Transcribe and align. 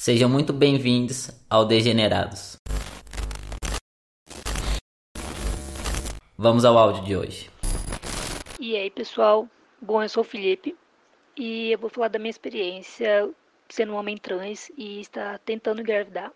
Sejam 0.00 0.28
muito 0.28 0.52
bem-vindos 0.52 1.28
ao 1.50 1.64
Degenerados. 1.64 2.56
Vamos 6.36 6.64
ao 6.64 6.78
áudio 6.78 7.02
de 7.02 7.16
hoje. 7.16 7.50
E 8.60 8.76
aí, 8.76 8.90
pessoal? 8.90 9.48
Bom, 9.82 10.00
eu 10.00 10.08
sou 10.08 10.20
o 10.20 10.24
Felipe 10.24 10.76
e 11.36 11.72
eu 11.72 11.78
vou 11.80 11.90
falar 11.90 12.06
da 12.06 12.18
minha 12.20 12.30
experiência 12.30 13.28
sendo 13.68 13.92
um 13.92 13.96
homem 13.96 14.16
trans 14.16 14.70
e 14.78 15.00
está 15.00 15.36
tentando 15.38 15.80
engravidar. 15.80 16.32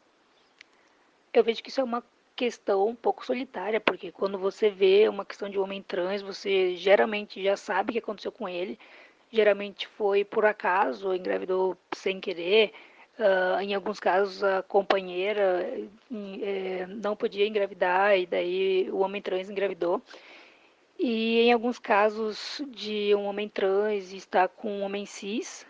Eu 1.33 1.45
vejo 1.45 1.63
que 1.63 1.71
isso 1.71 1.81
é 1.81 1.85
uma 1.85 2.03
questão 2.35 2.89
um 2.89 2.97
pouco 2.97 3.25
solitária, 3.25 3.81
porque 3.81 4.11
quando 4.11 4.39
você 4.39 4.71
vê 4.71 5.09
uma 5.09 5.25
questão 5.25 5.49
de 5.49 5.57
homem 5.57 5.81
trans, 5.85 6.21
você 6.21 6.75
geralmente 6.75 7.41
já 7.41 7.57
sabe 7.57 7.91
o 7.91 7.93
que 7.93 8.01
aconteceu 8.01 8.33
com 8.33 8.49
ele. 8.49 8.77
Geralmente 9.31 9.87
foi 9.87 10.25
por 10.25 10.45
acaso, 10.45 11.15
engravidou 11.15 11.77
sem 11.95 12.21
querer, 12.21 12.73
Uh, 13.23 13.61
em 13.61 13.73
alguns 13.73 14.01
casos, 14.01 14.43
a 14.43 14.65
companheira 14.65 15.65
é, 16.43 16.87
não 16.89 17.15
podia 17.15 17.47
engravidar 17.47 18.19
e 18.19 18.27
daí 18.27 18.91
o 18.91 18.99
homem 18.99 19.23
trans 19.23 19.49
engravidou. 19.49 20.03
E 20.99 21.43
em 21.43 21.53
alguns 21.53 21.79
casos 21.79 22.61
de 22.67 23.15
um 23.15 23.27
homem 23.27 23.49
trans 23.49 24.13
estar 24.13 24.49
com 24.49 24.69
um 24.69 24.83
homem 24.83 25.07
cis 25.07 25.65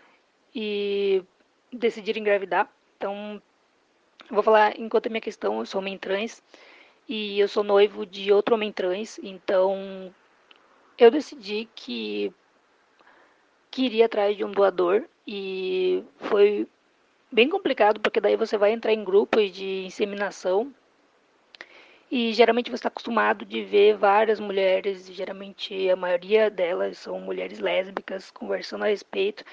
e 0.55 1.23
decidir 1.71 2.17
engravidar. 2.17 2.67
Então, 2.97 3.39
vou 4.31 4.41
falar 4.41 4.79
enquanto 4.79 5.05
a 5.05 5.09
minha 5.09 5.21
questão, 5.21 5.59
eu 5.59 5.65
sou 5.67 5.79
homem 5.79 5.97
trans 5.97 6.41
e 7.07 7.39
eu 7.39 7.47
sou 7.47 7.63
noivo 7.63 8.03
de 8.03 8.31
outro 8.31 8.55
homem 8.55 8.71
trans, 8.71 9.19
então 9.21 10.11
eu 10.97 11.11
decidi 11.11 11.69
que 11.75 12.33
queria 13.69 14.07
atrás 14.07 14.35
de 14.35 14.43
um 14.43 14.51
doador 14.51 15.03
e 15.27 16.03
foi 16.17 16.67
bem 17.33 17.49
complicado, 17.49 17.99
porque 17.99 18.21
daí 18.21 18.35
você 18.35 18.57
vai 18.57 18.71
entrar 18.71 18.93
em 18.93 19.03
grupos 19.03 19.51
de 19.51 19.85
inseminação 19.85 20.73
e 22.11 22.31
geralmente 22.31 22.69
você 22.69 22.75
está 22.75 22.89
acostumado 22.89 23.43
de 23.43 23.63
ver 23.63 23.97
várias 23.97 24.39
mulheres, 24.39 25.07
geralmente 25.07 25.89
a 25.89 25.95
maioria 25.95 26.47
delas 26.47 26.99
são 26.99 27.19
mulheres 27.19 27.57
lésbicas, 27.57 28.29
conversando 28.29 28.83
a 28.83 28.87
respeito. 28.87 29.43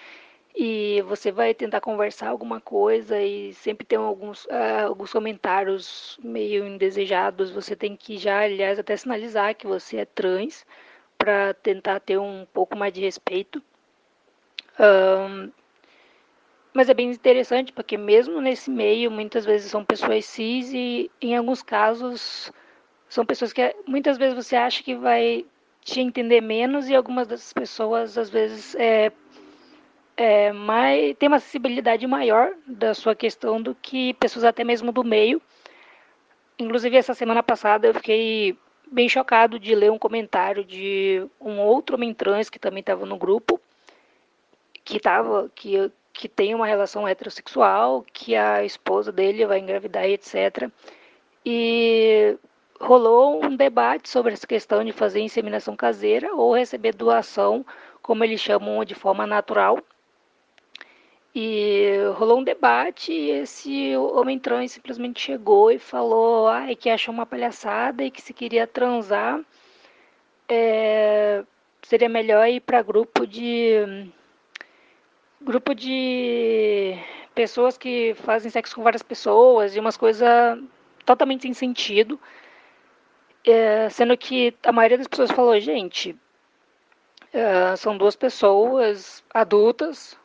E 0.55 1.01
você 1.07 1.33
vai 1.33 1.55
tentar 1.55 1.81
conversar 1.81 2.29
alguma 2.29 2.61
coisa 2.61 3.19
e 3.23 3.55
sempre 3.55 3.87
tem 3.87 3.99
alguns, 3.99 4.45
uh, 4.45 4.89
alguns 4.89 5.11
comentários 5.11 6.19
meio 6.23 6.67
indesejados. 6.67 7.51
Você 7.51 7.75
tem 7.75 7.97
que 7.97 8.19
já, 8.19 8.41
aliás, 8.43 8.79
até 8.79 8.95
sinalizar 8.95 9.55
que 9.55 9.67
você 9.67 9.99
é 9.99 10.05
trans 10.05 10.67
para 11.17 11.55
tentar 11.55 12.01
ter 12.01 12.19
um 12.19 12.47
pouco 12.53 12.77
mais 12.77 12.93
de 12.93 13.01
respeito. 13.01 13.63
Um, 14.79 15.51
mas 16.73 16.89
é 16.89 16.95
bem 16.95 17.11
interessante 17.11 17.73
porque 17.73 17.97
mesmo 17.97 18.41
nesse 18.41 18.71
meio, 18.71 19.11
muitas 19.11 19.45
vezes 19.45 19.71
são 19.71 19.85
pessoas 19.85 20.25
cis 20.25 20.73
e 20.73 21.11
em 21.21 21.37
alguns 21.37 21.63
casos 21.63 22.53
são 23.09 23.27
pessoas 23.27 23.53
que 23.53 23.75
muitas 23.87 24.17
vezes 24.17 24.35
você 24.35 24.55
acha 24.57 24.83
que 24.83 24.95
vai 24.95 25.45
te 25.83 26.01
entender 26.01 26.41
menos 26.41 26.89
e 26.89 26.95
algumas 26.95 27.27
dessas 27.27 27.53
pessoas 27.53 28.17
às 28.17 28.31
vezes 28.31 28.75
é, 28.77 29.11
é 30.17 30.53
mais, 30.53 31.17
tem 31.17 31.29
uma 31.29 31.39
acessibilidade 31.39 32.07
maior 32.07 32.53
da 32.67 32.95
sua 32.95 33.15
questão 33.15 33.61
do 33.61 33.75
que 33.75 34.15
pessoas 34.15 34.45
até 34.45 34.63
mesmo 34.63 34.93
do 34.93 35.03
meio. 35.03 35.43
Inclusive 36.59 36.97
essa 36.97 37.15
semana 37.15 37.43
passada 37.43 37.89
eu 37.89 37.95
fiquei 37.95 38.57
bem 38.91 39.09
chocado 39.09 39.59
de 39.59 39.75
ler 39.75 39.91
um 39.91 39.99
comentário 39.99 40.65
de 40.65 41.27
um 41.41 41.59
outro 41.61 41.97
homem 41.97 42.15
trans 42.15 42.51
que 42.51 42.59
também 42.59 42.81
estava 42.81 43.07
no 43.07 43.17
grupo 43.17 43.61
que 44.85 44.97
estava 44.97 45.51
que 45.55 45.91
que 46.13 46.29
tem 46.29 46.55
uma 46.55 46.67
relação 46.67 47.07
heterossexual, 47.07 48.05
que 48.13 48.35
a 48.37 48.65
esposa 48.65 49.13
dele 49.13 49.47
vai 49.47 49.59
engravidar 49.59 50.09
e 50.09 50.15
etc. 50.15 50.71
E 51.45 52.37
rolou 52.81 53.45
um 53.45 53.55
debate 53.57 54.09
sobre 54.09 54.33
essa 54.33 54.47
questão 54.47 54.85
de 54.85 54.93
fazer 54.93 55.21
inseminação 55.21 55.77
caseira 55.77 56.35
ou 56.35 56.55
receber 56.55 56.95
doação, 56.95 57.65
como 58.03 58.25
eles 58.25 58.41
chamam 58.41 58.85
de 58.85 58.95
forma 58.95 59.27
natural. 59.27 59.79
E 61.35 61.93
rolou 62.17 62.41
um 62.41 62.45
debate 62.45 63.13
e 63.13 63.31
esse 63.31 63.97
homem 63.97 64.39
trans 64.39 64.73
simplesmente 64.73 65.21
chegou 65.21 65.71
e 65.71 65.79
falou 65.79 66.49
ai, 66.49 66.75
que 66.75 66.91
achou 66.91 67.15
uma 67.15 67.25
palhaçada 67.25 68.03
e 68.03 68.11
que 68.11 68.21
se 68.21 68.33
queria 68.35 68.67
transar, 68.67 69.41
é, 70.49 71.45
seria 71.83 72.09
melhor 72.09 72.49
ir 72.49 72.61
para 72.61 72.83
grupo 72.83 73.25
de 73.27 74.11
grupo 75.41 75.75
de 75.75 76.97
pessoas 77.35 77.79
que 77.79 78.15
fazem 78.15 78.51
sexo 78.51 78.75
com 78.75 78.83
várias 78.83 79.03
pessoas 79.03 79.75
e 79.75 79.81
umas 79.81 79.97
coisas 79.97 80.29
totalmente 81.05 81.43
sem 81.43 81.55
sentido. 81.55 82.21
É, 83.45 83.89
sendo 83.89 84.17
que 84.19 84.55
a 84.63 84.73
maioria 84.73 84.99
das 84.99 85.07
pessoas 85.07 85.31
falou, 85.31 85.59
gente, 85.59 86.15
é, 87.33 87.75
são 87.77 87.97
duas 87.97 88.15
pessoas 88.15 89.25
adultas, 89.33 90.17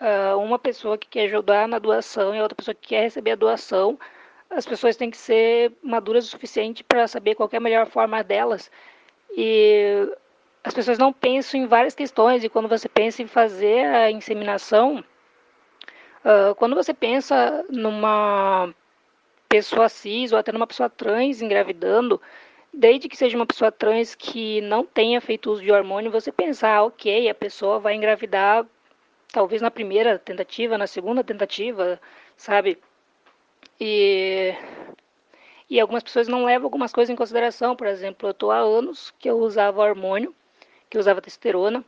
é, 0.00 0.34
uma 0.34 0.58
pessoa 0.58 0.98
que 0.98 1.06
quer 1.06 1.26
ajudar 1.26 1.68
na 1.68 1.78
doação 1.78 2.34
e 2.34 2.40
outra 2.40 2.56
pessoa 2.56 2.74
que 2.74 2.88
quer 2.88 3.02
receber 3.02 3.32
a 3.32 3.36
doação. 3.36 3.98
As 4.50 4.66
pessoas 4.66 4.96
têm 4.96 5.10
que 5.10 5.16
ser 5.16 5.72
maduras 5.82 6.26
o 6.26 6.30
suficiente 6.30 6.82
para 6.82 7.06
saber 7.06 7.34
qual 7.34 7.48
é 7.52 7.56
a 7.56 7.60
melhor 7.60 7.86
forma 7.86 8.22
delas. 8.24 8.70
E 9.36 10.08
as 10.66 10.74
pessoas 10.74 10.98
não 10.98 11.12
pensam 11.12 11.60
em 11.60 11.66
várias 11.66 11.94
questões 11.94 12.42
e 12.42 12.48
quando 12.48 12.68
você 12.68 12.88
pensa 12.88 13.22
em 13.22 13.28
fazer 13.28 13.86
a 13.86 14.10
inseminação, 14.10 14.98
uh, 16.24 16.56
quando 16.56 16.74
você 16.74 16.92
pensa 16.92 17.64
numa 17.70 18.74
pessoa 19.48 19.88
cis 19.88 20.32
ou 20.32 20.38
até 20.38 20.50
numa 20.50 20.66
pessoa 20.66 20.90
trans 20.90 21.40
engravidando, 21.40 22.20
desde 22.74 23.08
que 23.08 23.16
seja 23.16 23.36
uma 23.36 23.46
pessoa 23.46 23.70
trans 23.70 24.16
que 24.16 24.60
não 24.62 24.84
tenha 24.84 25.20
feito 25.20 25.52
uso 25.52 25.62
de 25.62 25.70
hormônio, 25.70 26.10
você 26.10 26.32
pensar, 26.32 26.78
ah, 26.78 26.82
ok, 26.82 27.28
a 27.28 27.34
pessoa 27.34 27.78
vai 27.78 27.94
engravidar 27.94 28.66
talvez 29.32 29.62
na 29.62 29.70
primeira 29.70 30.18
tentativa, 30.18 30.76
na 30.76 30.88
segunda 30.88 31.22
tentativa, 31.22 32.00
sabe? 32.36 32.76
E, 33.80 34.52
e 35.70 35.78
algumas 35.78 36.02
pessoas 36.02 36.26
não 36.26 36.44
levam 36.44 36.66
algumas 36.66 36.92
coisas 36.92 37.12
em 37.12 37.16
consideração. 37.16 37.76
Por 37.76 37.86
exemplo, 37.86 38.26
eu 38.26 38.32
estou 38.32 38.50
há 38.50 38.58
anos 38.58 39.14
que 39.16 39.30
eu 39.30 39.38
usava 39.38 39.80
hormônio 39.80 40.34
que 40.88 40.98
usava 40.98 41.20
testosterona. 41.20 41.84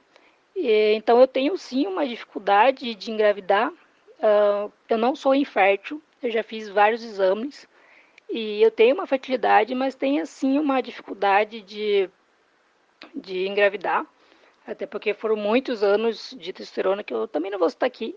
E, 0.54 0.94
então 0.94 1.20
eu 1.20 1.26
tenho 1.26 1.56
sim 1.56 1.86
uma 1.86 2.06
dificuldade 2.06 2.94
de 2.94 3.10
engravidar. 3.10 3.70
Uh, 3.70 4.72
eu 4.88 4.98
não 4.98 5.14
sou 5.14 5.34
infértil, 5.34 6.02
eu 6.22 6.30
já 6.30 6.42
fiz 6.42 6.68
vários 6.68 7.04
exames 7.04 7.68
e 8.28 8.60
eu 8.62 8.70
tenho 8.70 8.94
uma 8.94 9.06
fertilidade, 9.06 9.74
mas 9.74 9.94
tenho 9.94 10.26
sim 10.26 10.58
uma 10.58 10.82
dificuldade 10.82 11.62
de, 11.62 12.10
de 13.14 13.46
engravidar. 13.46 14.04
Até 14.66 14.86
porque 14.86 15.14
foram 15.14 15.36
muitos 15.36 15.82
anos 15.82 16.34
de 16.38 16.52
testosterona 16.52 17.02
que 17.02 17.14
eu 17.14 17.26
também 17.26 17.50
não 17.50 17.58
vou 17.58 17.68
estar 17.68 17.86
aqui. 17.86 18.16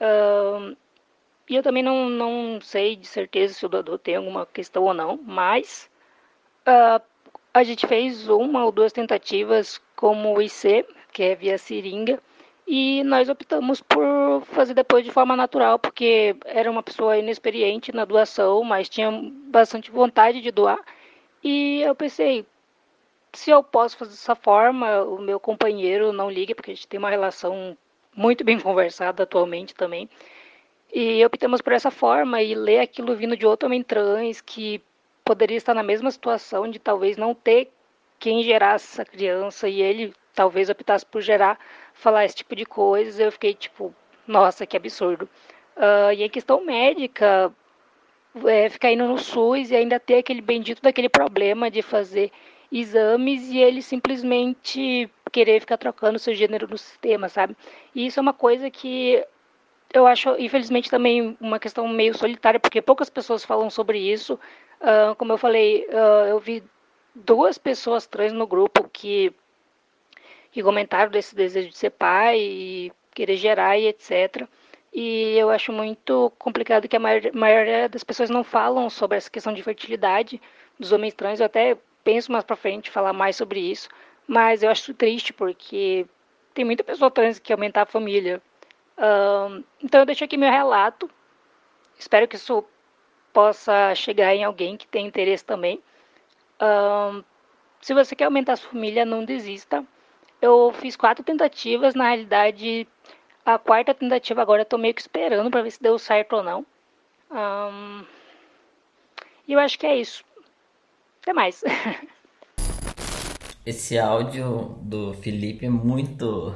Uh, 0.00 0.76
e 1.48 1.56
eu 1.56 1.62
também 1.62 1.82
não, 1.82 2.08
não 2.08 2.60
sei 2.60 2.94
de 2.94 3.06
certeza 3.08 3.54
se 3.54 3.66
o 3.66 3.68
doador 3.68 3.98
tem 3.98 4.14
alguma 4.14 4.46
questão 4.46 4.84
ou 4.84 4.94
não, 4.94 5.16
mas 5.16 5.90
uh, 6.62 7.04
a 7.52 7.62
gente 7.62 7.86
fez 7.86 8.28
uma 8.28 8.64
ou 8.64 8.72
duas 8.72 8.92
tentativas 8.92 9.80
como 9.96 10.36
o 10.36 10.42
IC, 10.42 10.86
que 11.12 11.22
é 11.22 11.34
via 11.34 11.58
seringa, 11.58 12.20
e 12.66 13.02
nós 13.02 13.28
optamos 13.28 13.80
por 13.80 14.42
fazer 14.52 14.74
depois 14.74 15.04
de 15.04 15.10
forma 15.10 15.36
natural, 15.36 15.78
porque 15.78 16.36
era 16.44 16.70
uma 16.70 16.82
pessoa 16.82 17.18
inexperiente 17.18 17.92
na 17.92 18.04
doação, 18.04 18.62
mas 18.62 18.88
tinha 18.88 19.10
bastante 19.48 19.90
vontade 19.90 20.40
de 20.40 20.52
doar. 20.52 20.78
E 21.42 21.82
eu 21.82 21.94
pensei, 21.96 22.46
se 23.32 23.50
eu 23.50 23.62
posso 23.62 23.96
fazer 23.96 24.12
dessa 24.12 24.36
forma, 24.36 25.02
o 25.02 25.18
meu 25.20 25.40
companheiro 25.40 26.12
não 26.12 26.30
liga, 26.30 26.54
porque 26.54 26.70
a 26.70 26.74
gente 26.74 26.86
tem 26.86 26.98
uma 26.98 27.10
relação 27.10 27.76
muito 28.14 28.44
bem 28.44 28.58
conversada 28.60 29.24
atualmente 29.24 29.74
também. 29.74 30.08
E 30.92 31.24
optamos 31.24 31.60
por 31.60 31.72
essa 31.72 31.90
forma 31.90 32.42
e 32.42 32.54
ler 32.54 32.80
aquilo 32.80 33.16
vindo 33.16 33.36
de 33.36 33.46
outro 33.46 33.66
homem 33.66 33.82
trans 33.82 34.40
que 34.40 34.80
poderia 35.30 35.56
estar 35.56 35.74
na 35.74 35.82
mesma 35.84 36.10
situação 36.10 36.68
de 36.68 36.80
talvez 36.80 37.16
não 37.16 37.36
ter 37.36 37.70
quem 38.18 38.42
gerasse 38.42 38.94
essa 38.94 39.04
criança 39.04 39.68
e 39.68 39.80
ele 39.80 40.12
talvez 40.34 40.68
optasse 40.68 41.06
por 41.06 41.22
gerar, 41.22 41.56
falar 41.94 42.24
esse 42.24 42.34
tipo 42.34 42.56
de 42.56 42.66
coisas. 42.66 43.20
Eu 43.20 43.30
fiquei 43.30 43.54
tipo, 43.54 43.94
nossa, 44.26 44.66
que 44.66 44.76
absurdo. 44.76 45.28
Uh, 45.76 46.12
e 46.16 46.24
a 46.24 46.28
questão 46.28 46.64
médica, 46.64 47.54
é, 48.44 48.68
ficar 48.70 48.90
indo 48.90 49.06
no 49.06 49.18
SUS 49.18 49.70
e 49.70 49.76
ainda 49.76 50.00
ter 50.00 50.16
aquele 50.16 50.40
bendito 50.40 50.82
daquele 50.82 51.08
problema 51.08 51.70
de 51.70 51.80
fazer 51.80 52.32
exames 52.72 53.50
e 53.50 53.58
ele 53.58 53.82
simplesmente 53.82 55.08
querer 55.30 55.60
ficar 55.60 55.78
trocando 55.78 56.18
seu 56.18 56.34
gênero 56.34 56.66
no 56.66 56.76
sistema, 56.76 57.28
sabe? 57.28 57.56
E 57.94 58.04
isso 58.04 58.18
é 58.18 58.22
uma 58.22 58.34
coisa 58.34 58.68
que 58.68 59.24
eu 59.92 60.06
acho, 60.06 60.36
infelizmente, 60.38 60.90
também 60.90 61.36
uma 61.40 61.58
questão 61.58 61.86
meio 61.88 62.16
solitária, 62.16 62.60
porque 62.60 62.80
poucas 62.80 63.10
pessoas 63.10 63.44
falam 63.44 63.68
sobre 63.70 63.98
isso. 63.98 64.38
Uh, 64.80 65.14
como 65.16 65.32
eu 65.32 65.38
falei, 65.38 65.86
uh, 65.88 66.26
eu 66.28 66.38
vi 66.38 66.62
duas 67.14 67.58
pessoas 67.58 68.06
trans 68.06 68.32
no 68.32 68.46
grupo 68.46 68.88
que, 68.88 69.32
que 70.52 70.62
comentaram 70.62 71.10
desse 71.10 71.34
desejo 71.34 71.68
de 71.70 71.76
ser 71.76 71.90
pai 71.90 72.38
e 72.38 72.92
querer 73.12 73.36
gerar 73.36 73.76
e 73.78 73.88
etc. 73.88 74.46
E 74.92 75.36
eu 75.36 75.50
acho 75.50 75.72
muito 75.72 76.32
complicado 76.38 76.88
que 76.88 76.96
a 76.96 77.00
maioria 77.00 77.88
das 77.88 78.04
pessoas 78.04 78.30
não 78.30 78.44
falam 78.44 78.88
sobre 78.90 79.18
essa 79.18 79.30
questão 79.30 79.52
de 79.52 79.62
fertilidade 79.62 80.40
dos 80.78 80.92
homens 80.92 81.14
trans. 81.14 81.40
Eu 81.40 81.46
até 81.46 81.76
penso 82.04 82.32
mais 82.32 82.44
pra 82.44 82.56
frente 82.56 82.90
falar 82.90 83.12
mais 83.12 83.36
sobre 83.36 83.60
isso, 83.60 83.88
mas 84.26 84.62
eu 84.62 84.70
acho 84.70 84.94
triste 84.94 85.32
porque 85.32 86.06
tem 86.54 86.64
muita 86.64 86.84
pessoa 86.84 87.10
trans 87.10 87.38
que 87.38 87.52
aumentar 87.52 87.82
a 87.82 87.86
família. 87.86 88.40
Um, 89.00 89.64
então 89.82 90.00
eu 90.00 90.06
deixo 90.06 90.22
aqui 90.22 90.36
meu 90.36 90.50
relato. 90.50 91.10
Espero 91.98 92.28
que 92.28 92.36
isso 92.36 92.64
possa 93.32 93.94
chegar 93.94 94.34
em 94.34 94.44
alguém 94.44 94.76
que 94.76 94.86
tem 94.86 95.06
interesse 95.06 95.44
também. 95.44 95.82
Um, 96.60 97.24
se 97.80 97.94
você 97.94 98.14
quer 98.14 98.24
aumentar 98.24 98.52
a 98.52 98.56
sua 98.56 98.70
família, 98.70 99.04
não 99.04 99.24
desista. 99.24 99.84
Eu 100.40 100.72
fiz 100.74 100.96
quatro 100.96 101.24
tentativas, 101.24 101.94
na 101.94 102.08
realidade, 102.08 102.86
a 103.44 103.58
quarta 103.58 103.94
tentativa 103.94 104.42
agora 104.42 104.62
eu 104.62 104.66
tô 104.66 104.78
meio 104.78 104.94
que 104.94 105.00
esperando 105.00 105.50
para 105.50 105.62
ver 105.62 105.70
se 105.70 105.82
deu 105.82 105.98
certo 105.98 106.36
ou 106.36 106.42
não. 106.42 106.66
Um, 107.30 108.04
e 109.46 109.52
eu 109.52 109.58
acho 109.58 109.78
que 109.78 109.86
é 109.86 109.96
isso. 109.96 110.24
Até 111.22 111.32
mais. 111.32 111.62
Esse 113.64 113.98
áudio 113.98 114.78
do 114.82 115.12
Felipe 115.14 115.66
é 115.66 115.70
muito. 115.70 116.54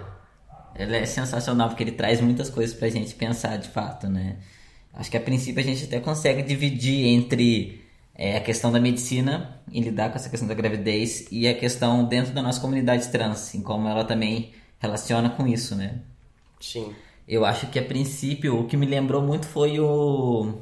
Ele 0.77 0.97
é 0.97 1.07
sensacional 1.07 1.69
porque 1.69 1.83
ele 1.83 1.93
traz 1.93 2.21
muitas 2.21 2.51
coisas 2.51 2.75
pra 2.75 2.89
gente 2.89 3.15
pensar 3.15 3.57
de 3.59 3.69
fato, 3.69 4.09
né? 4.09 4.37
Acho 4.93 5.11
que 5.11 5.17
a 5.17 5.21
princípio 5.21 5.61
a 5.61 5.65
gente 5.65 5.85
até 5.85 6.01
consegue 6.01 6.43
dividir 6.43 7.07
entre 7.07 7.85
é, 8.15 8.37
a 8.37 8.41
questão 8.41 8.71
da 8.71 8.81
medicina 8.81 9.61
em 9.71 9.81
lidar 9.81 10.11
com 10.11 10.17
essa 10.17 10.31
questão 10.31 10.49
da 10.49 10.55
gravidez 10.55 11.27
e 11.31 11.49
a 11.49 11.55
questão 11.55 12.05
dentro 12.05 12.33
da 12.33 12.43
nossa 12.43 12.61
comunidade 12.61 13.09
trans, 13.09 13.55
em 13.55 13.63
como 13.63 13.89
ela 13.89 14.05
também 14.05 14.53
relaciona 14.79 15.31
com 15.31 15.47
isso, 15.47 15.75
né? 15.75 16.01
Sim. 16.61 16.95
Eu 17.27 17.45
acho 17.45 17.69
que 17.69 17.79
a 17.79 17.83
princípio 17.83 18.59
o 18.61 18.67
que 18.67 18.77
me 18.77 18.87
lembrou 18.87 19.23
muito 19.23 19.47
foi 19.47 19.81
o 19.81 20.55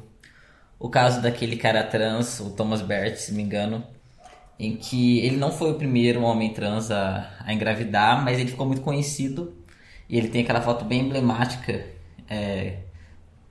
o 0.79 0.89
caso 0.89 1.21
daquele 1.21 1.55
cara 1.55 1.83
trans, 1.83 2.41
o 2.41 2.49
Thomas 2.49 2.81
Bert, 2.81 3.15
se 3.15 3.33
me 3.33 3.41
engano, 3.41 3.85
em 4.59 4.75
que 4.75 5.19
ele 5.19 5.37
não 5.37 5.51
foi 5.51 5.71
o 5.71 5.75
primeiro 5.75 6.21
homem 6.23 6.53
trans 6.53 6.91
a, 6.91 7.31
a 7.39 7.53
engravidar, 7.53 8.23
mas 8.23 8.37
ele 8.39 8.49
ficou 8.51 8.65
muito 8.65 8.81
conhecido 8.81 9.53
e 10.09 10.17
ele 10.17 10.29
tem 10.29 10.43
aquela 10.43 10.61
foto 10.61 10.85
bem 10.85 11.01
emblemática 11.01 11.85
é, 12.29 12.77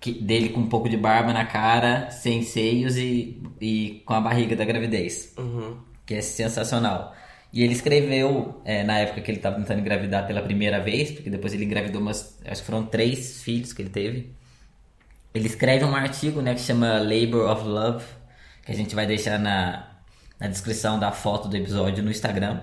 que, 0.00 0.12
dele 0.12 0.50
com 0.50 0.60
um 0.60 0.68
pouco 0.68 0.88
de 0.88 0.96
barba 0.96 1.32
na 1.32 1.44
cara, 1.44 2.10
sem 2.10 2.42
seios 2.42 2.96
e, 2.96 3.42
e 3.60 4.02
com 4.04 4.14
a 4.14 4.20
barriga 4.20 4.56
da 4.56 4.64
gravidez, 4.64 5.32
uhum. 5.38 5.76
que 6.06 6.14
é 6.14 6.22
sensacional. 6.22 7.14
E 7.52 7.62
ele 7.62 7.72
escreveu, 7.72 8.62
é, 8.64 8.82
na 8.82 8.98
época 8.98 9.20
que 9.20 9.30
ele 9.30 9.38
estava 9.38 9.56
tentando 9.56 9.80
engravidar 9.80 10.26
pela 10.26 10.40
primeira 10.40 10.80
vez, 10.80 11.10
porque 11.10 11.28
depois 11.28 11.52
ele 11.52 11.64
engravidou 11.64 12.00
umas. 12.00 12.38
Acho 12.46 12.62
que 12.62 12.66
foram 12.66 12.86
três 12.86 13.42
filhos 13.42 13.74
que 13.74 13.82
ele 13.82 13.90
teve 13.90 14.32
ele 15.34 15.46
escreve 15.46 15.84
um 15.84 15.94
artigo 15.94 16.42
né, 16.42 16.54
que 16.54 16.60
chama 16.60 16.98
Labor 16.98 17.50
of 17.50 17.66
Love, 17.66 18.04
que 18.64 18.72
a 18.72 18.74
gente 18.74 18.94
vai 18.94 19.06
deixar 19.06 19.38
na, 19.38 19.88
na 20.38 20.46
descrição 20.46 20.98
da 20.98 21.10
foto 21.10 21.48
do 21.48 21.56
episódio 21.56 22.02
no 22.02 22.10
Instagram. 22.10 22.60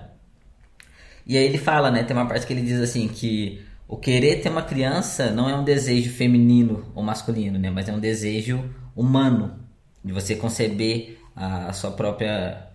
E 1.26 1.36
aí 1.36 1.44
ele 1.44 1.58
fala, 1.58 1.90
né, 1.90 2.02
tem 2.04 2.16
uma 2.16 2.26
parte 2.26 2.46
que 2.46 2.52
ele 2.52 2.62
diz 2.62 2.80
assim 2.80 3.08
que 3.08 3.64
o 3.90 3.96
querer 3.96 4.40
ter 4.40 4.48
uma 4.48 4.62
criança 4.62 5.32
não 5.32 5.50
é 5.50 5.56
um 5.56 5.64
desejo 5.64 6.12
feminino 6.12 6.92
ou 6.94 7.02
masculino, 7.02 7.58
né, 7.58 7.70
mas 7.70 7.88
é 7.88 7.92
um 7.92 7.98
desejo 7.98 8.64
humano 8.94 9.58
de 10.04 10.12
você 10.12 10.36
conceber 10.36 11.18
a 11.34 11.72
sua 11.72 11.90
própria 11.90 12.68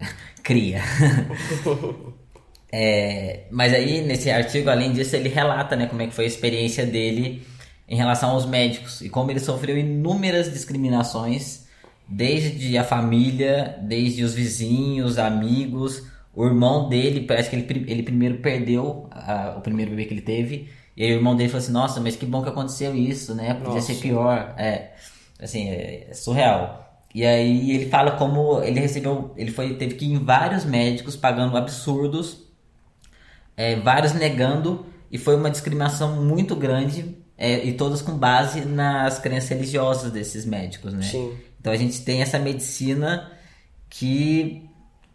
cria. 0.42 0.82
é, 2.72 3.44
mas 3.52 3.72
aí 3.72 4.00
nesse 4.00 4.32
artigo, 4.32 4.68
além 4.68 4.92
disso, 4.92 5.14
ele 5.14 5.28
relata, 5.28 5.76
né, 5.76 5.86
como 5.86 6.02
é 6.02 6.08
que 6.08 6.14
foi 6.14 6.24
a 6.24 6.28
experiência 6.28 6.84
dele 6.84 7.46
em 7.88 7.94
relação 7.94 8.30
aos 8.30 8.44
médicos 8.44 9.00
e 9.00 9.08
como 9.08 9.30
ele 9.30 9.38
sofreu 9.38 9.78
inúmeras 9.78 10.52
discriminações, 10.52 11.66
desde 12.08 12.76
a 12.76 12.82
família, 12.82 13.78
desde 13.80 14.24
os 14.24 14.34
vizinhos, 14.34 15.18
amigos, 15.18 16.02
o 16.34 16.46
irmão 16.46 16.88
dele, 16.88 17.26
parece 17.26 17.50
que 17.50 17.56
ele, 17.56 17.90
ele 17.90 18.02
primeiro 18.02 18.38
perdeu 18.38 19.06
a, 19.10 19.54
o 19.58 19.60
primeiro 19.60 19.90
bebê 19.90 20.06
que 20.06 20.14
ele 20.14 20.22
teve, 20.22 20.68
e 20.96 21.04
aí 21.04 21.12
o 21.12 21.16
irmão 21.16 21.36
dele 21.36 21.48
falou 21.48 21.62
assim, 21.62 21.72
nossa, 21.72 22.00
mas 22.00 22.16
que 22.16 22.26
bom 22.26 22.42
que 22.42 22.48
aconteceu 22.48 22.94
isso, 22.94 23.34
né? 23.34 23.54
Podia 23.54 23.74
nossa. 23.74 23.92
ser 23.92 24.00
pior. 24.00 24.54
É, 24.58 24.92
assim, 25.40 25.68
é, 25.68 26.08
é 26.10 26.14
surreal. 26.14 26.82
E 27.14 27.24
aí 27.24 27.72
ele 27.72 27.88
fala 27.90 28.12
como 28.12 28.62
ele 28.62 28.80
recebeu, 28.80 29.32
ele 29.36 29.50
foi, 29.50 29.74
teve 29.74 29.94
que 29.94 30.06
ir 30.06 30.12
em 30.12 30.24
vários 30.24 30.64
médicos 30.64 31.16
pagando 31.16 31.56
absurdos, 31.56 32.46
é, 33.56 33.76
vários 33.76 34.14
negando, 34.14 34.86
e 35.10 35.18
foi 35.18 35.36
uma 35.36 35.50
discriminação 35.50 36.22
muito 36.22 36.56
grande 36.56 37.16
é, 37.36 37.64
e 37.64 37.74
todas 37.74 38.00
com 38.00 38.16
base 38.16 38.64
nas 38.64 39.18
crenças 39.18 39.50
religiosas 39.50 40.10
desses 40.10 40.46
médicos, 40.46 40.94
né? 40.94 41.02
Sim. 41.02 41.36
Então 41.60 41.72
a 41.72 41.76
gente 41.76 42.02
tem 42.02 42.22
essa 42.22 42.38
medicina 42.38 43.30
que 43.90 44.70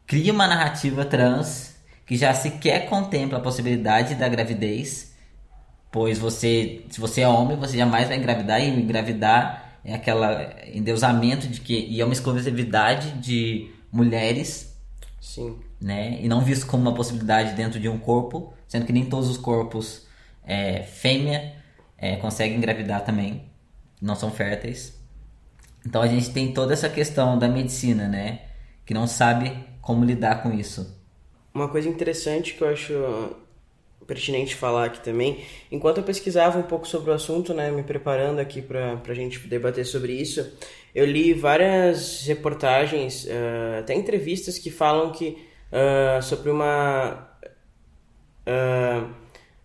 cria 0.08 0.32
uma 0.32 0.48
narrativa 0.48 1.06
trans 1.06 1.76
que 2.06 2.16
já 2.16 2.34
sequer 2.34 2.88
contempla 2.90 3.38
a 3.38 3.42
possibilidade 3.42 4.16
da 4.16 4.30
gravidez, 4.30 5.14
pois 5.92 6.18
você, 6.18 6.86
se 6.90 7.02
você 7.02 7.22
é 7.22 7.28
homem, 7.28 7.58
você 7.58 7.78
jamais 7.78 8.08
vai 8.08 8.18
engravidar 8.18 8.62
e 8.62 8.70
engravidar 8.70 9.68
é 9.84 9.94
aquela 9.94 10.54
endeusamento 10.74 11.48
de 11.48 11.62
que 11.62 11.74
e 11.74 12.02
é 12.02 12.06
uma 12.06 12.14
exclusividade 12.14 13.12
de 13.20 13.72
mulheres, 13.92 14.76
sim, 15.20 15.58
né? 15.80 16.18
E 16.22 16.28
não 16.28 16.42
visto 16.42 16.68
como 16.68 16.84
uma 16.84 16.94
possibilidade 16.94 17.54
dentro 17.54 17.80
de 17.80 17.88
um 17.88 17.98
corpo, 17.98 18.54
sendo 18.68 18.86
que 18.86 18.92
nem 18.92 19.06
todos 19.06 19.30
os 19.30 19.38
corpos 19.38 20.06
é, 20.46 20.84
fêmea 20.84 21.56
é, 21.98 22.18
conseguem 22.18 22.58
engravidar 22.58 23.04
também, 23.06 23.44
não 24.02 24.16
são 24.16 24.30
férteis. 24.30 24.94
Então 25.86 26.02
a 26.02 26.08
gente 26.08 26.32
tem 26.32 26.54
toda 26.54 26.74
essa 26.74 26.90
questão 26.90 27.40
da 27.40 27.48
medicina, 27.48 28.10
né? 28.10 28.42
Que 28.86 28.94
não 28.94 29.08
sabe 29.08 29.54
como 29.88 30.04
lidar 30.04 30.44
com 30.44 30.52
isso. 30.52 30.94
Uma 31.54 31.70
coisa 31.70 31.88
interessante 31.88 32.54
que 32.56 32.62
eu 32.62 32.68
acho 32.68 32.94
pertinente 34.06 34.54
falar 34.54 34.86
aqui 34.86 35.00
também, 35.02 35.46
enquanto 35.72 35.98
eu 35.98 36.04
pesquisava 36.04 36.60
um 36.60 36.64
pouco 36.64 36.86
sobre 36.88 37.12
o 37.12 37.14
assunto, 37.14 37.54
né, 37.54 37.72
me 37.72 37.84
preparando 37.84 38.40
aqui 38.40 38.62
para 38.62 39.02
a 39.06 39.14
gente 39.14 39.40
debater 39.48 39.86
sobre 39.86 40.14
isso, 40.14 40.50
eu 40.94 41.06
li 41.06 41.34
várias 41.34 42.26
reportagens, 42.26 43.26
uh, 43.26 43.80
até 43.80 43.94
entrevistas 43.94 44.58
que 44.58 44.70
falam 44.70 45.12
que 45.12 45.38
uh, 45.72 46.22
sobre 46.22 46.50
uma 46.50 47.30
uh, 48.48 49.10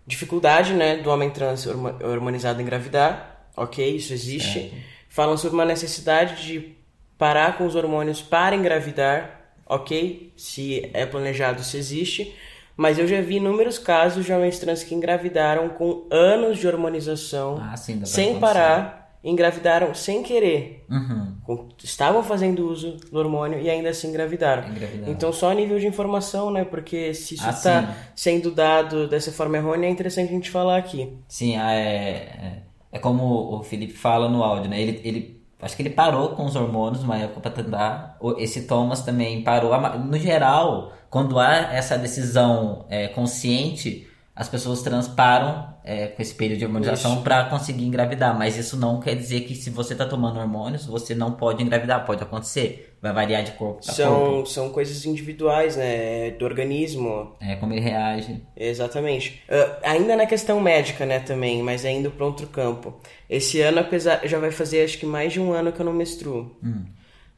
dificuldade 0.06 0.74
né, 0.74 0.96
do 0.96 1.10
homem 1.10 1.30
trans 1.30 1.66
hormonizado 1.66 2.60
engravidar, 2.60 3.48
ok, 3.56 3.96
isso 3.96 4.12
existe. 4.12 4.72
Falam 5.08 5.36
sobre 5.36 5.54
uma 5.54 5.64
necessidade 5.64 6.44
de 6.44 6.76
parar 7.16 7.56
com 7.56 7.66
os 7.66 7.76
hormônios 7.76 8.20
para 8.22 8.56
engravidar, 8.56 9.41
ok, 9.66 10.32
se 10.36 10.90
é 10.92 11.06
planejado, 11.06 11.62
se 11.62 11.76
existe. 11.76 12.34
Mas 12.76 12.98
eu 12.98 13.06
já 13.06 13.20
vi 13.20 13.36
inúmeros 13.36 13.78
casos 13.78 14.24
de 14.24 14.32
homens 14.32 14.58
trans 14.58 14.82
que 14.82 14.94
engravidaram 14.94 15.68
com 15.70 16.06
anos 16.10 16.58
de 16.58 16.66
hormonização, 16.66 17.58
ah, 17.60 17.76
sim, 17.76 18.02
sem 18.04 18.40
parar 18.40 19.02
engravidaram 19.24 19.94
sem 19.94 20.22
querer. 20.22 20.84
Uhum. 20.90 21.68
Estavam 21.82 22.22
fazendo 22.22 22.68
uso 22.68 22.96
do 23.10 23.18
hormônio 23.18 23.60
e 23.60 23.70
ainda 23.70 23.90
assim 23.90 24.08
engravidaram. 24.08 24.68
engravidaram. 24.68 25.12
Então, 25.12 25.32
só 25.32 25.50
a 25.50 25.54
nível 25.54 25.78
de 25.78 25.86
informação, 25.86 26.50
né? 26.50 26.64
Porque 26.64 27.14
se 27.14 27.34
isso 27.34 27.48
está 27.48 27.80
ah, 27.80 27.94
sendo 28.16 28.50
dado 28.50 29.08
dessa 29.08 29.30
forma 29.30 29.56
errônea, 29.56 29.86
é 29.86 29.90
interessante 29.90 30.30
a 30.30 30.32
gente 30.32 30.50
falar 30.50 30.76
aqui. 30.76 31.16
Sim, 31.28 31.56
é, 31.56 31.72
é, 31.72 32.62
é 32.90 32.98
como 32.98 33.58
o 33.58 33.62
Felipe 33.62 33.92
fala 33.92 34.28
no 34.28 34.42
áudio, 34.42 34.68
né? 34.68 34.80
Ele, 34.80 35.00
ele 35.04 35.41
acho 35.62 35.76
que 35.76 35.82
ele 35.82 35.90
parou 35.90 36.30
com 36.30 36.44
os 36.44 36.56
hormônios 36.56 37.02
numa 37.02 37.16
época 37.16 37.40
para 37.40 37.62
tentar. 37.62 38.18
Esse 38.36 38.66
Thomas 38.66 39.02
também 39.02 39.42
parou. 39.42 39.72
No 39.98 40.18
geral, 40.18 40.92
quando 41.08 41.38
há 41.38 41.72
essa 41.72 41.96
decisão 41.96 42.84
é, 42.90 43.08
consciente 43.08 44.08
as 44.34 44.48
pessoas 44.48 44.80
trans 44.80 45.08
param 45.08 45.74
é, 45.84 46.06
com 46.06 46.22
esse 46.22 46.34
período 46.34 46.60
de 46.60 46.64
hormonização 46.64 47.22
para 47.22 47.44
conseguir 47.44 47.84
engravidar, 47.84 48.36
mas 48.36 48.56
isso 48.56 48.78
não 48.78 48.98
quer 48.98 49.14
dizer 49.14 49.42
que 49.42 49.54
se 49.54 49.68
você 49.68 49.92
está 49.92 50.06
tomando 50.06 50.38
hormônios, 50.38 50.86
você 50.86 51.14
não 51.14 51.32
pode 51.32 51.62
engravidar, 51.62 52.06
pode 52.06 52.22
acontecer, 52.22 52.96
vai 53.02 53.12
variar 53.12 53.42
de 53.42 53.52
corpo 53.52 53.84
para 53.84 53.92
são, 53.92 54.18
corpo. 54.18 54.48
São 54.48 54.70
coisas 54.70 55.04
individuais, 55.04 55.76
né, 55.76 56.30
do 56.30 56.46
organismo. 56.46 57.36
É, 57.40 57.56
como 57.56 57.74
ele 57.74 57.82
reage. 57.82 58.42
Exatamente. 58.56 59.42
Uh, 59.50 59.76
ainda 59.82 60.16
na 60.16 60.24
questão 60.24 60.58
médica, 60.60 61.04
né, 61.04 61.18
também, 61.20 61.62
mas 61.62 61.84
ainda 61.84 62.08
para 62.08 62.24
outro 62.24 62.46
campo. 62.46 62.94
Esse 63.28 63.60
ano, 63.60 63.80
apesar, 63.80 64.26
já 64.26 64.38
vai 64.38 64.50
fazer 64.50 64.82
acho 64.82 64.98
que 64.98 65.04
mais 65.04 65.30
de 65.34 65.40
um 65.40 65.52
ano 65.52 65.72
que 65.72 65.80
eu 65.80 65.84
não 65.84 65.92
menstruo. 65.92 66.56
Hum. 66.64 66.84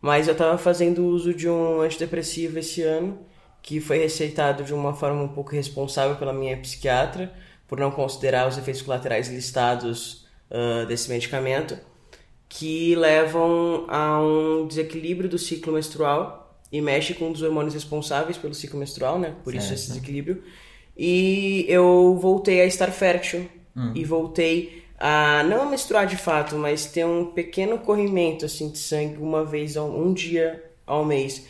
Mas 0.00 0.28
eu 0.28 0.32
estava 0.32 0.56
fazendo 0.58 1.06
uso 1.06 1.34
de 1.34 1.48
um 1.48 1.80
antidepressivo 1.80 2.58
esse 2.58 2.82
ano, 2.82 3.18
que 3.64 3.80
foi 3.80 3.96
receitado 3.96 4.62
de 4.62 4.74
uma 4.74 4.92
forma 4.92 5.22
um 5.22 5.28
pouco 5.28 5.52
responsável 5.52 6.16
pela 6.16 6.34
minha 6.34 6.54
psiquiatra, 6.58 7.32
por 7.66 7.80
não 7.80 7.90
considerar 7.90 8.46
os 8.46 8.58
efeitos 8.58 8.82
colaterais 8.82 9.28
listados 9.28 10.26
uh, 10.50 10.84
desse 10.86 11.08
medicamento, 11.08 11.78
que 12.46 12.94
levam 12.94 13.86
a 13.88 14.20
um 14.20 14.66
desequilíbrio 14.66 15.30
do 15.30 15.38
ciclo 15.38 15.72
menstrual 15.72 16.60
e 16.70 16.78
mexe 16.82 17.14
com 17.14 17.28
um 17.28 17.32
dos 17.32 17.40
hormônios 17.40 17.72
responsáveis 17.72 18.36
pelo 18.36 18.52
ciclo 18.52 18.78
menstrual, 18.78 19.18
né? 19.18 19.34
Por 19.42 19.54
certo. 19.54 19.64
isso 19.64 19.72
esse 19.72 19.88
desequilíbrio. 19.88 20.42
E 20.94 21.64
eu 21.66 22.18
voltei 22.20 22.60
a 22.60 22.66
estar 22.66 22.90
fértil 22.90 23.48
hum. 23.74 23.92
e 23.94 24.04
voltei 24.04 24.84
a 25.00 25.42
não 25.42 25.70
menstruar 25.70 26.06
de 26.06 26.18
fato, 26.18 26.54
mas 26.56 26.84
ter 26.84 27.06
um 27.06 27.32
pequeno 27.32 27.78
corrimento 27.78 28.44
assim 28.44 28.68
de 28.68 28.76
sangue 28.76 29.16
uma 29.16 29.42
vez 29.42 29.74
um 29.78 30.12
dia 30.12 30.62
ao 30.86 31.02
mês. 31.02 31.46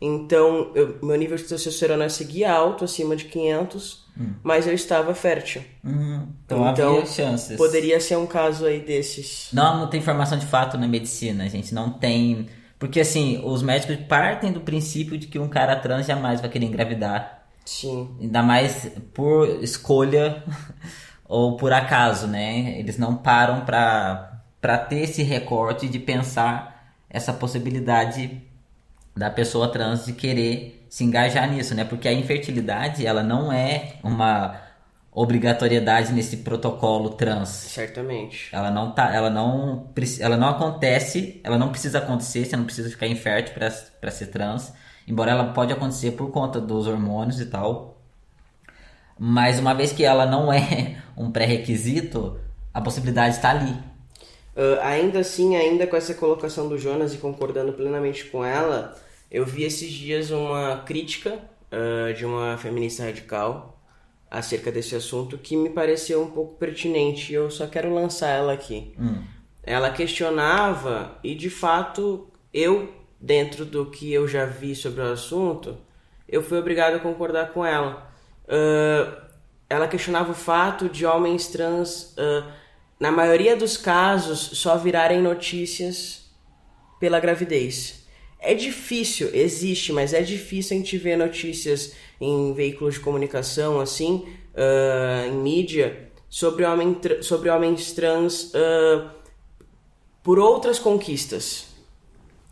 Então, 0.00 0.72
eu, 0.74 0.98
meu 1.02 1.16
nível 1.16 1.36
de 1.36 1.44
testosterona 1.44 2.08
seguia 2.08 2.52
alto, 2.52 2.84
acima 2.84 3.16
de 3.16 3.24
500, 3.24 4.04
hum. 4.18 4.34
mas 4.42 4.66
eu 4.66 4.74
estava 4.74 5.14
fértil. 5.14 5.62
Hum, 5.84 6.26
então, 6.44 6.68
então 6.70 6.96
havia 6.96 7.06
chances. 7.06 7.56
Poderia 7.56 7.98
ser 7.98 8.16
um 8.16 8.26
caso 8.26 8.66
aí 8.66 8.80
desses. 8.80 9.48
Não, 9.52 9.80
não 9.80 9.88
tem 9.88 10.00
informação 10.00 10.38
de 10.38 10.46
fato 10.46 10.76
na 10.76 10.86
medicina, 10.86 11.44
a 11.44 11.48
gente 11.48 11.74
não 11.74 11.90
tem. 11.90 12.46
Porque 12.78 13.00
assim, 13.00 13.40
os 13.42 13.62
médicos 13.62 13.96
partem 14.06 14.52
do 14.52 14.60
princípio 14.60 15.16
de 15.16 15.26
que 15.26 15.38
um 15.38 15.48
cara 15.48 15.76
trans 15.76 16.06
jamais 16.06 16.40
vai 16.40 16.50
querer 16.50 16.66
engravidar. 16.66 17.46
Sim. 17.64 18.14
Ainda 18.20 18.42
mais 18.42 18.92
por 19.14 19.48
escolha 19.62 20.44
ou 21.26 21.56
por 21.56 21.72
acaso, 21.72 22.26
né? 22.26 22.78
Eles 22.78 22.98
não 22.98 23.16
param 23.16 23.64
para 23.64 24.78
ter 24.88 25.00
esse 25.00 25.22
recorte 25.22 25.88
de 25.88 25.98
pensar 25.98 26.94
essa 27.08 27.32
possibilidade 27.32 28.42
da 29.16 29.30
pessoa 29.30 29.68
trans 29.68 30.04
de 30.04 30.12
querer 30.12 30.86
se 30.90 31.02
engajar 31.04 31.50
nisso, 31.50 31.74
né? 31.74 31.84
Porque 31.84 32.06
a 32.06 32.12
infertilidade, 32.12 33.06
ela 33.06 33.22
não 33.22 33.50
é 33.50 33.94
uma 34.02 34.60
obrigatoriedade 35.10 36.12
nesse 36.12 36.38
protocolo 36.38 37.10
trans. 37.10 37.48
Certamente. 37.48 38.54
Ela 38.54 38.70
não 38.70 38.92
tá, 38.92 39.14
ela 39.14 39.30
não, 39.30 39.90
ela 40.20 40.36
não 40.36 40.48
acontece, 40.48 41.40
ela 41.42 41.56
não 41.56 41.70
precisa 41.70 41.98
acontecer, 41.98 42.44
você 42.44 42.56
não 42.56 42.64
precisa 42.64 42.90
ficar 42.90 43.06
infértil 43.06 43.54
para 43.54 44.10
ser 44.10 44.26
trans, 44.26 44.74
embora 45.08 45.30
ela 45.30 45.52
pode 45.54 45.72
acontecer 45.72 46.10
por 46.12 46.30
conta 46.30 46.60
dos 46.60 46.86
hormônios 46.86 47.40
e 47.40 47.46
tal. 47.46 47.96
Mas 49.18 49.58
uma 49.58 49.72
vez 49.72 49.92
que 49.92 50.04
ela 50.04 50.26
não 50.26 50.52
é 50.52 50.96
um 51.16 51.30
pré-requisito, 51.30 52.38
a 52.74 52.82
possibilidade 52.82 53.36
está 53.36 53.50
ali. 53.50 53.72
Uh, 54.54 54.80
ainda 54.82 55.20
assim, 55.20 55.56
ainda 55.56 55.86
com 55.86 55.96
essa 55.96 56.12
colocação 56.12 56.68
do 56.68 56.78
Jonas 56.78 57.14
e 57.14 57.18
concordando 57.18 57.72
plenamente 57.72 58.24
com 58.26 58.44
ela, 58.44 58.94
eu 59.30 59.44
vi 59.44 59.64
esses 59.64 59.90
dias 59.90 60.30
uma 60.30 60.82
crítica 60.86 61.40
uh, 61.72 62.14
de 62.14 62.24
uma 62.24 62.56
feminista 62.56 63.04
radical 63.04 63.80
acerca 64.30 64.72
desse 64.72 64.94
assunto 64.94 65.38
que 65.38 65.56
me 65.56 65.70
pareceu 65.70 66.22
um 66.22 66.30
pouco 66.30 66.54
pertinente 66.56 67.32
e 67.32 67.34
eu 67.34 67.50
só 67.50 67.66
quero 67.66 67.92
lançar 67.92 68.28
ela 68.28 68.52
aqui. 68.52 68.94
Hum. 68.98 69.22
Ela 69.62 69.90
questionava 69.90 71.18
e 71.22 71.34
de 71.34 71.50
fato 71.50 72.28
eu, 72.52 72.92
dentro 73.20 73.64
do 73.64 73.86
que 73.86 74.12
eu 74.12 74.26
já 74.26 74.44
vi 74.44 74.74
sobre 74.74 75.00
o 75.00 75.12
assunto, 75.12 75.76
eu 76.28 76.42
fui 76.42 76.58
obrigado 76.58 76.94
a 76.94 77.00
concordar 77.00 77.52
com 77.52 77.64
ela. 77.64 78.10
Uh, 78.44 79.26
ela 79.68 79.88
questionava 79.88 80.30
o 80.30 80.34
fato 80.34 80.88
de 80.88 81.04
homens 81.04 81.48
trans, 81.48 82.14
uh, 82.16 82.46
na 82.98 83.10
maioria 83.10 83.56
dos 83.56 83.76
casos, 83.76 84.38
só 84.38 84.76
virarem 84.76 85.20
notícias 85.20 86.30
pela 87.00 87.20
gravidez. 87.20 88.05
É 88.46 88.54
difícil, 88.54 89.28
existe, 89.34 89.92
mas 89.92 90.14
é 90.14 90.22
difícil 90.22 90.76
a 90.76 90.78
gente 90.78 90.96
ver 90.96 91.16
notícias 91.16 91.94
em 92.20 92.54
veículos 92.54 92.94
de 92.94 93.00
comunicação, 93.00 93.80
assim, 93.80 94.24
uh, 94.54 95.26
em 95.26 95.32
mídia, 95.32 96.10
sobre, 96.28 96.64
homem 96.64 96.96
sobre 97.22 97.50
homens 97.50 97.90
trans 97.90 98.52
uh, 98.54 99.10
por 100.22 100.38
outras 100.38 100.78
conquistas. 100.78 101.66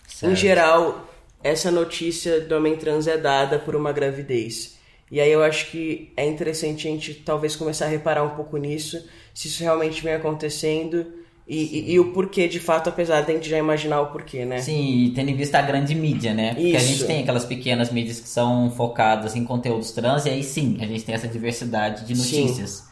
Certo. 0.08 0.32
Em 0.32 0.34
geral, 0.34 1.08
essa 1.44 1.70
notícia 1.70 2.40
do 2.40 2.56
homem 2.56 2.76
trans 2.76 3.06
é 3.06 3.16
dada 3.16 3.60
por 3.60 3.76
uma 3.76 3.92
gravidez. 3.92 4.76
E 5.12 5.20
aí 5.20 5.30
eu 5.30 5.44
acho 5.44 5.70
que 5.70 6.12
é 6.16 6.26
interessante 6.26 6.88
a 6.88 6.90
gente 6.90 7.14
talvez 7.14 7.54
começar 7.54 7.84
a 7.84 7.88
reparar 7.88 8.24
um 8.24 8.34
pouco 8.34 8.56
nisso, 8.56 9.08
se 9.32 9.46
isso 9.46 9.62
realmente 9.62 10.02
vem 10.02 10.14
acontecendo 10.14 11.23
e, 11.46 11.56
e, 11.56 11.92
e, 11.92 12.00
o 12.00 12.12
porquê, 12.12 12.48
de 12.48 12.58
fato, 12.58 12.88
apesar 12.88 13.20
de 13.20 13.30
a 13.30 13.34
gente 13.34 13.50
já 13.50 13.58
imaginar 13.58 14.00
o 14.00 14.06
porquê, 14.06 14.46
né? 14.46 14.60
Sim, 14.60 15.04
e 15.04 15.10
tendo 15.10 15.28
em 15.28 15.36
vista 15.36 15.58
a 15.58 15.62
grande 15.62 15.94
mídia, 15.94 16.32
né? 16.32 16.54
Porque 16.54 16.68
Isso. 16.68 16.76
a 16.76 16.88
gente 16.88 17.04
tem 17.04 17.22
aquelas 17.22 17.44
pequenas 17.44 17.90
mídias 17.90 18.18
que 18.18 18.28
são 18.28 18.70
focadas 18.70 19.36
em 19.36 19.44
conteúdos 19.44 19.92
trans, 19.92 20.24
e 20.24 20.30
aí 20.30 20.42
sim, 20.42 20.78
a 20.80 20.86
gente 20.86 21.04
tem 21.04 21.14
essa 21.14 21.28
diversidade 21.28 22.06
de 22.06 22.14
notícias. 22.14 22.70
Sim. 22.70 22.84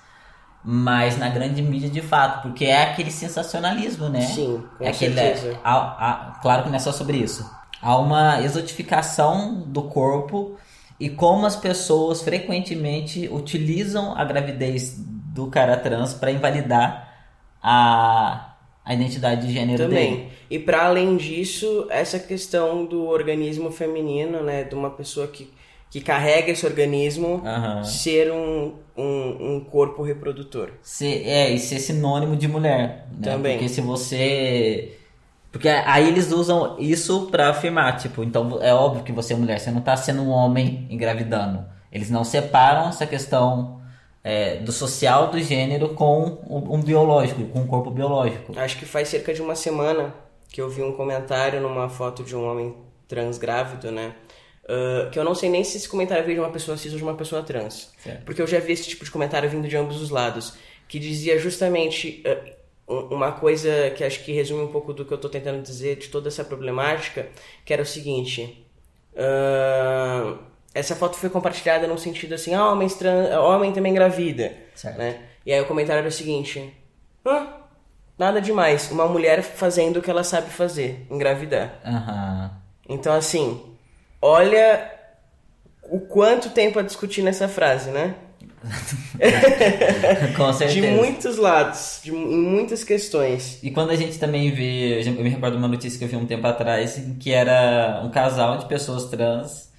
Mas 0.62 1.18
na 1.18 1.30
grande 1.30 1.62
mídia, 1.62 1.88
de 1.88 2.02
fato, 2.02 2.42
porque 2.42 2.66
é 2.66 2.82
aquele 2.82 3.10
sensacionalismo, 3.10 4.10
né? 4.10 4.20
Sim, 4.20 4.62
com 4.76 4.84
é 4.84 4.90
aquele, 4.90 5.14
certeza. 5.14 5.58
Há, 5.64 5.74
há, 5.74 6.38
claro 6.42 6.64
que 6.64 6.68
não 6.68 6.76
é 6.76 6.78
só 6.78 6.92
sobre 6.92 7.16
isso. 7.16 7.50
Há 7.80 7.96
uma 7.96 8.42
exotificação 8.42 9.62
do 9.66 9.84
corpo 9.84 10.56
e 11.00 11.08
como 11.08 11.46
as 11.46 11.56
pessoas 11.56 12.22
frequentemente 12.22 13.28
utilizam 13.32 14.16
a 14.16 14.24
gravidez 14.24 14.94
do 14.98 15.46
cara 15.46 15.76
trans 15.76 16.12
para 16.12 16.30
invalidar 16.30 17.11
a, 17.62 18.54
a 18.84 18.94
identidade 18.94 19.46
de 19.46 19.52
gênero 19.52 19.84
Também. 19.84 20.16
dele. 20.16 20.28
E 20.50 20.58
para 20.58 20.86
além 20.86 21.16
disso, 21.16 21.86
essa 21.88 22.18
questão 22.18 22.84
do 22.84 23.06
organismo 23.06 23.70
feminino, 23.70 24.42
né, 24.42 24.64
de 24.64 24.74
uma 24.74 24.90
pessoa 24.90 25.26
que, 25.26 25.50
que 25.90 26.00
carrega 26.00 26.50
esse 26.50 26.66
organismo 26.66 27.42
uhum. 27.44 27.84
ser 27.84 28.32
um, 28.32 28.74
um, 28.96 29.54
um, 29.54 29.60
corpo 29.60 30.02
reprodutor. 30.02 30.70
Ser, 30.82 31.26
é, 31.26 31.50
e 31.50 31.58
ser 31.58 31.78
sinônimo 31.78 32.36
de 32.36 32.48
mulher. 32.48 33.06
Né? 33.12 33.22
Também. 33.22 33.58
Porque 33.58 33.68
se 33.68 33.80
você. 33.80 34.98
Porque 35.50 35.68
aí 35.68 36.08
eles 36.08 36.32
usam 36.32 36.76
isso 36.78 37.26
para 37.30 37.50
afirmar, 37.50 37.98
tipo, 37.98 38.24
então 38.24 38.58
é 38.62 38.72
óbvio 38.72 39.04
que 39.04 39.12
você 39.12 39.34
é 39.34 39.36
mulher, 39.36 39.60
você 39.60 39.70
não 39.70 39.82
tá 39.82 39.94
sendo 39.98 40.22
um 40.22 40.30
homem 40.30 40.86
engravidando. 40.88 41.62
Eles 41.92 42.08
não 42.08 42.24
separam 42.24 42.88
essa 42.88 43.06
questão 43.06 43.81
é, 44.24 44.56
do 44.56 44.70
social 44.70 45.30
do 45.30 45.40
gênero 45.40 45.90
com 45.90 46.38
um 46.48 46.80
biológico, 46.80 47.44
com 47.48 47.60
um 47.60 47.66
corpo 47.66 47.90
biológico. 47.90 48.58
Acho 48.58 48.78
que 48.78 48.84
faz 48.84 49.08
cerca 49.08 49.34
de 49.34 49.42
uma 49.42 49.54
semana 49.54 50.14
que 50.48 50.60
eu 50.60 50.68
vi 50.68 50.82
um 50.82 50.92
comentário 50.92 51.60
numa 51.60 51.88
foto 51.88 52.22
de 52.22 52.36
um 52.36 52.46
homem 52.46 52.76
trans 53.08 53.38
grávido, 53.38 53.90
né? 53.90 54.14
Uh, 54.64 55.10
que 55.10 55.18
eu 55.18 55.24
não 55.24 55.34
sei 55.34 55.50
nem 55.50 55.64
se 55.64 55.76
esse 55.76 55.88
comentário 55.88 56.24
veio 56.24 56.36
de 56.36 56.40
uma 56.40 56.52
pessoa 56.52 56.76
cis 56.76 56.92
ou 56.92 56.98
de 56.98 57.04
uma 57.04 57.14
pessoa 57.14 57.42
trans. 57.42 57.90
Certo. 57.98 58.24
Porque 58.24 58.40
eu 58.40 58.46
já 58.46 58.60
vi 58.60 58.72
esse 58.72 58.88
tipo 58.88 59.04
de 59.04 59.10
comentário 59.10 59.50
vindo 59.50 59.66
de 59.66 59.76
ambos 59.76 60.00
os 60.00 60.10
lados. 60.10 60.54
Que 60.86 60.98
dizia 60.98 61.38
justamente 61.38 62.22
uh, 62.86 63.14
uma 63.14 63.32
coisa 63.32 63.90
que 63.90 64.04
acho 64.04 64.22
que 64.22 64.32
resume 64.32 64.62
um 64.62 64.68
pouco 64.68 64.92
do 64.92 65.04
que 65.04 65.12
eu 65.12 65.16
estou 65.16 65.30
tentando 65.30 65.62
dizer 65.62 65.96
de 65.96 66.08
toda 66.08 66.28
essa 66.28 66.44
problemática, 66.44 67.28
que 67.64 67.72
era 67.72 67.82
o 67.82 67.86
seguinte. 67.86 68.66
Uh, 69.14 70.38
essa 70.74 70.96
foto 70.96 71.16
foi 71.16 71.28
compartilhada 71.28 71.86
num 71.86 71.98
sentido 71.98 72.34
assim, 72.34 72.54
ah, 72.54 72.70
homem, 72.70 72.88
trans, 72.88 73.30
homem 73.36 73.72
também 73.72 73.92
engravida, 73.92 74.52
certo. 74.74 74.98
né? 74.98 75.20
E 75.44 75.52
aí 75.52 75.60
o 75.60 75.66
comentário 75.66 76.00
era 76.00 76.08
o 76.08 76.12
seguinte, 76.12 76.72
ah, 77.24 77.46
nada 78.18 78.40
demais, 78.40 78.90
uma 78.90 79.06
mulher 79.06 79.42
fazendo 79.42 79.98
o 79.98 80.02
que 80.02 80.10
ela 80.10 80.24
sabe 80.24 80.50
fazer, 80.50 81.06
engravidar. 81.10 81.74
Uhum. 81.84 82.50
Então 82.88 83.12
assim, 83.12 83.60
olha 84.20 84.90
o 85.82 86.00
quanto 86.00 86.50
tempo 86.50 86.78
a 86.78 86.82
discutir 86.82 87.22
nessa 87.22 87.48
frase, 87.48 87.90
né? 87.90 88.14
Com 90.36 90.52
certeza. 90.52 90.80
De 90.80 90.86
muitos 90.92 91.36
lados, 91.36 92.00
de, 92.02 92.12
em 92.12 92.42
muitas 92.42 92.84
questões. 92.84 93.58
E 93.62 93.70
quando 93.72 93.90
a 93.90 93.96
gente 93.96 94.18
também 94.18 94.52
vê, 94.52 95.02
eu 95.04 95.12
me 95.12 95.28
recordo 95.28 95.54
de 95.54 95.58
uma 95.58 95.68
notícia 95.68 95.98
que 95.98 96.04
eu 96.04 96.08
vi 96.08 96.16
um 96.16 96.26
tempo 96.26 96.46
atrás, 96.46 97.02
que 97.18 97.32
era 97.32 98.00
um 98.04 98.10
casal 98.10 98.58
de 98.58 98.66
pessoas 98.66 99.06
trans 99.06 99.71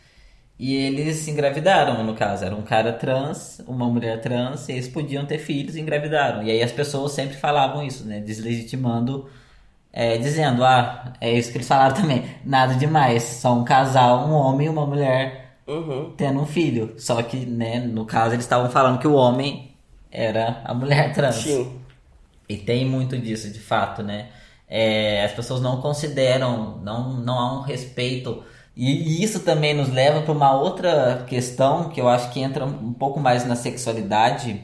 e 0.64 0.78
eles 0.78 1.18
se 1.18 1.30
engravidaram, 1.30 2.06
no 2.06 2.14
caso. 2.14 2.46
Era 2.46 2.56
um 2.56 2.62
cara 2.62 2.94
trans, 2.94 3.62
uma 3.68 3.86
mulher 3.86 4.22
trans, 4.22 4.70
e 4.70 4.72
eles 4.72 4.88
podiam 4.88 5.26
ter 5.26 5.38
filhos 5.38 5.76
e 5.76 5.82
engravidaram. 5.82 6.42
E 6.42 6.50
aí 6.50 6.64
as 6.64 6.72
pessoas 6.72 7.12
sempre 7.12 7.36
falavam 7.36 7.86
isso, 7.86 8.06
né? 8.06 8.22
Deslegitimando, 8.22 9.30
é, 9.92 10.18
dizendo, 10.18 10.64
ah, 10.64 11.16
é 11.20 11.34
isso 11.34 11.52
que 11.52 11.58
eles 11.58 11.68
falaram 11.68 11.94
também. 11.94 12.24
Nada 12.46 12.76
demais, 12.76 13.24
só 13.24 13.54
um 13.54 13.66
casal, 13.66 14.26
um 14.26 14.32
homem 14.32 14.68
e 14.68 14.70
uma 14.70 14.86
mulher 14.86 15.58
uhum. 15.68 16.14
tendo 16.16 16.40
um 16.40 16.46
filho. 16.46 16.96
Só 16.98 17.22
que, 17.22 17.46
né, 17.46 17.82
no 17.82 18.06
caso 18.06 18.34
eles 18.34 18.46
estavam 18.46 18.72
falando 18.72 19.00
que 19.00 19.08
o 19.08 19.16
homem 19.16 19.76
era 20.10 20.62
a 20.64 20.74
mulher 20.74 21.12
trans. 21.14 21.36
Sim. 21.36 21.78
E 22.48 22.56
tem 22.56 22.86
muito 22.86 23.18
disso, 23.18 23.52
de 23.52 23.60
fato, 23.60 24.02
né? 24.02 24.30
É, 24.66 25.26
as 25.26 25.34
pessoas 25.34 25.60
não 25.60 25.82
consideram, 25.82 26.78
não, 26.78 27.16
não 27.16 27.38
há 27.38 27.60
um 27.60 27.62
respeito 27.64 28.42
e 28.76 29.24
isso 29.24 29.42
também 29.42 29.74
nos 29.74 29.90
leva 29.90 30.22
para 30.22 30.32
uma 30.32 30.54
outra 30.54 31.26
questão 31.28 31.90
que 31.90 32.02
eu 32.02 32.10
acho 32.10 32.32
que 32.32 32.40
entra 32.40 32.66
um 32.66 32.94
pouco 32.94 33.20
mais 33.20 33.46
na 33.46 33.56
sexualidade, 33.56 34.62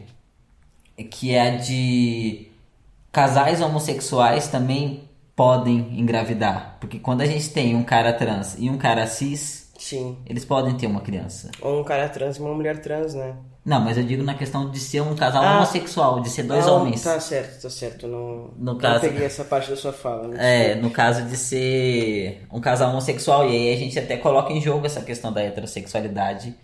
que 1.11 1.33
é 1.33 1.41
a 1.41 1.57
de 1.57 2.47
casais 3.11 3.61
homossexuais 3.61 4.47
também 4.47 5.03
podem 5.35 5.99
engravidar. 5.99 6.77
Porque 6.79 6.99
quando 6.99 7.21
a 7.21 7.25
gente 7.25 7.49
tem 7.49 7.75
um 7.75 7.83
cara 7.83 8.11
trans 8.11 8.55
e 8.57 8.69
um 8.69 8.77
cara 8.77 9.05
cis, 9.07 9.71
Sim. 9.77 10.17
eles 10.25 10.43
podem 10.43 10.75
ter 10.75 10.87
uma 10.87 11.01
criança. 11.01 11.51
Ou 11.61 11.79
um 11.79 11.83
cara 11.83 12.09
trans 12.09 12.37
e 12.37 12.41
uma 12.41 12.53
mulher 12.53 12.81
trans, 12.81 13.13
né? 13.13 13.35
Não, 13.63 13.81
mas 13.81 13.97
eu 13.97 14.03
digo 14.03 14.23
na 14.23 14.33
questão 14.33 14.69
de 14.69 14.79
ser 14.79 15.01
um 15.01 15.15
casal 15.15 15.43
ah, 15.43 15.57
homossexual, 15.57 16.21
de 16.21 16.29
ser 16.29 16.43
dois 16.43 16.65
não, 16.65 16.77
homens. 16.81 17.03
Tá 17.03 17.19
certo, 17.19 17.61
tá 17.61 17.69
certo. 17.69 18.07
Não, 18.07 18.51
no 18.57 18.73
não 18.73 18.77
caso, 18.77 19.01
peguei 19.01 19.25
essa 19.25 19.43
parte 19.43 19.69
da 19.69 19.75
sua 19.75 19.91
fala. 19.91 20.35
É, 20.37 20.75
no 20.75 20.89
caso 20.89 21.23
de 21.23 21.35
ser 21.35 22.45
um 22.51 22.61
casal 22.61 22.89
homossexual, 22.91 23.47
e 23.49 23.55
aí 23.55 23.73
a 23.73 23.77
gente 23.77 23.99
até 23.99 24.17
coloca 24.17 24.53
em 24.53 24.61
jogo 24.61 24.85
essa 24.85 25.01
questão 25.01 25.31
da 25.31 25.43
heterossexualidade. 25.43 26.55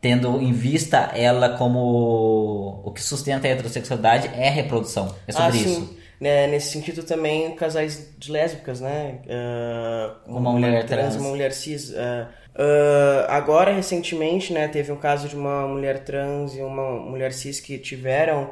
tendo 0.00 0.40
em 0.40 0.52
vista 0.52 1.10
ela 1.14 1.56
como 1.56 2.82
o 2.84 2.90
que 2.92 3.02
sustenta 3.02 3.46
a 3.46 3.50
heterossexualidade 3.50 4.28
é 4.34 4.48
a 4.48 4.52
reprodução. 4.52 5.14
É 5.26 5.32
sobre 5.32 5.58
ah, 5.58 5.62
isso. 5.62 5.80
Sim. 5.80 5.96
Né, 6.18 6.46
nesse 6.46 6.72
sentido 6.72 7.02
também 7.02 7.54
casais 7.56 8.10
de 8.16 8.32
lésbicas, 8.32 8.80
né? 8.80 9.18
Uh, 9.26 10.30
uma, 10.30 10.40
uma, 10.40 10.52
mulher 10.52 10.86
trans, 10.86 11.14
uma 11.16 11.28
mulher 11.28 11.52
cis. 11.52 11.90
Uh, 11.90 12.26
uh, 12.56 13.26
agora, 13.28 13.72
recentemente, 13.72 14.52
né, 14.52 14.68
teve 14.68 14.90
um 14.90 14.96
caso 14.96 15.28
de 15.28 15.36
uma 15.36 15.66
mulher 15.66 16.04
trans 16.04 16.54
e 16.56 16.60
uma 16.60 16.92
mulher 16.92 17.32
cis 17.32 17.60
que 17.60 17.78
tiveram 17.78 18.50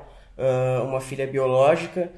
uma 0.84 1.00
filha 1.00 1.28
biológica 1.28 2.11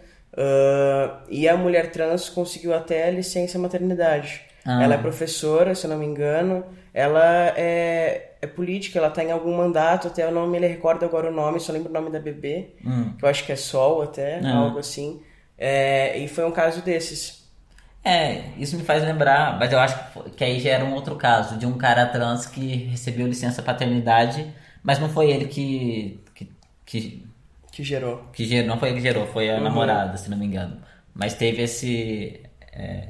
e 1.29 1.47
a 1.47 1.55
mulher 1.55 1.93
trans 1.93 2.31
conseguiu 2.31 2.73
até 2.73 3.11
licença 3.11 3.59
maternidade. 3.59 4.41
Ah. 4.67 4.83
Ela 4.83 4.95
é 4.95 4.99
professora, 4.99 5.75
se 5.75 5.87
eu 5.87 5.91
não 5.91 5.99
me 5.99 6.05
engano. 6.05 6.65
Ela 6.93 7.55
é, 7.57 8.33
é 8.43 8.47
política, 8.47 8.99
ela 8.99 9.09
está 9.09 9.23
em 9.23 9.31
algum 9.31 9.57
mandato, 9.57 10.09
até 10.09 10.27
o 10.27 10.33
nome, 10.33 10.57
ele 10.57 10.67
recorda 10.67 11.07
agora 11.07 11.31
o 11.31 11.33
nome, 11.33 11.61
só 11.61 11.73
lembro 11.73 11.91
o 11.91 11.93
nome 11.93 12.11
da 12.11 12.19
bebê, 12.19 12.71
hum. 12.85 13.13
que 13.17 13.25
eu 13.25 13.29
acho 13.29 13.45
que 13.45 13.53
é 13.53 13.57
Sol 13.57 14.03
até, 14.03 14.41
ah. 14.43 14.57
algo 14.57 14.79
assim. 14.79 15.23
É, 15.57 16.19
e 16.19 16.27
foi 16.27 16.45
um 16.45 16.51
caso 16.51 16.83
desses. 16.83 17.36
É, 18.07 18.45
isso 18.57 18.77
me 18.77 18.85
faz 18.85 19.03
lembrar, 19.03 19.59
mas 19.59 19.73
eu 19.73 19.81
acho 19.81 19.99
que 20.37 20.45
aí 20.45 20.61
já 20.61 20.71
era 20.71 20.85
um 20.85 20.95
outro 20.95 21.17
caso, 21.17 21.59
de 21.59 21.67
um 21.67 21.77
cara 21.77 22.07
trans 22.07 22.47
que 22.47 22.87
recebeu 22.87 23.27
licença 23.27 23.65
paternidade, 23.65 24.47
mas 24.81 25.01
não 25.01 25.09
foi 25.09 25.29
ele 25.29 25.47
que. 25.47 26.21
que, 26.33 26.49
que, 26.87 27.27
que 27.73 27.83
gerou. 27.83 28.23
Que 28.33 28.45
gerou. 28.45 28.69
Não 28.69 28.79
foi 28.79 28.91
ele 28.91 28.99
que 28.99 29.03
gerou, 29.03 29.27
foi 29.27 29.51
a 29.51 29.57
uhum. 29.57 29.65
namorada, 29.65 30.17
se 30.17 30.31
não 30.31 30.39
me 30.39 30.47
engano. 30.47 30.77
Mas 31.13 31.35
teve 31.35 31.63
esse. 31.63 32.41
É, 32.73 33.09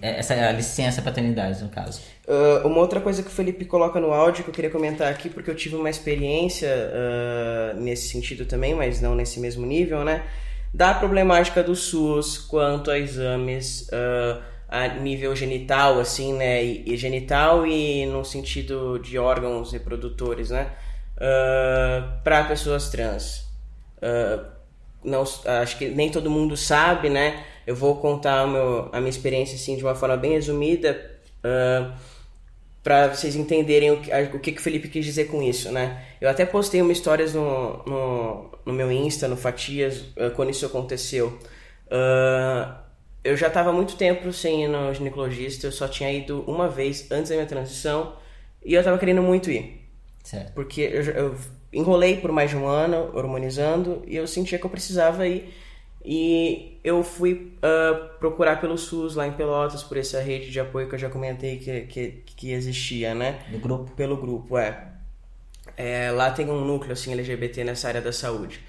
essa 0.00 0.50
licença 0.50 1.00
paternidade, 1.00 1.62
no 1.62 1.68
caso. 1.68 2.00
Uh, 2.26 2.66
uma 2.66 2.78
outra 2.78 3.00
coisa 3.00 3.22
que 3.22 3.28
o 3.28 3.32
Felipe 3.32 3.64
coloca 3.64 4.00
no 4.00 4.12
áudio 4.12 4.42
que 4.42 4.50
eu 4.50 4.54
queria 4.54 4.70
comentar 4.70 5.12
aqui, 5.12 5.28
porque 5.28 5.48
eu 5.48 5.54
tive 5.54 5.76
uma 5.76 5.90
experiência 5.90 6.68
uh, 6.68 7.80
nesse 7.80 8.08
sentido 8.08 8.46
também, 8.46 8.74
mas 8.74 9.00
não 9.00 9.14
nesse 9.14 9.38
mesmo 9.38 9.64
nível, 9.64 10.04
né? 10.04 10.24
Da 10.72 10.94
problemática 10.94 11.62
do 11.62 11.74
SUS 11.74 12.38
quanto 12.38 12.90
a 12.90 12.98
exames 12.98 13.88
uh, 13.88 14.42
a 14.68 14.88
nível 14.88 15.36
genital, 15.36 16.00
assim, 16.00 16.32
né? 16.32 16.64
E, 16.64 16.94
e, 16.94 16.96
genital 16.96 17.66
e 17.66 18.06
no 18.06 18.24
sentido 18.24 18.98
de 18.98 19.18
órgãos 19.18 19.70
reprodutores, 19.72 20.50
né? 20.50 20.72
Uh, 21.16 22.22
para 22.24 22.44
pessoas 22.44 22.88
trans. 22.88 23.46
Uh, 23.98 24.44
não, 25.04 25.22
acho 25.62 25.76
que 25.76 25.88
nem 25.88 26.10
todo 26.10 26.30
mundo 26.30 26.56
sabe, 26.56 27.10
né? 27.10 27.44
Eu 27.66 27.76
vou 27.76 27.96
contar 27.96 28.46
meu, 28.46 28.88
a 28.92 28.98
minha 28.98 29.10
experiência 29.10 29.56
assim 29.56 29.76
de 29.76 29.84
uma 29.84 29.94
forma 29.94 30.16
bem 30.16 30.32
resumida. 30.32 31.10
Uh, 31.44 31.92
para 32.82 33.08
vocês 33.08 33.36
entenderem 33.36 33.92
o 33.92 34.00
que, 34.00 34.10
o 34.36 34.40
que, 34.40 34.50
o 34.52 34.60
Felipe 34.60 34.88
quis 34.88 35.04
dizer 35.04 35.26
com 35.26 35.40
isso, 35.42 35.70
né? 35.70 36.04
Eu 36.20 36.28
até 36.28 36.44
postei 36.44 36.82
uma 36.82 36.92
história 36.92 37.24
no, 37.28 37.82
no, 37.84 38.50
no 38.66 38.72
meu 38.72 38.90
Insta, 38.90 39.28
no 39.28 39.36
Fatias, 39.36 40.04
eh, 40.16 40.30
quando 40.30 40.50
isso 40.50 40.66
aconteceu. 40.66 41.38
Uh, 41.86 42.74
eu 43.22 43.36
já 43.36 43.46
estava 43.46 43.72
muito 43.72 43.96
tempo 43.96 44.32
sem 44.32 44.64
ir 44.64 44.68
no 44.68 44.92
ginecologista, 44.92 45.66
eu 45.66 45.72
só 45.72 45.86
tinha 45.86 46.10
ido 46.10 46.42
uma 46.48 46.68
vez 46.68 47.06
antes 47.10 47.28
da 47.30 47.36
minha 47.36 47.46
transição 47.46 48.16
e 48.64 48.74
eu 48.74 48.80
estava 48.80 48.98
querendo 48.98 49.22
muito 49.22 49.50
ir. 49.50 49.88
Certo. 50.24 50.52
Porque 50.52 50.80
eu, 50.80 51.02
eu 51.04 51.36
enrolei 51.72 52.16
por 52.16 52.32
mais 52.32 52.50
de 52.50 52.56
um 52.56 52.66
ano 52.66 53.10
hormonizando 53.14 54.02
e 54.06 54.16
eu 54.16 54.26
sentia 54.26 54.58
que 54.58 54.66
eu 54.66 54.70
precisava 54.70 55.26
ir 55.26 55.54
e 56.04 56.71
eu 56.84 57.02
fui 57.04 57.56
uh, 57.58 58.18
procurar 58.18 58.60
pelo 58.60 58.76
SUS 58.76 59.14
lá 59.14 59.26
em 59.26 59.32
Pelotas, 59.32 59.82
por 59.82 59.96
essa 59.96 60.20
rede 60.20 60.50
de 60.50 60.58
apoio 60.58 60.88
que 60.88 60.94
eu 60.94 60.98
já 60.98 61.08
comentei 61.08 61.58
que, 61.58 61.82
que, 61.82 62.22
que 62.24 62.52
existia, 62.52 63.14
né? 63.14 63.40
Do 63.50 63.58
grupo? 63.58 63.90
Pelo 63.92 64.16
grupo, 64.16 64.58
é. 64.58 64.88
é. 65.76 66.10
Lá 66.10 66.30
tem 66.30 66.50
um 66.50 66.64
núcleo 66.64 66.92
assim 66.92 67.12
LGBT 67.12 67.62
nessa 67.62 67.86
área 67.86 68.00
da 68.00 68.12
saúde. 68.12 68.60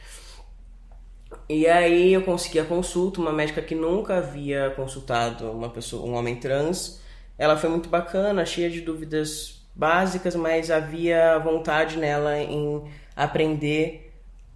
E 1.49 1.67
aí 1.67 2.13
eu 2.13 2.21
consegui 2.21 2.59
a 2.59 2.65
consulta, 2.65 3.19
uma 3.19 3.33
médica 3.33 3.61
que 3.61 3.73
nunca 3.73 4.17
havia 4.17 4.69
consultado 4.75 5.51
uma 5.51 5.69
pessoa, 5.69 6.07
um 6.07 6.13
homem 6.13 6.35
trans. 6.35 7.01
Ela 7.37 7.57
foi 7.57 7.69
muito 7.69 7.89
bacana, 7.89 8.45
cheia 8.45 8.69
de 8.69 8.81
dúvidas 8.81 9.65
básicas, 9.75 10.35
mas 10.35 10.69
havia 10.69 11.39
vontade 11.39 11.97
nela 11.97 12.37
em 12.37 12.83
aprender 13.15 14.12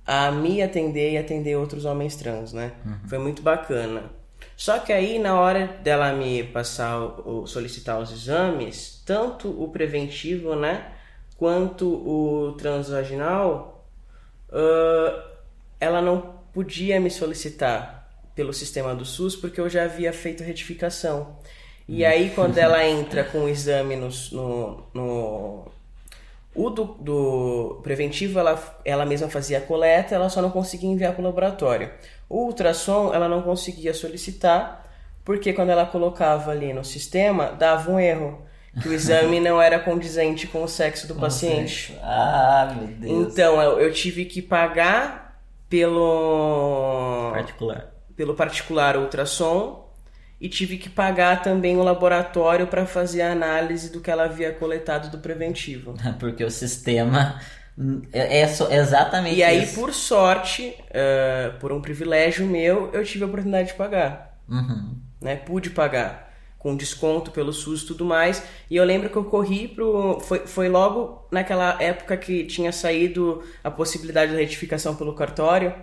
a 0.07 0.31
me 0.31 0.63
atender 0.63 1.11
e 1.11 1.17
atender 1.17 1.57
outros 1.57 1.83
homens 1.83 2.15
trans, 2.15 2.53
né? 2.53 2.71
Uhum. 2.85 3.09
Foi 3.09 3.17
muito 3.17 3.41
bacana. 3.41 4.03
Só 4.55 4.79
que 4.79 4.93
aí, 4.93 5.19
na 5.19 5.37
hora 5.39 5.67
dela 5.83 6.13
me 6.13 6.45
passar, 6.45 6.97
o, 6.97 7.45
solicitar 7.45 7.99
os 7.99 8.11
exames, 8.11 9.03
tanto 9.05 9.49
o 9.49 9.67
preventivo, 9.69 10.55
né? 10.55 10.93
Quanto 11.35 11.87
o 11.87 12.53
transvaginal, 12.53 13.85
uh, 14.49 15.21
ela 15.79 16.01
não 16.01 16.37
podia 16.53 16.99
me 17.01 17.11
solicitar 17.11 18.09
pelo 18.33 18.53
sistema 18.53 18.95
do 18.95 19.03
SUS 19.03 19.35
porque 19.35 19.59
eu 19.59 19.69
já 19.69 19.83
havia 19.83 20.13
feito 20.13 20.41
retificação. 20.41 21.37
E 21.85 22.03
hum. 22.03 22.07
aí, 22.07 22.29
quando 22.29 22.57
ela 22.57 22.87
entra 22.87 23.25
com 23.25 23.39
o 23.39 23.49
exame 23.49 23.97
no, 23.97 24.09
no, 24.31 24.83
no 24.93 25.71
o 26.57 26.71
do, 26.71 26.85
do, 26.99 27.79
preventivo, 27.83 28.39
ela, 28.39 28.59
ela 28.83 29.05
mesma 29.05 29.29
fazia 29.29 29.59
a 29.59 29.61
coleta, 29.61 30.15
ela 30.15 30.27
só 30.27 30.41
não 30.41 30.49
conseguia 30.49 30.89
enviar 30.89 31.13
para 31.13 31.21
o 31.21 31.25
laboratório. 31.25 31.91
O 32.27 32.45
ultrassom, 32.45 33.13
ela 33.13 33.29
não 33.29 33.43
conseguia 33.43 33.93
solicitar, 33.93 34.85
porque 35.23 35.53
quando 35.53 35.69
ela 35.69 35.85
colocava 35.85 36.49
ali 36.49 36.73
no 36.73 36.83
sistema, 36.83 37.51
dava 37.51 37.91
um 37.91 37.99
erro. 37.99 38.45
Que 38.81 38.89
o 38.89 38.93
exame 38.93 39.39
não 39.39 39.59
era 39.59 39.79
condizente 39.79 40.45
com 40.45 40.63
o 40.63 40.67
sexo 40.67 41.07
do 41.07 41.15
paciente. 41.15 41.97
Ah, 42.01 42.75
meu 42.77 42.87
Deus. 42.87 43.33
Então, 43.33 43.59
eu, 43.61 43.79
eu 43.79 43.91
tive 43.91 44.25
que 44.25 44.39
pagar 44.39 45.39
pelo... 45.67 47.31
Particular. 47.33 47.91
Pelo 48.15 48.35
particular 48.35 48.97
ultrassom 48.97 49.86
e 50.39 50.47
tive 50.47 50.77
que 50.77 50.89
pagar 50.89 51.41
também 51.41 51.77
o 51.77 51.83
laboratório 51.83 52.67
para 52.67 52.85
fazer 52.85 53.21
a 53.23 53.31
análise 53.31 53.91
do 53.91 53.99
que 53.99 54.11
ela 54.11 54.25
havia 54.25 54.53
coletado 54.53 55.09
do 55.09 55.17
preventivo. 55.17 55.95
Porque 56.19 56.43
o 56.43 56.51
sistema 56.51 57.39
é, 58.11 58.41
é 58.41 58.75
exatamente 58.75 59.35
E 59.35 59.43
aí, 59.43 59.63
isso. 59.63 59.75
por 59.75 59.93
sorte, 59.93 60.75
uh, 60.89 61.57
por 61.59 61.71
um 61.71 61.81
privilégio 61.81 62.45
meu, 62.45 62.91
eu 62.91 63.03
tive 63.03 63.23
a 63.23 63.27
oportunidade 63.27 63.69
de 63.69 63.73
pagar. 63.75 64.39
Uhum. 64.47 64.95
Né? 65.21 65.35
Pude 65.35 65.71
pagar. 65.71 66.27
Com 66.57 66.75
desconto 66.75 67.31
pelo 67.31 67.53
SUS 67.53 67.83
e 67.83 67.85
tudo 67.87 68.03
mais. 68.03 68.43
E 68.69 68.75
eu 68.75 68.83
lembro 68.83 69.09
que 69.09 69.15
eu 69.15 69.23
corri 69.25 69.67
pro. 69.67 70.19
Foi, 70.19 70.39
foi 70.39 70.67
logo 70.67 71.27
naquela 71.31 71.81
época 71.81 72.17
que 72.17 72.45
tinha 72.45 72.71
saído 72.71 73.43
a 73.63 73.69
possibilidade 73.69 74.33
da 74.33 74.39
retificação 74.39 74.95
pelo 74.95 75.13
cartório. 75.13 75.73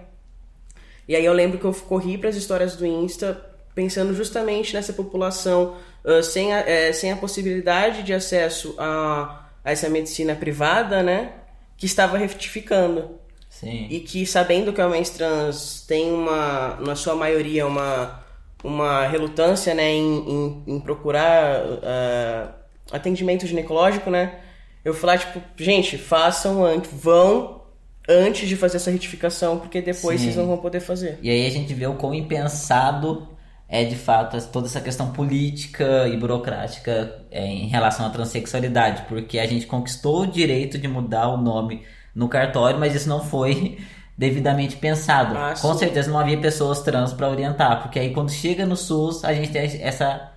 E 1.06 1.14
aí 1.14 1.24
eu 1.24 1.32
lembro 1.32 1.58
que 1.58 1.64
eu 1.64 1.72
corri 1.72 2.18
para 2.18 2.28
as 2.28 2.36
histórias 2.36 2.74
do 2.74 2.84
Insta 2.84 3.53
pensando 3.74 4.14
justamente 4.14 4.72
nessa 4.74 4.92
população 4.92 5.76
uh, 6.04 6.22
sem, 6.22 6.52
a, 6.52 6.60
é, 6.60 6.92
sem 6.92 7.10
a 7.10 7.16
possibilidade 7.16 8.02
de 8.02 8.12
acesso 8.12 8.74
a, 8.78 9.48
a 9.64 9.72
essa 9.72 9.88
medicina 9.88 10.34
privada, 10.34 11.02
né? 11.02 11.32
Que 11.76 11.86
estava 11.86 12.16
retificando. 12.16 13.18
Sim. 13.50 13.86
E 13.90 14.00
que 14.00 14.26
sabendo 14.26 14.72
que 14.72 14.80
homens 14.80 15.10
trans 15.10 15.84
têm 15.86 16.12
uma, 16.12 16.76
na 16.80 16.94
sua 16.94 17.14
maioria, 17.14 17.66
uma, 17.66 18.24
uma 18.62 19.06
relutância 19.06 19.74
né, 19.74 19.92
em, 19.92 20.18
em, 20.28 20.64
em 20.66 20.80
procurar 20.80 21.64
uh, 21.64 22.54
atendimento 22.90 23.46
ginecológico, 23.46 24.10
né? 24.10 24.40
Eu 24.84 24.92
falei, 24.92 25.18
tipo, 25.18 25.40
gente, 25.56 25.96
façam 25.96 26.64
antes, 26.64 26.90
vão 26.92 27.62
antes 28.08 28.48
de 28.48 28.56
fazer 28.56 28.76
essa 28.76 28.90
retificação, 28.90 29.58
porque 29.58 29.80
depois 29.80 30.20
Sim. 30.20 30.26
vocês 30.26 30.36
não 30.36 30.46
vão 30.46 30.58
poder 30.58 30.80
fazer. 30.80 31.18
E 31.22 31.30
aí 31.30 31.46
a 31.46 31.50
gente 31.50 31.72
vê 31.72 31.86
o 31.86 31.94
quão 31.94 32.14
impensado 32.14 33.33
é 33.74 33.82
de 33.82 33.96
fato 33.96 34.40
toda 34.52 34.68
essa 34.68 34.80
questão 34.80 35.10
política 35.10 36.06
e 36.06 36.16
burocrática 36.16 37.12
é, 37.28 37.44
em 37.44 37.66
relação 37.66 38.06
à 38.06 38.10
transexualidade, 38.10 39.02
porque 39.08 39.36
a 39.36 39.46
gente 39.46 39.66
conquistou 39.66 40.22
o 40.22 40.26
direito 40.28 40.78
de 40.78 40.86
mudar 40.86 41.26
o 41.26 41.36
nome 41.36 41.82
no 42.14 42.28
cartório, 42.28 42.78
mas 42.78 42.94
isso 42.94 43.08
não 43.08 43.20
foi 43.20 43.78
devidamente 44.16 44.76
pensado. 44.76 45.36
Ah, 45.36 45.54
Com 45.60 45.74
certeza 45.74 46.08
não 46.08 46.20
havia 46.20 46.38
pessoas 46.38 46.82
trans 46.82 47.12
para 47.12 47.28
orientar, 47.28 47.82
porque 47.82 47.98
aí 47.98 48.14
quando 48.14 48.30
chega 48.30 48.64
no 48.64 48.76
SUS 48.76 49.24
a 49.24 49.34
gente 49.34 49.50
tem 49.50 49.62
essa 49.82 50.30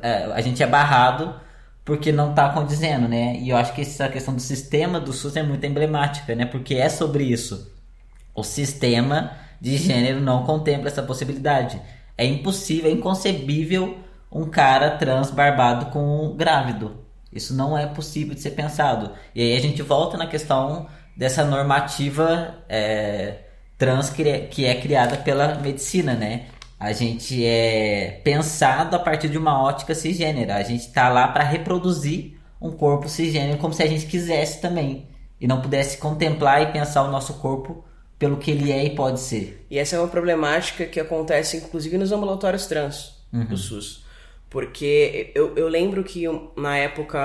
é, 0.00 0.26
a 0.32 0.40
gente 0.40 0.62
é 0.62 0.66
barrado 0.66 1.34
porque 1.84 2.12
não 2.12 2.30
está 2.30 2.50
condizendo, 2.50 3.08
né? 3.08 3.36
E 3.40 3.50
eu 3.50 3.56
acho 3.56 3.74
que 3.74 3.80
essa 3.80 4.08
questão 4.08 4.36
do 4.36 4.40
sistema 4.40 5.00
do 5.00 5.12
SUS 5.12 5.34
é 5.34 5.42
muito 5.42 5.66
emblemática, 5.66 6.32
né? 6.36 6.46
Porque 6.46 6.76
é 6.76 6.88
sobre 6.88 7.24
isso. 7.24 7.72
O 8.32 8.44
sistema 8.44 9.32
de 9.60 9.76
gênero 9.78 10.20
não 10.20 10.44
contempla 10.44 10.86
essa 10.86 11.02
possibilidade. 11.02 11.80
É 12.16 12.24
impossível, 12.24 12.90
é 12.90 12.94
inconcebível 12.94 13.98
um 14.30 14.44
cara 14.44 14.96
trans 14.96 15.30
barbado 15.30 15.86
com 15.86 16.26
um 16.26 16.36
grávido. 16.36 17.04
Isso 17.32 17.54
não 17.54 17.76
é 17.76 17.86
possível 17.86 18.34
de 18.34 18.40
ser 18.40 18.50
pensado. 18.50 19.12
E 19.34 19.42
aí 19.42 19.56
a 19.56 19.60
gente 19.60 19.82
volta 19.82 20.16
na 20.16 20.26
questão 20.26 20.86
dessa 21.16 21.44
normativa 21.44 22.56
é, 22.68 23.38
trans 23.78 24.10
que 24.10 24.28
é, 24.28 24.40
que 24.40 24.64
é 24.64 24.74
criada 24.74 25.16
pela 25.16 25.56
medicina, 25.56 26.14
né? 26.14 26.46
A 26.78 26.92
gente 26.92 27.44
é 27.44 28.20
pensado 28.24 28.94
a 28.96 28.98
partir 28.98 29.28
de 29.28 29.38
uma 29.38 29.62
ótica 29.62 29.94
cisgênera. 29.94 30.56
A 30.56 30.62
gente 30.62 30.86
está 30.86 31.08
lá 31.08 31.28
para 31.28 31.44
reproduzir 31.44 32.38
um 32.60 32.70
corpo 32.70 33.08
cisgênero 33.08 33.58
como 33.58 33.74
se 33.74 33.82
a 33.82 33.86
gente 33.86 34.06
quisesse 34.06 34.60
também. 34.60 35.08
e 35.40 35.46
não 35.46 35.60
pudesse 35.60 35.98
contemplar 35.98 36.62
e 36.62 36.72
pensar 36.72 37.02
o 37.02 37.10
nosso 37.10 37.34
corpo 37.34 37.84
pelo 38.24 38.38
que 38.38 38.50
ele 38.50 38.72
é 38.72 38.84
e 38.86 38.90
pode 38.94 39.20
ser. 39.20 39.66
E 39.70 39.78
essa 39.78 39.96
é 39.96 39.98
uma 39.98 40.08
problemática 40.08 40.86
que 40.86 40.98
acontece 40.98 41.58
inclusive 41.58 41.98
nos 41.98 42.10
ambulatórios 42.10 42.66
trans 42.66 43.14
uhum. 43.30 43.44
do 43.44 43.56
SUS. 43.56 44.02
Porque 44.48 45.30
eu, 45.34 45.54
eu 45.56 45.68
lembro 45.68 46.02
que 46.02 46.24
na 46.56 46.78
época 46.78 47.18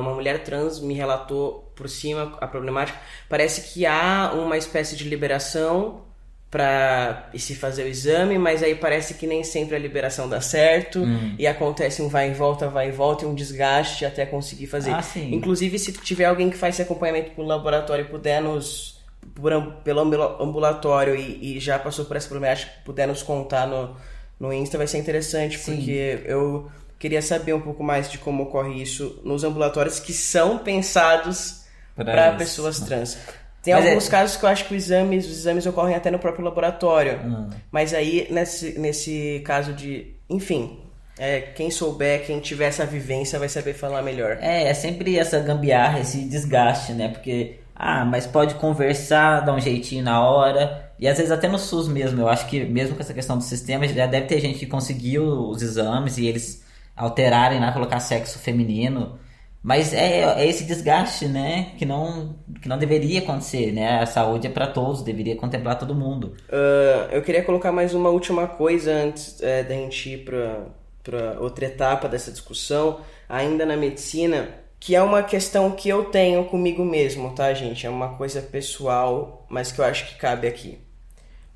uma 0.00 0.14
mulher 0.14 0.42
trans 0.42 0.80
me 0.80 0.94
relatou 0.94 1.70
por 1.76 1.88
cima 1.88 2.36
a 2.40 2.46
problemática. 2.48 2.98
Parece 3.28 3.72
que 3.72 3.86
há 3.86 4.32
uma 4.34 4.56
espécie 4.56 4.96
de 4.96 5.08
liberação 5.08 6.02
para 6.50 7.30
se 7.36 7.54
fazer 7.54 7.84
o 7.84 7.86
exame, 7.86 8.36
mas 8.36 8.62
aí 8.62 8.74
parece 8.74 9.14
que 9.14 9.26
nem 9.26 9.44
sempre 9.44 9.76
a 9.76 9.78
liberação 9.78 10.28
dá 10.28 10.40
certo 10.40 11.00
hum. 11.00 11.34
e 11.38 11.46
acontece 11.46 12.02
um 12.02 12.08
vai 12.08 12.30
e 12.30 12.34
volta, 12.34 12.68
vai 12.68 12.88
e 12.88 12.92
volta 12.92 13.24
e 13.24 13.28
um 13.28 13.34
desgaste 13.34 14.04
até 14.04 14.26
conseguir 14.26 14.66
fazer. 14.66 14.90
Ah. 14.90 15.02
Inclusive, 15.14 15.78
se 15.78 15.92
tiver 15.92 16.24
alguém 16.24 16.50
que 16.50 16.56
faz 16.56 16.74
esse 16.74 16.82
acompanhamento 16.82 17.30
pelo 17.30 17.46
laboratório 17.46 18.04
e 18.04 18.08
puder 18.08 18.42
nos 18.42 19.01
por, 19.34 19.52
pelo 19.84 20.00
ambulatório 20.40 21.14
e, 21.14 21.56
e, 21.56 21.60
já 21.60 21.78
passou 21.78 22.04
por 22.04 22.16
essa 22.16 22.28
problemática, 22.28 22.70
puder 22.84 23.06
nos 23.06 23.22
contar 23.22 23.66
no, 23.66 23.96
no 24.38 24.52
Insta, 24.52 24.78
vai 24.78 24.86
ser 24.86 24.98
interessante, 24.98 25.58
sim. 25.58 25.76
porque 25.76 26.22
eu 26.24 26.70
queria 26.98 27.22
saber 27.22 27.52
um 27.52 27.60
pouco 27.60 27.82
mais 27.82 28.10
de 28.10 28.18
como 28.18 28.44
ocorre 28.44 28.80
isso 28.80 29.20
nos 29.24 29.44
ambulatórios 29.44 29.98
que 29.98 30.12
são 30.12 30.58
pensados 30.58 31.64
para 31.96 32.32
pessoas 32.32 32.80
trans. 32.80 33.18
Tem 33.62 33.74
mas 33.74 33.86
alguns 33.86 34.08
é... 34.08 34.10
casos 34.10 34.36
que 34.36 34.44
eu 34.44 34.48
acho 34.48 34.64
que 34.66 34.74
os 34.74 34.84
exames, 34.84 35.24
os 35.26 35.38
exames 35.38 35.66
ocorrem 35.66 35.94
até 35.94 36.10
no 36.10 36.18
próprio 36.18 36.44
laboratório. 36.44 37.20
Hum. 37.24 37.50
Mas 37.70 37.94
aí, 37.94 38.26
nesse, 38.30 38.78
nesse 38.78 39.40
caso 39.44 39.72
de. 39.72 40.16
Enfim, 40.28 40.80
é, 41.16 41.40
quem 41.40 41.70
souber, 41.70 42.26
quem 42.26 42.40
tiver 42.40 42.66
essa 42.66 42.84
vivência 42.84 43.38
vai 43.38 43.48
saber 43.48 43.74
falar 43.74 44.02
melhor. 44.02 44.38
É, 44.40 44.64
é 44.64 44.74
sempre 44.74 45.16
essa 45.16 45.38
gambiarra, 45.38 46.00
esse 46.00 46.24
desgaste, 46.24 46.92
né? 46.92 47.08
Porque, 47.08 47.60
ah, 47.84 48.04
mas 48.04 48.28
pode 48.28 48.54
conversar, 48.54 49.40
dar 49.40 49.52
um 49.52 49.58
jeitinho 49.58 50.04
na 50.04 50.24
hora. 50.24 50.92
E 51.00 51.08
às 51.08 51.16
vezes 51.16 51.32
até 51.32 51.48
no 51.48 51.58
SUS 51.58 51.88
mesmo, 51.88 52.20
eu 52.20 52.28
acho 52.28 52.46
que 52.46 52.64
mesmo 52.64 52.94
com 52.94 53.02
essa 53.02 53.12
questão 53.12 53.36
do 53.36 53.42
sistema, 53.42 53.88
já 53.88 54.06
deve 54.06 54.28
ter 54.28 54.38
gente 54.38 54.60
que 54.60 54.66
conseguiu 54.66 55.24
os 55.24 55.60
exames 55.62 56.16
e 56.16 56.26
eles 56.28 56.64
alterarem 56.94 57.58
lá, 57.58 57.72
colocar 57.72 57.98
sexo 57.98 58.38
feminino. 58.38 59.18
Mas 59.60 59.92
é, 59.92 60.20
é 60.20 60.46
esse 60.46 60.62
desgaste, 60.62 61.26
né, 61.26 61.72
que 61.76 61.84
não, 61.84 62.36
que 62.60 62.68
não 62.68 62.78
deveria 62.78 63.18
acontecer, 63.18 63.72
né? 63.72 64.00
A 64.00 64.06
saúde 64.06 64.46
é 64.46 64.50
para 64.50 64.68
todos, 64.68 65.02
deveria 65.02 65.34
contemplar 65.34 65.76
todo 65.76 65.92
mundo. 65.92 66.34
Uh, 66.48 67.10
eu 67.10 67.22
queria 67.22 67.42
colocar 67.42 67.72
mais 67.72 67.94
uma 67.94 68.10
última 68.10 68.46
coisa 68.46 68.92
antes 68.92 69.42
é, 69.42 69.64
da 69.64 69.74
gente 69.74 70.10
ir 70.10 70.24
para 70.24 71.40
outra 71.40 71.66
etapa 71.66 72.08
dessa 72.08 72.30
discussão, 72.30 73.00
ainda 73.28 73.66
na 73.66 73.76
medicina, 73.76 74.61
que 74.82 74.96
é 74.96 75.02
uma 75.02 75.22
questão 75.22 75.70
que 75.70 75.88
eu 75.88 76.06
tenho 76.06 76.44
comigo 76.46 76.84
mesmo, 76.84 77.32
tá, 77.34 77.54
gente? 77.54 77.86
É 77.86 77.90
uma 77.90 78.16
coisa 78.16 78.42
pessoal, 78.42 79.46
mas 79.48 79.70
que 79.70 79.78
eu 79.80 79.84
acho 79.84 80.08
que 80.08 80.16
cabe 80.16 80.48
aqui. 80.48 80.78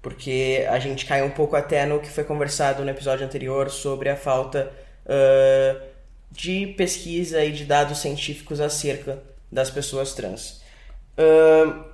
Porque 0.01 0.65
a 0.71 0.79
gente 0.79 1.05
cai 1.05 1.23
um 1.23 1.31
pouco 1.31 1.57
até 1.57 1.85
no 1.85 1.99
que 1.99 2.09
foi 2.09 2.23
conversado 2.23 2.85
no 2.85 2.91
episódio 2.91 3.27
anterior 3.27 3.71
sobre 3.71 4.09
a 4.09 4.17
falta... 4.17 4.73
Uh, 5.05 5.97
de 6.31 6.67
pesquisa 6.77 7.43
e 7.45 7.51
de 7.51 7.65
dados 7.65 7.99
científicos 7.99 8.61
acerca 8.61 9.23
das 9.51 9.71
pessoas 9.71 10.13
trans. 10.13 10.63
Uh, 11.17 11.85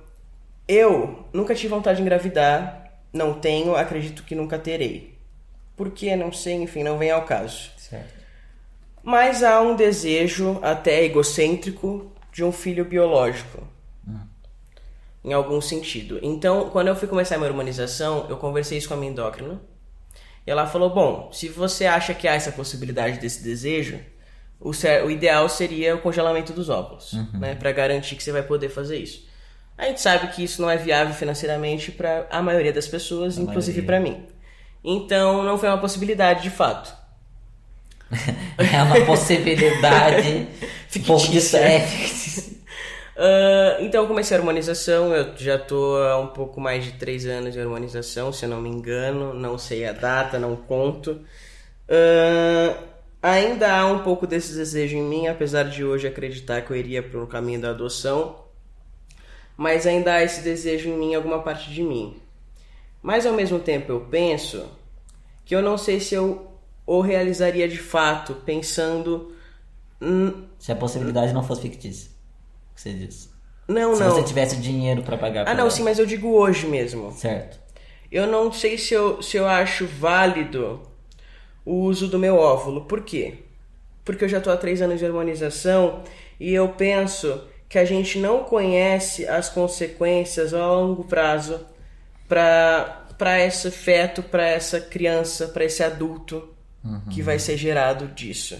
eu 0.67 1.25
nunca 1.31 1.55
tive 1.55 1.69
vontade 1.69 1.97
de 1.97 2.01
engravidar, 2.01 2.91
não 3.11 3.39
tenho, 3.39 3.75
acredito 3.75 4.23
que 4.23 4.35
nunca 4.35 4.59
terei. 4.59 5.17
Por 5.75 5.91
que? 5.91 6.15
Não 6.15 6.31
sei, 6.31 6.55
enfim, 6.55 6.83
não 6.83 6.97
vem 6.97 7.09
ao 7.11 7.25
caso. 7.25 7.71
Mas 9.03 9.43
há 9.43 9.61
um 9.61 9.75
desejo, 9.75 10.59
até 10.61 11.03
egocêntrico, 11.03 12.11
de 12.31 12.43
um 12.43 12.51
filho 12.51 12.85
biológico. 12.85 13.67
Hum. 14.07 14.19
Em 15.23 15.33
algum 15.33 15.59
sentido. 15.59 16.19
Então, 16.23 16.69
quando 16.69 16.87
eu 16.87 16.95
fui 16.95 17.07
começar 17.07 17.35
a 17.35 17.37
minha 17.37 17.49
hormonização, 17.49 18.25
eu 18.29 18.37
conversei 18.37 18.77
isso 18.77 18.87
com 18.87 18.93
a 18.93 18.97
minha 18.97 19.11
endócrina. 19.11 19.61
E 20.47 20.51
ela 20.51 20.65
falou: 20.65 20.89
Bom, 20.89 21.29
se 21.33 21.49
você 21.49 21.85
acha 21.85 22.13
que 22.13 22.27
há 22.27 22.33
essa 22.33 22.51
possibilidade 22.51 23.19
desse 23.19 23.43
desejo, 23.43 23.99
o, 24.59 24.71
o 25.05 25.11
ideal 25.11 25.49
seria 25.49 25.95
o 25.95 25.99
congelamento 25.99 26.53
dos 26.53 26.69
óvulos, 26.69 27.11
uhum. 27.13 27.39
né, 27.39 27.55
para 27.55 27.71
garantir 27.71 28.15
que 28.15 28.23
você 28.23 28.31
vai 28.31 28.43
poder 28.43 28.69
fazer 28.69 28.97
isso. 28.97 29.27
A 29.77 29.85
gente 29.85 29.99
sabe 30.01 30.27
que 30.27 30.43
isso 30.43 30.61
não 30.61 30.69
é 30.69 30.77
viável 30.77 31.13
financeiramente 31.13 31.91
para 31.91 32.27
a 32.29 32.41
maioria 32.41 32.71
das 32.71 32.87
pessoas, 32.87 33.37
a 33.37 33.41
inclusive 33.41 33.81
para 33.81 33.99
mim. 33.99 34.25
Então 34.83 35.43
não 35.43 35.57
foi 35.57 35.67
uma 35.69 35.77
possibilidade 35.79 36.43
de 36.43 36.49
fato. 36.49 37.02
é 38.57 38.83
uma 38.83 39.05
possibilidade 39.05 40.47
fictícia. 40.87 41.59
uh, 43.17 43.81
então 43.83 44.03
eu 44.03 44.07
comecei 44.07 44.35
a 44.35 44.39
harmonização, 44.39 45.13
eu 45.13 45.35
já 45.37 45.57
tô 45.57 45.97
há 45.97 46.19
um 46.19 46.27
pouco 46.27 46.61
mais 46.61 46.85
de 46.85 46.93
três 46.93 47.25
anos 47.25 47.53
de 47.53 47.59
harmonização, 47.59 48.31
se 48.31 48.45
eu 48.45 48.49
não 48.49 48.61
me 48.61 48.69
engano, 48.69 49.33
não 49.33 49.57
sei 49.57 49.85
a 49.85 49.91
data, 49.91 50.39
não 50.39 50.55
conto. 50.55 51.21
Uh, 51.89 52.93
Ainda 53.23 53.73
há 53.73 53.85
um 53.85 53.99
pouco 53.99 54.27
desse 54.27 54.53
desejo 54.53 54.97
em 54.97 55.01
mim, 55.01 55.27
apesar 55.27 55.63
de 55.63 55.81
hoje 55.81 56.05
acreditar 56.05 56.61
que 56.61 56.71
eu 56.71 56.75
iria 56.75 57.01
para 57.01 57.23
o 57.23 57.25
caminho 57.25 57.61
da 57.61 57.69
adoção, 57.69 58.35
mas 59.55 59.87
ainda 59.87 60.15
há 60.15 60.21
esse 60.21 60.41
desejo 60.41 60.89
em 60.89 60.97
mim, 60.97 61.15
alguma 61.15 61.41
parte 61.41 61.71
de 61.71 61.81
mim. 61.81 62.19
Mas 63.01 63.25
ao 63.25 63.31
mesmo 63.31 63.59
tempo 63.59 63.93
eu 63.93 64.01
penso 64.01 64.69
que 65.45 65.55
eu 65.55 65.61
não 65.61 65.77
sei 65.77 66.01
se 66.01 66.13
eu 66.13 66.52
o 66.85 67.01
realizaria 67.01 67.67
de 67.67 67.77
fato, 67.77 68.35
pensando. 68.45 69.33
Se 70.59 70.71
a 70.71 70.75
possibilidade 70.75 71.33
não 71.33 71.43
fosse 71.43 71.61
fictícia. 71.61 72.11
O 72.71 72.75
que 72.75 72.81
você 72.81 72.93
diz? 72.93 73.29
Não, 73.67 73.95
se 73.95 74.01
não. 74.01 74.09
Se 74.09 74.15
você 74.17 74.23
tivesse 74.23 74.57
dinheiro 74.57 75.03
para 75.03 75.17
pagar. 75.17 75.47
Ah, 75.47 75.53
não, 75.53 75.61
ela. 75.61 75.71
sim, 75.71 75.83
mas 75.83 75.99
eu 75.99 76.05
digo 76.05 76.29
hoje 76.29 76.67
mesmo. 76.67 77.11
Certo. 77.11 77.59
Eu 78.11 78.27
não 78.27 78.51
sei 78.51 78.77
se 78.77 78.93
eu, 78.93 79.21
se 79.21 79.37
eu 79.37 79.47
acho 79.47 79.87
válido 79.87 80.81
o 81.65 81.75
uso 81.75 82.07
do 82.07 82.19
meu 82.19 82.35
óvulo. 82.35 82.85
Por 82.85 83.01
quê? 83.01 83.39
Porque 84.03 84.25
eu 84.25 84.29
já 84.29 84.39
estou 84.39 84.51
há 84.51 84.57
três 84.57 84.81
anos 84.81 84.99
de 84.99 85.05
harmonização 85.05 86.03
e 86.39 86.53
eu 86.53 86.69
penso 86.69 87.47
que 87.69 87.79
a 87.79 87.85
gente 87.85 88.19
não 88.19 88.43
conhece 88.43 89.25
as 89.27 89.49
consequências 89.49 90.53
a 90.53 90.67
longo 90.67 91.05
prazo 91.05 91.65
para 92.27 93.39
esse 93.39 93.71
feto, 93.71 94.21
para 94.21 94.45
essa 94.45 94.79
criança, 94.79 95.47
para 95.47 95.63
esse 95.63 95.81
adulto 95.81 96.52
uhum. 96.83 97.01
que 97.09 97.21
vai 97.21 97.39
ser 97.39 97.57
gerado 97.57 98.07
disso. 98.07 98.57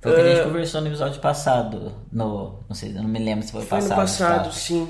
Foi 0.00 0.12
o 0.12 0.14
que 0.14 0.20
a 0.20 0.28
gente 0.28 0.40
uh, 0.40 0.44
conversou 0.44 0.80
no 0.80 0.86
episódio 0.88 1.20
passado, 1.20 1.94
no, 2.12 2.60
não 2.68 2.74
sei, 2.74 2.90
eu 2.90 3.02
não 3.02 3.08
me 3.08 3.18
lembro 3.18 3.44
se 3.44 3.52
foi, 3.52 3.62
foi 3.62 3.78
passado. 3.80 3.88
Foi 3.88 3.96
no 3.96 4.02
passado, 4.02 4.54
sim. 4.54 4.88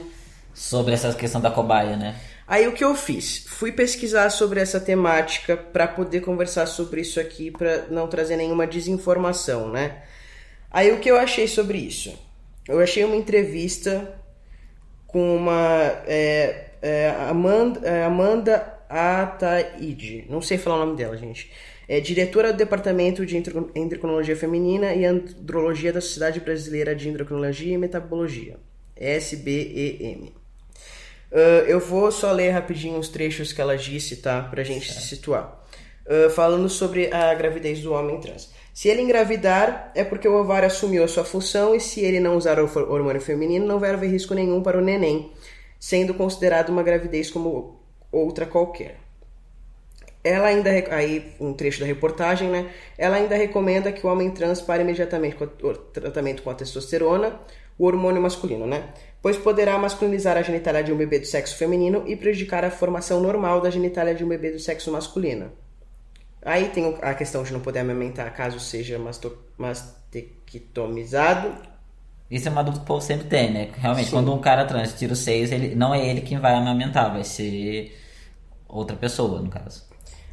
Sobre 0.52 0.94
essa 0.94 1.12
questão 1.14 1.40
da 1.40 1.50
cobaia, 1.50 1.96
né? 1.96 2.16
Aí 2.48 2.66
o 2.68 2.72
que 2.72 2.84
eu 2.84 2.94
fiz? 2.94 3.44
Fui 3.48 3.72
pesquisar 3.72 4.30
sobre 4.30 4.60
essa 4.60 4.78
temática 4.78 5.56
para 5.56 5.88
poder 5.88 6.20
conversar 6.20 6.66
sobre 6.66 7.00
isso 7.00 7.18
aqui, 7.18 7.50
para 7.50 7.86
não 7.90 8.06
trazer 8.06 8.36
nenhuma 8.36 8.66
desinformação, 8.66 9.68
né? 9.70 10.02
Aí 10.70 10.92
o 10.92 11.00
que 11.00 11.10
eu 11.10 11.18
achei 11.18 11.48
sobre 11.48 11.78
isso? 11.78 12.16
Eu 12.68 12.80
achei 12.80 13.04
uma 13.04 13.16
entrevista 13.16 14.14
com 15.06 15.36
uma 15.36 16.02
é, 16.06 16.66
é, 16.82 17.10
Amanda, 17.28 17.80
é, 17.88 18.04
Amanda 18.04 18.74
Ataide, 18.88 20.24
não 20.28 20.40
sei 20.40 20.58
falar 20.58 20.76
o 20.76 20.86
nome 20.86 20.96
dela, 20.96 21.16
gente. 21.16 21.50
É 21.88 22.00
diretora 22.00 22.52
do 22.52 22.56
Departamento 22.56 23.24
de 23.24 23.36
Endocrinologia 23.36 24.34
Feminina 24.34 24.92
e 24.92 25.04
Andrologia 25.04 25.92
da 25.92 26.00
Sociedade 26.00 26.40
Brasileira 26.40 26.96
de 26.96 27.08
Endocrinologia 27.08 27.74
e 27.74 27.78
Metabologia, 27.78 28.56
SBEM. 28.96 30.32
Uh, 31.30 31.62
eu 31.68 31.78
vou 31.78 32.10
só 32.10 32.32
ler 32.32 32.50
rapidinho 32.50 32.98
os 32.98 33.08
trechos 33.08 33.52
que 33.52 33.60
ela 33.60 33.76
disse, 33.76 34.16
tá? 34.16 34.42
Pra 34.42 34.64
gente 34.64 34.86
certo. 34.86 35.00
se 35.00 35.08
situar. 35.08 35.64
Uh, 36.06 36.28
falando 36.30 36.68
sobre 36.68 37.12
a 37.12 37.32
gravidez 37.34 37.80
do 37.80 37.92
homem 37.92 38.18
trans. 38.20 38.50
Se 38.74 38.88
ele 38.88 39.02
engravidar, 39.02 39.92
é 39.94 40.02
porque 40.02 40.26
o 40.26 40.40
ovário 40.40 40.66
assumiu 40.66 41.04
a 41.04 41.08
sua 41.08 41.24
função 41.24 41.74
e 41.74 41.80
se 41.80 42.00
ele 42.00 42.18
não 42.18 42.36
usar 42.36 42.58
o 42.58 42.64
hormônio 42.92 43.20
feminino, 43.20 43.64
não 43.64 43.78
vai 43.78 43.90
haver 43.90 44.10
risco 44.10 44.34
nenhum 44.34 44.60
para 44.60 44.76
o 44.76 44.84
neném, 44.84 45.30
sendo 45.78 46.14
considerado 46.14 46.68
uma 46.70 46.82
gravidez 46.82 47.30
como 47.30 47.80
outra 48.10 48.44
qualquer. 48.44 49.05
Ela 50.26 50.48
ainda, 50.48 50.70
aí 50.90 51.32
um 51.38 51.52
trecho 51.52 51.78
da 51.78 51.86
reportagem, 51.86 52.48
né? 52.48 52.68
Ela 52.98 53.14
ainda 53.16 53.36
recomenda 53.36 53.92
que 53.92 54.04
o 54.04 54.10
homem 54.10 54.28
trans 54.32 54.60
pare 54.60 54.82
imediatamente 54.82 55.36
com 55.36 55.44
o 55.44 55.72
tratamento 55.72 56.42
com 56.42 56.50
a 56.50 56.54
testosterona, 56.54 57.38
o 57.78 57.86
hormônio 57.86 58.20
masculino, 58.20 58.66
né? 58.66 58.88
Pois 59.22 59.36
poderá 59.36 59.78
masculinizar 59.78 60.36
a 60.36 60.42
genitália 60.42 60.82
de 60.82 60.92
um 60.92 60.96
bebê 60.96 61.20
do 61.20 61.26
sexo 61.26 61.56
feminino 61.56 62.02
e 62.08 62.16
prejudicar 62.16 62.64
a 62.64 62.72
formação 62.72 63.20
normal 63.20 63.60
da 63.60 63.70
genitália 63.70 64.16
de 64.16 64.24
um 64.24 64.28
bebê 64.28 64.50
do 64.50 64.58
sexo 64.58 64.90
masculino. 64.90 65.52
Aí 66.44 66.70
tem 66.70 66.98
a 67.02 67.14
questão 67.14 67.44
de 67.44 67.52
não 67.52 67.60
poder 67.60 67.78
amamentar 67.80 68.34
caso 68.34 68.58
seja 68.58 69.00
mastectomizado. 69.56 71.54
Isso 72.28 72.48
é 72.48 72.50
uma 72.50 72.64
dúvida 72.64 72.80
que 72.80 72.84
o 72.84 72.88
povo 72.88 73.00
sempre 73.00 73.28
tem, 73.28 73.52
né? 73.52 73.70
Realmente, 73.76 74.06
Sim. 74.06 74.16
quando 74.16 74.34
um 74.34 74.40
cara 74.40 74.64
trans 74.64 74.92
tira 74.94 75.12
os 75.12 75.20
seios, 75.20 75.52
ele, 75.52 75.76
não 75.76 75.94
é 75.94 76.04
ele 76.04 76.20
quem 76.20 76.40
vai 76.40 76.54
amamentar, 76.54 77.12
vai 77.12 77.22
ser 77.22 77.96
outra 78.68 78.96
pessoa, 78.96 79.40
no 79.40 79.48
caso. 79.48 79.85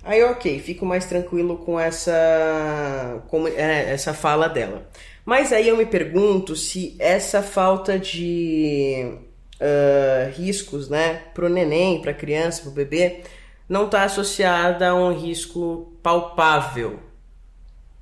Aí, 0.03 0.21
ok, 0.23 0.59
fico 0.59 0.85
mais 0.85 1.05
tranquilo 1.05 1.57
com 1.57 1.79
essa, 1.79 3.23
com, 3.29 3.47
é, 3.47 3.91
essa 3.91 4.13
fala 4.13 4.49
dela. 4.49 4.85
Mas 5.25 5.53
aí 5.53 5.69
eu 5.69 5.77
me 5.77 5.85
pergunto 5.85 6.55
se 6.55 6.95
essa 6.99 7.41
falta 7.41 7.97
de 7.97 9.17
uh, 9.55 10.31
riscos, 10.33 10.89
né, 10.89 11.21
para 11.33 11.45
o 11.45 11.49
neném, 11.49 12.01
para 12.01 12.11
a 12.11 12.15
criança, 12.15 12.63
para 12.63 12.71
o 12.71 12.73
bebê, 12.73 13.21
não 13.69 13.85
está 13.85 14.03
associada 14.03 14.89
a 14.89 14.95
um 14.95 15.13
risco 15.13 15.93
palpável. 16.03 16.99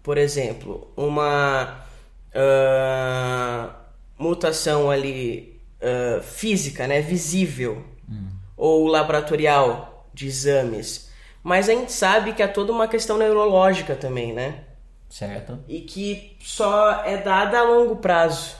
Por 0.01 0.17
exemplo, 0.17 0.91
uma 0.97 1.85
uh, 2.33 3.71
mutação 4.17 4.89
ali 4.89 5.61
uh, 5.79 6.23
física, 6.23 6.87
né, 6.87 6.99
visível, 7.01 7.85
hum. 8.09 8.29
ou 8.57 8.87
laboratorial 8.87 10.09
de 10.11 10.25
exames. 10.25 11.11
Mas 11.43 11.69
a 11.69 11.73
gente 11.73 11.91
sabe 11.91 12.34
que 12.34 12.43
é 12.43 12.47
toda 12.47 12.71
uma 12.71 12.88
questão 12.88 13.17
neurológica 13.17 13.95
também, 13.95 14.34
né? 14.34 14.63
Certo. 15.10 15.60
E 15.67 15.82
que 15.82 16.38
só 16.39 17.04
é 17.04 17.17
dada 17.17 17.60
a 17.60 17.63
longo 17.63 17.97
prazo. 17.97 18.56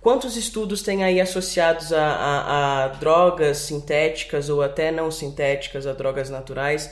Quantos 0.00 0.36
estudos 0.36 0.80
tem 0.80 1.04
aí 1.04 1.20
associados 1.20 1.92
a, 1.92 2.02
a, 2.02 2.84
a, 2.84 2.88
drogas 2.88 3.58
sintéticas 3.58 4.48
ou 4.48 4.62
até 4.62 4.90
não 4.90 5.10
sintéticas, 5.10 5.86
a 5.86 5.92
drogas 5.92 6.30
naturais, 6.30 6.90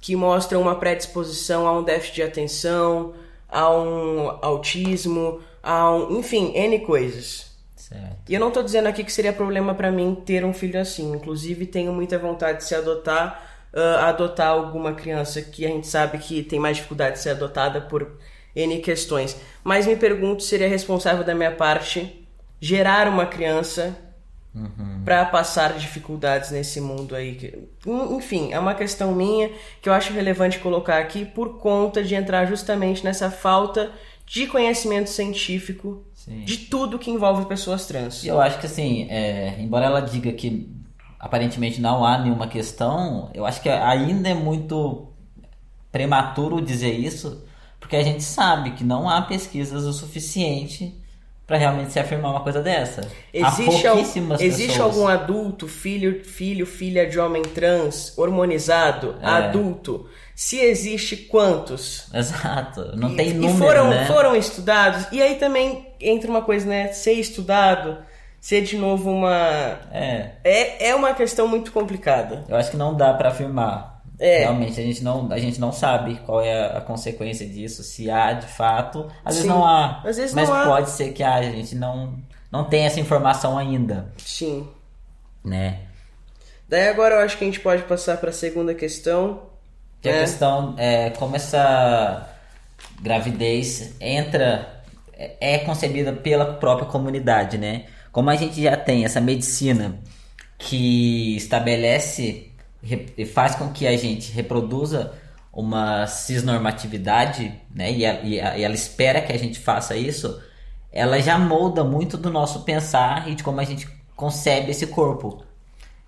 que 0.00 0.14
mostram 0.14 0.60
uma 0.60 0.76
predisposição 0.76 1.66
a 1.66 1.72
um 1.72 1.82
déficit 1.82 2.14
de 2.14 2.22
atenção, 2.22 3.14
a 3.48 3.68
um 3.74 4.38
autismo, 4.40 5.40
a 5.60 5.90
um, 5.90 6.18
enfim, 6.18 6.52
N 6.54 6.78
coisas. 6.80 7.54
Certo. 7.74 8.16
E 8.28 8.34
eu 8.34 8.40
não 8.40 8.48
estou 8.48 8.62
dizendo 8.62 8.86
aqui 8.86 9.02
que 9.02 9.12
seria 9.12 9.32
problema 9.32 9.74
para 9.74 9.90
mim 9.90 10.14
ter 10.14 10.44
um 10.44 10.52
filho 10.52 10.80
assim. 10.80 11.12
Inclusive, 11.12 11.66
tenho 11.66 11.92
muita 11.92 12.18
vontade 12.18 12.58
de 12.58 12.64
se 12.64 12.74
adotar, 12.74 13.53
uh, 13.74 13.98
adotar 14.04 14.48
alguma 14.48 14.94
criança 14.94 15.42
que 15.42 15.66
a 15.66 15.68
gente 15.68 15.86
sabe 15.86 16.18
que 16.18 16.42
tem 16.42 16.58
mais 16.58 16.76
dificuldade 16.76 17.16
de 17.16 17.22
ser 17.22 17.30
adotada 17.30 17.80
por 17.80 18.18
N 18.54 18.78
questões. 18.78 19.36
Mas 19.62 19.86
me 19.86 19.96
pergunto 19.96 20.42
se 20.42 20.48
seria 20.48 20.68
responsável 20.68 21.24
da 21.24 21.34
minha 21.34 21.52
parte 21.52 22.26
gerar 22.60 23.08
uma 23.08 23.26
criança 23.26 23.94
uhum. 24.54 25.02
para 25.04 25.24
passar 25.26 25.74
dificuldades 25.74 26.50
nesse 26.50 26.80
mundo 26.80 27.16
aí. 27.16 27.52
Enfim, 27.86 28.52
é 28.52 28.58
uma 28.58 28.74
questão 28.74 29.12
minha 29.12 29.50
que 29.82 29.88
eu 29.88 29.92
acho 29.92 30.12
relevante 30.12 30.60
colocar 30.60 30.98
aqui 30.98 31.24
por 31.24 31.58
conta 31.58 32.02
de 32.02 32.14
entrar 32.14 32.46
justamente 32.46 33.04
nessa 33.04 33.30
falta 33.30 33.92
de 34.24 34.46
conhecimento 34.46 35.10
científico 35.10 36.02
Sim. 36.14 36.44
de 36.44 36.56
tudo 36.56 36.98
que 36.98 37.10
envolve 37.10 37.44
pessoas 37.46 37.86
trans. 37.86 38.24
Eu 38.24 38.40
acho 38.40 38.58
que 38.58 38.66
assim, 38.66 39.06
é, 39.10 39.56
embora 39.60 39.84
ela 39.84 40.00
diga 40.00 40.32
que 40.32 40.66
aparentemente 41.24 41.80
não 41.80 42.04
há 42.04 42.18
nenhuma 42.18 42.46
questão, 42.46 43.30
eu 43.32 43.46
acho 43.46 43.62
que 43.62 43.70
ainda 43.70 44.28
é 44.28 44.34
muito 44.34 45.08
prematuro 45.90 46.60
dizer 46.60 46.92
isso, 46.92 47.42
porque 47.80 47.96
a 47.96 48.02
gente 48.02 48.22
sabe 48.22 48.72
que 48.72 48.84
não 48.84 49.08
há 49.08 49.22
pesquisas 49.22 49.84
o 49.84 49.92
suficiente 49.94 50.94
para 51.46 51.56
realmente 51.56 51.92
se 51.94 51.98
afirmar 51.98 52.30
uma 52.30 52.40
coisa 52.40 52.60
dessa. 52.62 53.08
Existe, 53.32 53.86
al 53.86 53.98
existe 54.38 54.80
algum 54.82 55.06
adulto, 55.06 55.66
filho, 55.66 56.22
filho, 56.22 56.66
filha 56.66 57.06
de 57.06 57.18
homem 57.18 57.40
trans, 57.42 58.12
hormonizado, 58.18 59.16
é. 59.22 59.26
adulto? 59.26 60.06
Se 60.34 60.58
existe, 60.58 61.16
quantos? 61.16 62.06
Exato, 62.12 62.94
não 62.96 63.12
e, 63.12 63.16
tem 63.16 63.32
número, 63.32 63.54
E 63.54 63.58
foram, 63.58 63.88
né? 63.88 64.06
foram 64.06 64.36
estudados. 64.36 65.06
E 65.10 65.22
aí 65.22 65.36
também 65.36 65.88
entra 65.98 66.30
uma 66.30 66.42
coisa, 66.42 66.66
né? 66.66 66.92
Ser 66.92 67.12
estudado, 67.12 67.96
ser 68.44 68.60
de 68.60 68.76
novo 68.76 69.10
uma... 69.10 69.80
É. 69.90 70.32
É, 70.44 70.88
é 70.88 70.94
uma 70.94 71.14
questão 71.14 71.48
muito 71.48 71.72
complicada. 71.72 72.44
Eu 72.46 72.56
acho 72.56 72.70
que 72.70 72.76
não 72.76 72.94
dá 72.94 73.14
para 73.14 73.30
afirmar. 73.30 74.02
É. 74.20 74.40
Realmente, 74.40 74.78
a 74.78 74.84
gente, 74.84 75.02
não, 75.02 75.32
a 75.32 75.38
gente 75.38 75.58
não 75.58 75.72
sabe 75.72 76.16
qual 76.26 76.42
é 76.42 76.76
a, 76.76 76.80
consequência 76.82 77.48
disso, 77.48 77.82
se 77.82 78.10
há 78.10 78.34
de 78.34 78.46
fato. 78.46 79.10
Às 79.24 79.36
vezes 79.36 79.48
não 79.48 79.64
há. 79.64 80.02
Às 80.04 80.18
vezes 80.18 80.34
mas 80.34 80.46
não 80.46 80.56
há. 80.56 80.66
pode 80.66 80.90
ser 80.90 81.14
que 81.14 81.22
haja, 81.22 81.48
a 81.48 81.52
gente 81.52 81.74
não, 81.74 82.18
não 82.52 82.64
tem 82.64 82.84
essa 82.84 83.00
informação 83.00 83.56
ainda. 83.56 84.12
Sim. 84.18 84.68
Né? 85.42 85.78
Daí 86.68 86.88
agora 86.88 87.14
eu 87.14 87.20
acho 87.22 87.38
que 87.38 87.44
a 87.44 87.46
gente 87.46 87.60
pode 87.60 87.84
passar 87.84 88.18
para 88.18 88.28
a 88.28 88.34
segunda 88.34 88.74
questão. 88.74 89.44
Que 90.02 90.10
é. 90.10 90.18
a 90.18 90.20
questão 90.20 90.74
é 90.76 91.08
como 91.08 91.34
essa 91.34 92.28
gravidez 93.00 93.94
entra, 93.98 94.82
é, 95.14 95.54
é 95.54 95.58
concebida 95.60 96.12
pela 96.12 96.44
própria 96.44 96.86
comunidade, 96.86 97.56
né? 97.56 97.86
Como 98.14 98.30
a 98.30 98.36
gente 98.36 98.62
já 98.62 98.76
tem 98.76 99.04
essa 99.04 99.20
medicina 99.20 99.98
que 100.56 101.34
estabelece 101.34 102.52
faz 103.34 103.56
com 103.56 103.70
que 103.70 103.88
a 103.88 103.96
gente 103.96 104.30
reproduza 104.30 105.12
uma 105.52 106.06
cisnormatividade, 106.06 107.52
né, 107.74 107.90
e, 107.90 108.04
e, 108.04 108.34
e, 108.36 108.38
ela 108.38 108.74
espera 108.74 109.20
que 109.20 109.32
a 109.32 109.36
gente 109.36 109.58
faça 109.58 109.96
isso, 109.96 110.40
ela 110.92 111.20
já 111.20 111.36
molda 111.36 111.82
muito 111.82 112.16
do 112.16 112.30
nosso 112.30 112.60
pensar 112.60 113.28
e 113.28 113.34
de 113.34 113.42
como 113.42 113.58
a 113.58 113.64
gente 113.64 113.88
concebe 114.14 114.70
esse 114.70 114.86
corpo. 114.86 115.42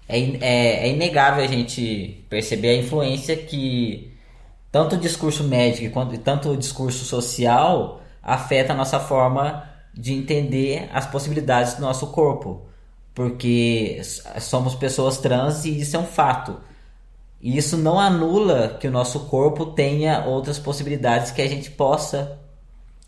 É, 0.09 0.16
é, 0.16 0.87
é 0.87 0.88
inegável 0.92 1.42
a 1.42 1.49
gente 1.49 2.25
perceber 2.31 2.69
a 2.69 2.77
influência 2.77 3.37
que 3.37 4.16
tanto 4.71 4.95
o 4.95 4.99
discurso 4.99 5.42
médico 5.42 5.92
quanto 5.92 6.16
tanto 6.19 6.51
o 6.51 6.57
discurso 6.57 7.05
social 7.05 8.01
afeta 8.23 8.73
a 8.75 8.77
nossa 8.77 9.01
forma 9.01 9.76
de 9.97 10.13
entender 10.13 10.89
as 10.93 11.07
possibilidades 11.07 11.75
do 11.75 11.81
nosso 11.81 12.09
corpo 12.09 12.67
porque 13.17 13.99
somos 14.41 14.75
pessoas 14.75 15.17
trans 15.17 15.65
e 15.65 15.81
isso 15.81 15.97
é 15.97 15.99
um 15.99 16.05
fato. 16.05 16.61
E 17.41 17.57
isso 17.57 17.79
não 17.79 17.99
anula 17.99 18.77
que 18.79 18.87
o 18.87 18.91
nosso 18.91 19.21
corpo 19.21 19.65
tenha 19.65 20.27
outras 20.27 20.59
possibilidades 20.59 21.31
que 21.31 21.41
a 21.41 21.49
gente 21.49 21.71
possa 21.71 22.39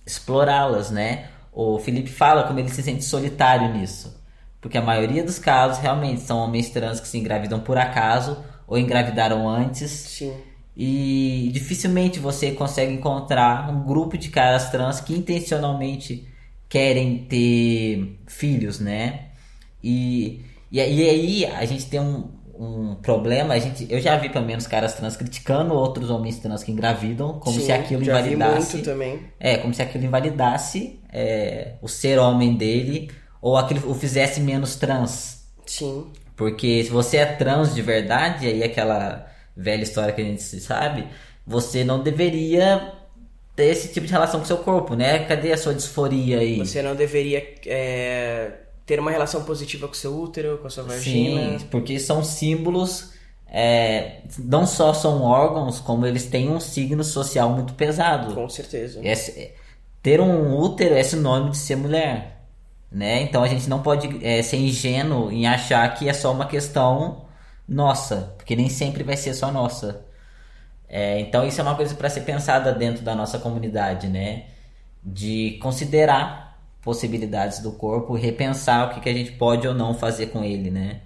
explorá-las, 0.06 0.90
né? 0.90 1.28
O 1.52 1.78
Felipe 1.78 2.08
fala 2.08 2.44
como 2.44 2.58
ele 2.58 2.70
se 2.70 2.82
sente 2.82 3.04
solitário 3.04 3.74
nisso. 3.74 4.18
Porque 4.62 4.78
a 4.78 4.82
maioria 4.82 5.22
dos 5.22 5.38
casos 5.38 5.76
realmente 5.76 6.22
são 6.22 6.38
homens 6.38 6.70
trans 6.70 7.00
que 7.00 7.08
se 7.08 7.18
engravidam 7.18 7.60
por 7.60 7.76
acaso 7.76 8.42
ou 8.66 8.78
engravidaram 8.78 9.46
antes. 9.46 9.90
Sim. 9.90 10.34
E 10.74 11.50
dificilmente 11.52 12.18
você 12.18 12.52
consegue 12.52 12.94
encontrar 12.94 13.68
um 13.68 13.84
grupo 13.84 14.16
de 14.16 14.30
caras 14.30 14.70
trans 14.70 15.00
que 15.00 15.14
intencionalmente 15.14 16.26
querem 16.68 17.18
ter 17.18 18.18
filhos, 18.26 18.78
né? 18.78 19.28
E, 19.82 20.42
e, 20.70 20.80
aí 20.80 21.46
a 21.46 21.64
gente 21.64 21.86
tem 21.86 22.00
um, 22.00 22.28
um 22.58 22.94
problema, 22.96 23.54
a 23.54 23.58
gente, 23.58 23.86
eu 23.88 24.00
já 24.00 24.16
vi 24.16 24.28
pelo 24.28 24.44
menos 24.44 24.66
caras 24.66 24.94
trans 24.94 25.16
criticando 25.16 25.72
outros 25.74 26.10
homens 26.10 26.38
trans 26.38 26.62
que 26.62 26.72
engravidam, 26.72 27.38
como 27.38 27.58
Sim, 27.58 27.66
se 27.66 27.72
aquilo 27.72 28.02
invalidasse. 28.02 28.66
Vi 28.66 28.72
muito 28.74 28.84
também. 28.84 29.20
É, 29.38 29.56
como 29.56 29.72
se 29.72 29.80
aquilo 29.80 30.04
invalidasse 30.04 31.00
é, 31.12 31.74
o 31.80 31.88
ser 31.88 32.18
homem 32.18 32.54
dele 32.56 33.10
ou 33.40 33.56
aquilo 33.56 33.90
o 33.90 33.94
fizesse 33.94 34.40
menos 34.40 34.76
trans. 34.76 35.46
Sim. 35.64 36.06
Porque 36.36 36.84
se 36.84 36.90
você 36.90 37.18
é 37.18 37.26
trans 37.26 37.74
de 37.74 37.82
verdade, 37.82 38.46
aí 38.46 38.62
aquela 38.62 39.26
velha 39.56 39.82
história 39.82 40.12
que 40.12 40.20
a 40.20 40.24
gente 40.24 40.42
sabe, 40.42 41.06
você 41.46 41.82
não 41.82 42.02
deveria 42.02 42.97
ter 43.58 43.72
esse 43.72 43.88
tipo 43.88 44.06
de 44.06 44.12
relação 44.12 44.38
com 44.38 44.46
seu 44.46 44.58
corpo, 44.58 44.94
né? 44.94 45.18
Cadê 45.24 45.52
a 45.52 45.56
sua 45.56 45.74
disforia 45.74 46.38
aí? 46.38 46.58
Você 46.58 46.80
não 46.80 46.94
deveria 46.94 47.44
é 47.66 48.52
ter 48.86 49.00
uma 49.00 49.10
relação 49.10 49.42
positiva 49.42 49.88
com 49.88 49.94
seu 49.94 50.16
útero, 50.16 50.58
com 50.58 50.68
a 50.68 50.70
sua 50.70 50.84
vagina. 50.84 51.58
Sim, 51.58 51.66
porque 51.70 51.98
são 51.98 52.22
símbolos, 52.22 53.12
é, 53.46 54.20
não 54.38 54.64
só 54.64 54.94
são 54.94 55.22
órgãos, 55.22 55.80
como 55.80 56.06
eles 56.06 56.26
têm 56.26 56.48
um 56.48 56.60
signo 56.60 57.02
social 57.02 57.50
muito 57.50 57.74
pesado. 57.74 58.32
Com 58.32 58.48
certeza. 58.48 59.00
Esse, 59.02 59.50
ter 60.02 60.20
um 60.20 60.56
útero 60.56 60.94
é 60.94 61.02
sinônimo 61.02 61.50
de 61.50 61.58
ser 61.58 61.76
mulher. 61.76 62.44
Né? 62.90 63.22
Então 63.22 63.42
a 63.42 63.48
gente 63.48 63.68
não 63.68 63.82
pode 63.82 64.24
é, 64.24 64.40
ser 64.40 64.56
ingênuo 64.56 65.32
em 65.32 65.46
achar 65.46 65.92
que 65.94 66.08
é 66.08 66.14
só 66.14 66.32
uma 66.32 66.46
questão 66.46 67.26
nossa, 67.68 68.32
porque 68.38 68.54
nem 68.54 68.70
sempre 68.70 69.02
vai 69.02 69.16
ser 69.16 69.34
só 69.34 69.50
nossa. 69.50 70.07
É, 70.88 71.20
então 71.20 71.46
isso 71.46 71.60
é 71.60 71.64
uma 71.64 71.74
coisa 71.74 71.94
para 71.94 72.08
ser 72.08 72.22
pensada 72.22 72.72
dentro 72.72 73.02
da 73.02 73.14
nossa 73.14 73.38
comunidade, 73.38 74.08
né? 74.08 74.46
De 75.04 75.58
considerar 75.60 76.58
possibilidades 76.82 77.58
do 77.58 77.72
corpo 77.72 78.14
repensar 78.14 78.86
o 78.86 78.94
que, 78.94 79.00
que 79.00 79.08
a 79.08 79.12
gente 79.12 79.32
pode 79.32 79.68
ou 79.68 79.74
não 79.74 79.94
fazer 79.94 80.28
com 80.28 80.42
ele, 80.42 80.70
né? 80.70 81.00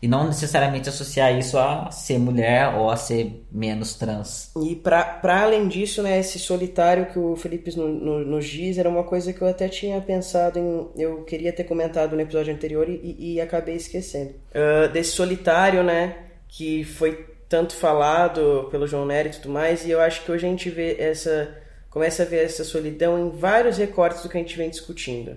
E 0.00 0.08
não 0.08 0.26
necessariamente 0.26 0.88
associar 0.88 1.36
isso 1.36 1.58
a 1.58 1.90
ser 1.90 2.18
mulher 2.18 2.74
ou 2.74 2.90
a 2.90 2.96
ser 2.96 3.44
menos 3.50 3.94
trans. 3.94 4.52
E 4.62 4.76
para 4.76 5.42
além 5.42 5.68
disso, 5.68 6.02
né, 6.02 6.20
esse 6.20 6.38
solitário 6.38 7.06
que 7.06 7.18
o 7.18 7.34
Felipe 7.34 7.74
no, 7.76 7.88
no, 7.88 8.24
nos 8.24 8.46
diz 8.46 8.76
era 8.76 8.88
uma 8.88 9.04
coisa 9.04 9.32
que 9.32 9.40
eu 9.40 9.48
até 9.48 9.68
tinha 9.68 10.00
pensado 10.00 10.58
em. 10.58 10.86
Eu 11.00 11.24
queria 11.24 11.52
ter 11.52 11.64
comentado 11.64 12.14
no 12.14 12.20
episódio 12.20 12.54
anterior 12.54 12.88
e, 12.88 13.16
e 13.18 13.40
acabei 13.40 13.74
esquecendo. 13.74 14.34
Uh, 14.54 14.92
desse 14.92 15.12
solitário, 15.12 15.82
né, 15.82 16.14
que 16.46 16.84
foi 16.84 17.35
tanto 17.48 17.74
falado 17.74 18.68
pelo 18.70 18.86
João 18.86 19.06
Nery 19.06 19.28
e 19.28 19.32
tudo 19.32 19.50
mais, 19.50 19.84
e 19.84 19.90
eu 19.90 20.00
acho 20.00 20.24
que 20.24 20.32
hoje 20.32 20.46
a 20.46 20.48
gente 20.48 20.70
vê 20.70 20.96
essa 20.98 21.56
começa 21.90 22.24
a 22.24 22.26
ver 22.26 22.44
essa 22.44 22.62
solidão 22.62 23.18
em 23.18 23.30
vários 23.30 23.78
recortes 23.78 24.22
do 24.22 24.28
que 24.28 24.36
a 24.36 24.40
gente 24.40 24.54
vem 24.54 24.68
discutindo. 24.68 25.30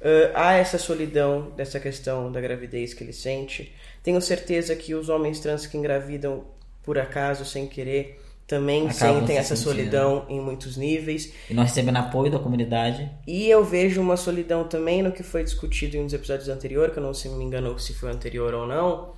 Uh, 0.00 0.30
há 0.32 0.52
essa 0.52 0.78
solidão 0.78 1.50
dessa 1.56 1.80
questão 1.80 2.30
da 2.30 2.40
gravidez 2.40 2.94
que 2.94 3.02
ele 3.02 3.12
sente. 3.12 3.74
Tenho 4.00 4.20
certeza 4.20 4.76
que 4.76 4.94
os 4.94 5.08
homens 5.08 5.40
trans 5.40 5.66
que 5.66 5.76
engravidam 5.76 6.44
por 6.82 6.96
acaso, 6.96 7.44
sem 7.44 7.66
querer, 7.66 8.20
também 8.46 8.86
Acabam 8.86 9.20
sentem 9.20 9.36
se 9.36 9.40
essa 9.40 9.56
sentindo. 9.56 9.74
solidão 9.74 10.26
em 10.28 10.38
muitos 10.38 10.76
níveis. 10.76 11.32
E 11.48 11.54
nós 11.54 11.70
recebendo 11.70 11.96
apoio 11.96 12.30
da 12.30 12.38
comunidade. 12.38 13.10
E 13.26 13.48
eu 13.48 13.64
vejo 13.64 14.00
uma 14.00 14.16
solidão 14.16 14.64
também 14.64 15.02
no 15.02 15.10
que 15.10 15.22
foi 15.22 15.42
discutido 15.42 15.96
em 15.96 16.00
um 16.00 16.04
dos 16.04 16.14
episódios 16.14 16.48
anteriores, 16.48 16.92
que 16.92 17.00
eu 17.00 17.02
não 17.02 17.14
sei 17.14 17.30
me 17.32 17.42
engano 17.42 17.78
se 17.80 17.94
foi 17.94 18.10
anterior 18.10 18.52
ou 18.54 18.66
não, 18.66 19.14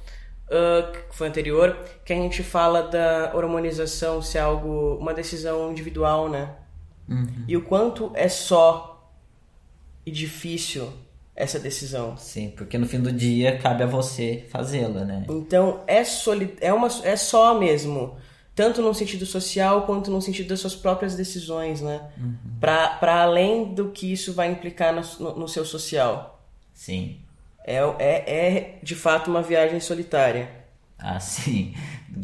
ah, 0.50 0.92
que 0.92 1.16
foi 1.16 1.28
anterior, 1.28 1.76
que 2.04 2.12
a 2.12 2.16
gente 2.16 2.42
fala 2.42 2.82
da 2.82 3.32
hormonização 3.34 4.20
ser 4.22 4.38
algo, 4.38 4.96
uma 4.96 5.12
decisão 5.14 5.70
individual, 5.70 6.28
né? 6.28 6.50
E 7.46 7.56
o 7.56 7.62
quanto 7.62 8.10
é 8.14 8.28
só 8.28 9.12
e 10.04 10.10
difícil 10.10 10.92
essa 11.34 11.58
decisão. 11.58 12.16
Sim, 12.16 12.50
porque 12.56 12.78
no 12.78 12.86
fim 12.86 13.00
do 13.00 13.12
dia 13.12 13.58
cabe 13.58 13.82
a 13.82 13.86
você 13.86 14.44
fazê-la, 14.50 15.04
né? 15.04 15.24
Então 15.28 15.82
é 15.86 16.02
soli 16.02 16.56
é 16.60 16.72
uma 16.72 16.88
é 17.04 17.14
só 17.16 17.58
mesmo, 17.58 18.16
tanto 18.54 18.80
no 18.82 18.94
sentido 18.94 19.26
social 19.26 19.82
quanto 19.82 20.10
no 20.10 20.20
sentido 20.22 20.48
das 20.48 20.60
suas 20.60 20.74
próprias 20.74 21.14
decisões, 21.14 21.80
né? 21.80 22.08
Pra 22.58 22.88
para 22.88 23.22
além 23.22 23.74
do 23.74 23.90
que 23.90 24.10
isso 24.12 24.32
vai 24.32 24.50
implicar 24.50 24.94
no, 24.94 25.02
no- 25.20 25.40
no 25.40 25.48
seu 25.48 25.64
social. 25.64 26.42
Sim. 26.72 27.20
É, 27.66 27.78
é, 27.98 28.36
é 28.36 28.78
de 28.82 28.94
fato 28.94 29.30
uma 29.30 29.42
viagem 29.42 29.80
solitária. 29.80 30.48
Assim, 30.98 31.74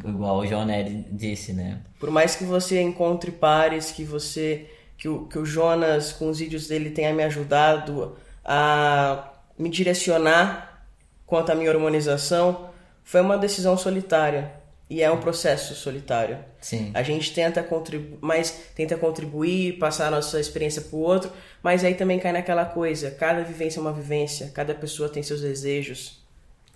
igual 0.07 0.39
o 0.39 0.65
Nery 0.65 1.05
disse, 1.11 1.53
né? 1.53 1.81
Por 1.99 2.11
mais 2.11 2.37
que 2.37 2.45
você 2.45 2.81
encontre 2.81 3.31
pares, 3.31 3.91
que 3.91 4.05
você 4.05 4.71
que 4.97 5.09
o, 5.09 5.27
que 5.27 5.37
o 5.37 5.45
Jonas 5.45 6.13
com 6.13 6.31
os 6.31 6.39
vídeos 6.39 6.69
dele 6.69 6.91
tenha 6.91 7.13
me 7.13 7.25
ajudado 7.25 8.17
a 8.45 9.33
me 9.59 9.69
direcionar 9.69 10.87
quanto 11.27 11.51
à 11.51 11.55
minha 11.55 11.71
hormonização, 11.71 12.71
foi 13.03 13.21
uma 13.21 13.37
decisão 13.37 13.77
solitária 13.77 14.62
e 14.93 15.03
é 15.03 15.11
um 15.11 15.19
processo 15.19 15.75
solitário. 15.75 16.39
Sim. 16.61 16.91
A 16.93 17.03
gente 17.03 17.33
tenta 17.33 17.63
contribuir, 17.63 18.19
mas 18.21 18.51
tenta 18.75 18.97
contribuir, 18.97 19.79
passar 19.79 20.09
a 20.09 20.11
nossa 20.11 20.39
experiência 20.39 20.83
pro 20.83 20.99
outro, 20.99 21.33
mas 21.63 21.83
aí 21.83 21.95
também 21.95 22.19
cai 22.19 22.33
naquela 22.33 22.65
coisa, 22.67 23.11
cada 23.11 23.43
vivência 23.43 23.79
é 23.79 23.81
uma 23.81 23.93
vivência, 23.93 24.51
cada 24.55 24.75
pessoa 24.75 25.09
tem 25.09 25.23
seus 25.23 25.41
desejos 25.41 26.23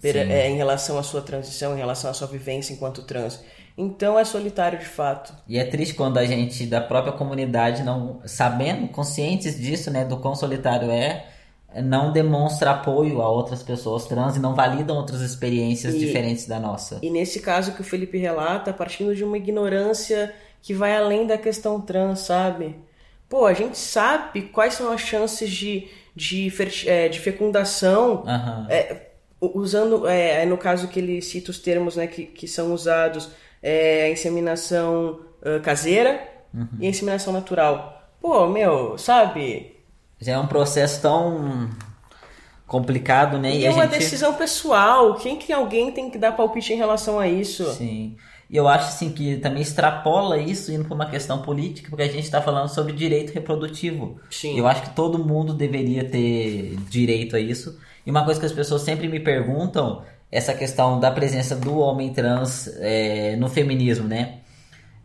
per- 0.01 0.17
é, 0.17 0.49
em 0.49 0.57
relação 0.57 0.99
à 0.99 1.03
sua 1.03 1.21
transição, 1.21 1.75
em 1.75 1.79
relação 1.79 2.11
à 2.11 2.15
sua 2.15 2.27
vivência 2.27 2.73
enquanto 2.73 3.03
trans. 3.03 3.41
Então 3.79 4.19
é 4.19 4.25
solitário 4.25 4.79
de 4.79 4.87
fato. 4.87 5.35
E 5.47 5.59
é 5.59 5.65
triste 5.65 5.95
quando 5.95 6.17
a 6.17 6.25
gente 6.25 6.65
da 6.65 6.81
própria 6.81 7.13
comunidade 7.13 7.83
não 7.83 8.23
sabendo, 8.25 8.89
conscientes 8.89 9.61
disso, 9.61 9.91
né, 9.91 10.05
do 10.07 10.17
quão 10.17 10.35
solitário 10.35 10.91
é, 10.91 11.27
não 11.83 12.13
demonstra 12.13 12.71
apoio 12.73 13.21
a 13.21 13.29
outras 13.29 13.63
pessoas 13.63 14.07
trans 14.07 14.37
e 14.37 14.41
não 14.41 14.55
validam 14.55 14.97
outras 14.97 15.21
experiências 15.21 15.95
E- 15.95 15.99
diferentes 15.99 16.47
da 16.47 16.59
nossa. 16.59 16.99
E 17.03 17.11
nesse 17.11 17.41
caso 17.41 17.73
que 17.73 17.81
o 17.81 17.85
Felipe 17.85 18.19
relata, 18.19 18.73
partindo 18.73 19.15
de 19.15 19.25
uma 19.25 19.37
ignorância 19.37 20.35
que 20.63 20.75
vai 20.75 20.97
além 20.97 21.27
da 21.27 21.39
questão 21.39 21.81
trans, 21.81 22.21
sabe? 22.21 22.77
Pô, 23.29 23.47
a 23.47 23.55
gente 23.55 23.77
sabe 23.77 24.43
quais 24.43 24.75
são 24.75 24.93
as 24.93 25.01
chances 25.01 25.51
de, 25.51 25.89
de, 26.15 26.53
é, 26.87 27.09
de 27.09 27.21
fecundação 27.21 28.23
Aham. 28.27 28.67
É, 28.71 29.09
usando, 29.41 30.07
é, 30.07 30.43
é 30.43 30.47
no 30.47 30.57
caso 30.57 30.89
que 30.89 30.99
ele 30.99 31.21
cita 31.21 31.51
os 31.51 31.59
termos 31.59 31.97
né, 31.97 32.07
que, 32.07 32.25
que 32.25 32.49
são 32.49 32.73
usados, 32.73 33.31
é, 33.63 34.05
a 34.05 34.11
inseminação 34.11 35.21
ah, 35.43 35.61
caseira 35.61 36.21
e 36.81 36.87
a 36.87 36.91
inseminação 36.91 37.33
natural. 37.33 38.03
Pô, 38.21 38.49
meu, 38.49 38.97
sabe? 38.99 39.76
Já 40.21 40.33
é 40.35 40.39
um 40.39 40.47
processo 40.47 41.03
tão 41.03 41.69
complicado, 42.67 43.39
né? 43.39 43.55
E, 43.55 43.61
E, 43.61 43.67
é 43.67 43.71
uma 43.71 43.85
gente 43.85 43.99
decisão 43.99 44.35
pessoal. 44.35 45.15
Quem 45.15 45.37
que 45.37 45.53
alguém 45.53 45.93
tem 45.93 46.11
que 46.11 46.19
dar 46.19 46.33
palpite 46.33 46.73
em 46.73 46.77
relação 46.77 47.19
a 47.19 47.29
isso? 47.29 47.65
Sim. 47.75 48.17
E 48.49 48.57
eu 48.57 48.69
acho 48.69 48.87
assim 48.87 49.11
que 49.11 49.37
também 49.39 49.63
extrapola 49.63 50.39
isso 50.39 50.73
indo 50.73 50.85
para 50.85 50.95
uma 50.95 51.11
questão 51.11 51.43
política, 51.43 51.89
porque 51.91 52.05
a 52.05 52.09
gente 52.09 52.25
está 52.25 52.41
falando 52.41 52.69
sobre 52.69 52.93
direito 52.93 53.33
reprodutivo. 53.33 54.21
Sim. 54.31 54.57
Eu 54.57 54.67
acho 54.69 54.83
que 54.83 54.91
todo 54.91 55.19
mundo 55.19 55.53
deveria 55.53 56.05
ter 56.05 56.77
direito 56.89 57.35
a 57.35 57.41
isso. 57.41 57.79
E 58.05 58.11
uma 58.11 58.25
coisa 58.25 58.39
que 58.39 58.47
as 58.47 58.53
pessoas 58.53 58.83
sempre 58.83 59.09
me 59.09 59.19
perguntam 59.19 60.03
essa 60.31 60.55
questão 60.55 61.01
da 61.01 61.11
presença 61.11 61.57
do 61.57 61.79
homem 61.79 62.13
trans 62.13 62.69
é, 62.79 63.35
no 63.37 63.49
feminismo, 63.49 64.07
né? 64.07 64.39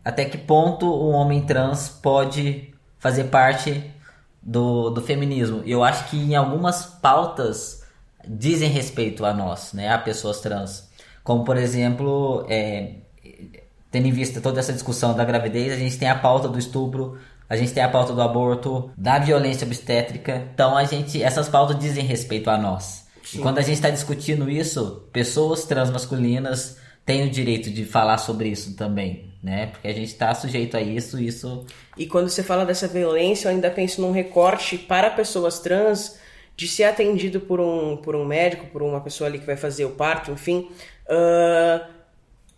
Até 0.04 0.24
que 0.24 0.38
ponto 0.38 0.86
um 0.86 1.12
homem 1.12 1.42
trans 1.42 1.88
pode 1.88 2.72
fazer 2.98 3.24
parte 3.24 3.90
do, 4.42 4.90
do 4.90 5.00
feminismo? 5.00 5.62
Eu 5.64 5.84
acho 5.84 6.10
que 6.10 6.16
em 6.16 6.34
algumas 6.34 6.84
pautas 6.84 7.82
dizem 8.26 8.68
respeito 8.68 9.24
a 9.24 9.32
nós, 9.32 9.72
né? 9.72 9.88
A 9.88 9.98
pessoas 9.98 10.40
trans. 10.40 10.90
Como, 11.22 11.44
por 11.44 11.56
exemplo, 11.56 12.44
é, 12.48 12.94
tendo 13.90 14.06
em 14.06 14.12
vista 14.12 14.40
toda 14.40 14.60
essa 14.60 14.72
discussão 14.72 15.14
da 15.14 15.24
gravidez, 15.24 15.72
a 15.72 15.76
gente 15.76 15.98
tem 15.98 16.08
a 16.08 16.18
pauta 16.18 16.48
do 16.48 16.58
estupro, 16.58 17.18
a 17.48 17.56
gente 17.56 17.72
tem 17.72 17.82
a 17.82 17.88
pauta 17.88 18.12
do 18.12 18.22
aborto, 18.22 18.90
da 18.96 19.18
violência 19.18 19.66
obstétrica. 19.66 20.48
Então, 20.52 20.76
a 20.76 20.84
gente, 20.84 21.22
essas 21.22 21.48
pautas 21.48 21.78
dizem 21.78 22.04
respeito 22.04 22.50
a 22.50 22.58
nós. 22.58 23.06
E 23.34 23.38
quando 23.38 23.58
a 23.58 23.62
gente 23.62 23.74
está 23.74 23.90
discutindo 23.90 24.50
isso, 24.50 25.06
pessoas 25.12 25.64
transmasculinas 25.64 26.76
têm 27.04 27.26
o 27.26 27.30
direito 27.30 27.70
de 27.70 27.84
falar 27.84 28.18
sobre 28.18 28.48
isso 28.48 28.74
também, 28.74 29.31
né? 29.42 29.66
Porque 29.66 29.88
a 29.88 29.92
gente 29.92 30.08
está 30.08 30.32
sujeito 30.34 30.76
a 30.76 30.80
isso, 30.80 31.18
isso 31.18 31.66
E 31.96 32.06
quando 32.06 32.28
você 32.28 32.42
fala 32.42 32.64
dessa 32.64 32.86
violência, 32.86 33.48
eu 33.48 33.52
ainda 33.52 33.70
penso 33.70 34.00
num 34.00 34.12
recorte 34.12 34.78
para 34.78 35.10
pessoas 35.10 35.58
trans 35.58 36.20
de 36.56 36.68
ser 36.68 36.84
atendido 36.84 37.40
por 37.40 37.60
um, 37.60 37.96
por 37.96 38.14
um 38.14 38.24
médico, 38.24 38.66
por 38.66 38.82
uma 38.82 39.00
pessoa 39.00 39.28
ali 39.28 39.38
que 39.38 39.46
vai 39.46 39.56
fazer 39.56 39.84
o 39.84 39.90
parto, 39.90 40.30
enfim, 40.30 40.70
ah, 41.08 41.88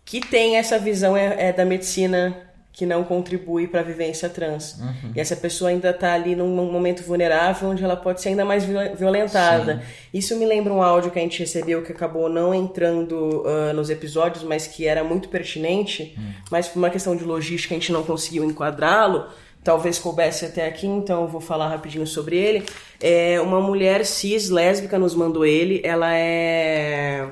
que 0.03 0.21
tem 0.21 0.57
essa 0.57 0.77
visão 0.77 1.17
é, 1.17 1.49
é 1.49 1.53
da 1.53 1.65
medicina 1.65 2.44
que 2.75 2.85
não 2.85 3.05
contribui 3.05 3.67
para 3.67 3.79
a 3.79 3.83
vivência 3.83 4.27
trans. 4.27 4.77
E 5.15 5.19
essa 5.19 5.33
pessoa 5.35 5.69
ainda 5.69 5.91
está 5.91 6.11
ali 6.13 6.35
num 6.35 6.53
momento 6.69 7.01
vulnerável 7.03 7.69
onde 7.69 7.81
ela 7.81 7.95
pode 7.95 8.21
ser 8.21 8.29
ainda 8.29 8.43
mais 8.43 8.65
viol- 8.65 8.93
violentada. 8.95 9.81
Isso 10.13 10.35
me 10.37 10.45
lembra 10.45 10.73
um 10.73 10.83
áudio 10.83 11.09
que 11.09 11.17
a 11.17 11.21
gente 11.21 11.39
recebeu 11.39 11.81
que 11.83 11.93
acabou 11.93 12.27
não 12.27 12.53
entrando 12.53 13.43
ah, 13.47 13.71
nos 13.73 13.89
episódios, 13.89 14.43
mas 14.43 14.67
que 14.67 14.85
era 14.85 15.03
muito 15.05 15.29
pertinente, 15.29 16.17
mas 16.51 16.67
por 16.67 16.79
uma 16.79 16.89
questão 16.89 17.15
de 17.15 17.23
logística 17.23 17.73
a 17.73 17.77
gente 17.79 17.93
não 17.93 18.03
conseguiu 18.03 18.43
enquadrá-lo. 18.43 19.25
Talvez 19.63 19.97
coubesse 19.97 20.45
até 20.45 20.67
aqui, 20.67 20.85
então 20.85 21.21
eu 21.23 21.27
vou 21.27 21.41
falar 21.41 21.69
rapidinho 21.69 22.05
sobre 22.05 22.35
ele. 22.37 22.65
É 23.01 23.39
uma 23.41 23.59
mulher 23.61 24.05
cis 24.05 24.49
lésbica 24.49 24.99
nos 24.99 25.15
mandou 25.15 25.43
ele. 25.45 25.81
Ela 25.83 26.13
é 26.13 27.29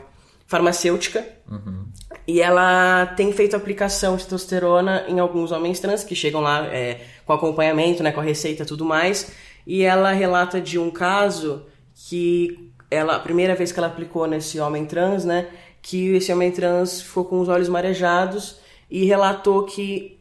farmacêutica. 0.47 1.23
E 2.27 2.41
ela 2.41 3.05
tem 3.17 3.33
feito 3.33 3.55
aplicação 3.55 4.15
de 4.15 4.23
testosterona 4.23 5.05
em 5.07 5.19
alguns 5.19 5.51
homens 5.51 5.79
trans 5.79 6.03
que 6.03 6.15
chegam 6.15 6.41
lá 6.41 6.65
é, 6.67 7.01
com 7.25 7.33
acompanhamento, 7.33 8.01
né, 8.01 8.11
com 8.11 8.21
a 8.21 8.23
receita 8.23 8.63
e 8.63 8.65
tudo 8.65 8.85
mais. 8.85 9.31
E 9.67 9.83
ela 9.83 10.11
relata 10.11 10.59
de 10.61 10.79
um 10.79 10.89
caso 10.89 11.65
que 11.93 12.71
ela, 12.89 13.15
a 13.15 13.19
primeira 13.19 13.55
vez 13.55 13.71
que 13.71 13.79
ela 13.79 13.87
aplicou 13.87 14.25
nesse 14.27 14.59
homem 14.59 14.85
trans, 14.85 15.25
né, 15.25 15.47
que 15.81 16.15
esse 16.15 16.31
homem 16.31 16.51
trans 16.51 17.01
ficou 17.01 17.25
com 17.25 17.39
os 17.41 17.49
olhos 17.49 17.67
marejados 17.67 18.57
e 18.89 19.05
relatou 19.05 19.63
que 19.63 20.17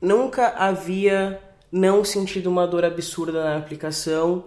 nunca 0.00 0.48
havia 0.48 1.40
não 1.70 2.04
sentido 2.04 2.48
uma 2.48 2.66
dor 2.66 2.84
absurda 2.84 3.42
na 3.42 3.56
aplicação 3.56 4.44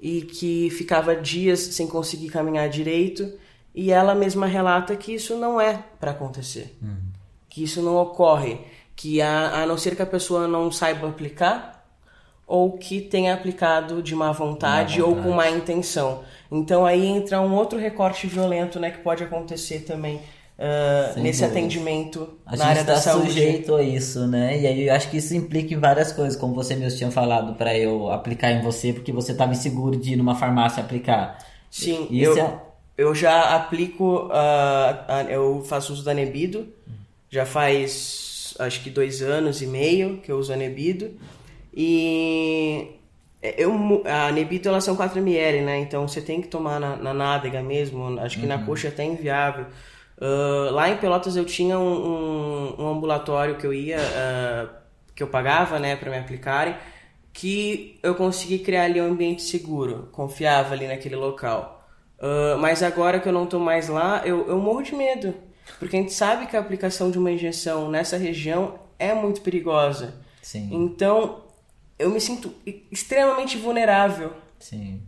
e 0.00 0.22
que 0.22 0.70
ficava 0.70 1.16
dias 1.16 1.58
sem 1.58 1.88
conseguir 1.88 2.28
caminhar 2.28 2.68
direito. 2.68 3.32
E 3.80 3.92
ela 3.92 4.12
mesma 4.12 4.46
relata 4.46 4.96
que 4.96 5.14
isso 5.14 5.36
não 5.36 5.60
é 5.60 5.78
para 6.00 6.10
acontecer, 6.10 6.76
que 7.48 7.62
isso 7.62 7.80
não 7.80 7.96
ocorre, 7.96 8.58
que 8.96 9.22
a, 9.22 9.62
a 9.62 9.66
não 9.66 9.78
ser 9.78 9.94
que 9.94 10.02
a 10.02 10.06
pessoa 10.06 10.48
não 10.48 10.72
saiba 10.72 11.08
aplicar 11.08 11.86
ou 12.44 12.72
que 12.76 13.00
tenha 13.00 13.32
aplicado 13.34 14.02
de 14.02 14.14
má 14.16 14.32
vontade, 14.32 14.98
Má 14.98 15.04
ou 15.06 15.10
vontade. 15.14 15.28
com 15.28 15.34
má 15.36 15.48
intenção. 15.50 16.22
Então 16.50 16.84
aí 16.84 17.06
entra 17.06 17.40
um 17.40 17.54
outro 17.54 17.78
recorte 17.78 18.26
violento, 18.26 18.80
né, 18.80 18.90
que 18.90 18.98
pode 18.98 19.22
acontecer 19.22 19.80
também 19.80 20.18
Sem 21.14 21.22
nesse 21.22 21.42
dúvida. 21.42 21.60
atendimento 21.60 22.28
A 22.44 22.56
na 22.56 22.64
área 22.64 22.76
gente 22.78 22.86
da 22.86 22.96
saúde. 22.96 23.28
sujeito 23.28 23.76
a 23.76 23.82
isso, 23.82 24.26
né? 24.26 24.60
E 24.60 24.66
aí 24.66 24.88
eu 24.88 24.92
acho 24.94 25.08
que 25.08 25.18
isso 25.18 25.36
implica 25.36 25.72
em 25.72 25.78
várias 25.78 26.10
coisas, 26.10 26.34
como 26.36 26.52
você 26.52 26.74
mesmo 26.74 26.98
tinha 26.98 27.12
falado, 27.12 27.54
para 27.54 27.78
eu 27.78 28.10
aplicar 28.10 28.50
em 28.50 28.60
você, 28.60 28.92
porque 28.92 29.12
você 29.12 29.30
estava 29.30 29.52
inseguro 29.52 29.96
de 29.96 30.14
ir 30.14 30.16
numa 30.16 30.34
farmácia 30.34 30.82
aplicar. 30.82 31.38
Sim, 31.70 32.08
Isso 32.10 32.36
eu, 32.36 32.44
é- 32.44 32.67
eu 32.98 33.14
já 33.14 33.54
aplico, 33.56 34.28
ah, 34.32 35.04
a- 35.08 35.22
eu 35.24 35.64
faço 35.64 35.92
uso 35.94 36.04
da 36.04 36.12
Nebido, 36.12 36.68
já 37.30 37.46
faz 37.46 38.54
acho 38.58 38.82
que 38.82 38.90
dois 38.90 39.22
anos 39.22 39.62
e 39.62 39.66
meio 39.66 40.18
que 40.18 40.32
eu 40.32 40.38
uso 40.38 40.52
a 40.52 40.56
Nebido, 40.56 41.12
e 41.72 42.90
eu, 43.56 43.72
mu- 43.72 44.02
a 44.04 44.32
Nebido 44.32 44.68
elas 44.68 44.82
são 44.84 44.96
4ml, 44.96 45.62
né, 45.64 45.78
então 45.78 46.06
você 46.08 46.20
tem 46.20 46.40
que 46.42 46.48
tomar 46.48 46.80
na, 46.80 46.96
na 46.96 47.14
nádega 47.14 47.62
mesmo, 47.62 48.18
acho 48.20 48.38
que 48.40 48.46
na 48.46 48.58
coxa 48.64 48.88
é 48.88 48.90
até 48.90 49.04
inviável. 49.04 49.66
Ah, 50.20 50.70
lá 50.72 50.88
em 50.90 50.96
Pelotas 50.96 51.36
eu 51.36 51.44
tinha 51.44 51.78
um, 51.78 52.74
um- 52.78 52.82
um 52.82 52.88
ambulatório 52.88 53.56
que 53.56 53.66
eu 53.66 53.72
ia, 53.72 53.98
ah, 54.00 54.68
que 55.14 55.22
eu 55.22 55.28
pagava, 55.28 55.78
né, 55.78 55.94
para 55.96 56.10
me 56.10 56.18
aplicarem, 56.18 56.74
que 57.32 57.98
eu 58.02 58.14
consegui 58.16 58.58
criar 58.58 58.84
ali 58.84 59.00
um 59.00 59.06
ambiente 59.12 59.42
seguro, 59.42 60.08
confiava 60.12 60.74
ali 60.74 60.88
naquele 60.88 61.14
local. 61.16 61.77
Ah, 62.20 62.56
mas 62.58 62.82
agora 62.82 63.20
que 63.20 63.28
eu 63.28 63.32
não 63.32 63.46
tô 63.46 63.58
mais 63.58 63.88
lá, 63.88 64.22
eu, 64.24 64.48
eu 64.48 64.58
morro 64.58 64.82
de 64.82 64.94
medo. 64.94 65.34
Porque 65.78 65.96
a 65.96 66.00
gente 66.00 66.12
sabe 66.12 66.46
que 66.46 66.56
a 66.56 66.60
aplicação 66.60 67.10
de 67.10 67.18
uma 67.18 67.30
injeção 67.30 67.90
nessa 67.90 68.16
região 68.16 68.78
é 68.98 69.14
muito 69.14 69.40
perigosa. 69.42 70.14
Sim. 70.42 70.68
Então, 70.72 71.44
eu 71.98 72.10
me 72.10 72.20
sinto 72.20 72.52
extremamente 72.90 73.56
vulnerável. 73.58 74.32
Sim. 74.58 75.02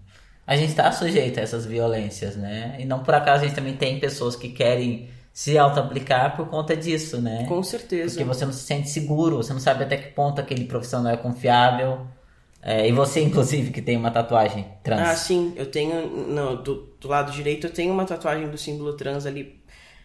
A 0.46 0.56
gente 0.56 0.70
está 0.70 0.90
sujeito 0.92 1.38
a 1.38 1.42
essas 1.42 1.64
violências, 1.64 2.36
né? 2.36 2.76
E 2.78 2.84
não 2.84 3.02
por 3.02 3.14
acaso 3.14 3.44
a 3.44 3.46
gente 3.46 3.56
também 3.56 3.76
tem 3.76 4.00
pessoas 4.00 4.36
que 4.36 4.48
querem 4.48 5.08
se 5.32 5.56
auto-aplicar 5.56 6.36
por 6.36 6.48
conta 6.48 6.76
disso, 6.76 7.20
né? 7.20 7.46
Com 7.48 7.62
certeza. 7.62 8.14
Porque 8.14 8.24
você 8.24 8.44
não 8.44 8.52
se 8.52 8.64
sente 8.64 8.90
seguro, 8.90 9.36
você 9.36 9.52
não 9.52 9.60
sabe 9.60 9.84
até 9.84 9.96
que 9.96 10.12
ponto 10.12 10.40
aquele 10.40 10.64
profissional 10.64 11.12
é 11.12 11.16
confiável. 11.16 12.06
É, 12.62 12.86
e 12.86 12.92
você, 12.92 13.20
inclusive, 13.22 13.70
que 13.70 13.80
tem 13.80 13.96
uma 13.96 14.10
tatuagem 14.10 14.66
trans. 14.82 15.00
Ah, 15.00 15.16
sim, 15.16 15.52
eu 15.56 15.66
tenho. 15.66 16.06
No, 16.06 16.56
do, 16.56 16.94
do 17.00 17.08
lado 17.08 17.32
direito 17.32 17.66
eu 17.66 17.72
tenho 17.72 17.92
uma 17.92 18.04
tatuagem 18.04 18.48
do 18.48 18.58
símbolo 18.58 18.92
trans 18.94 19.24
ali 19.24 19.60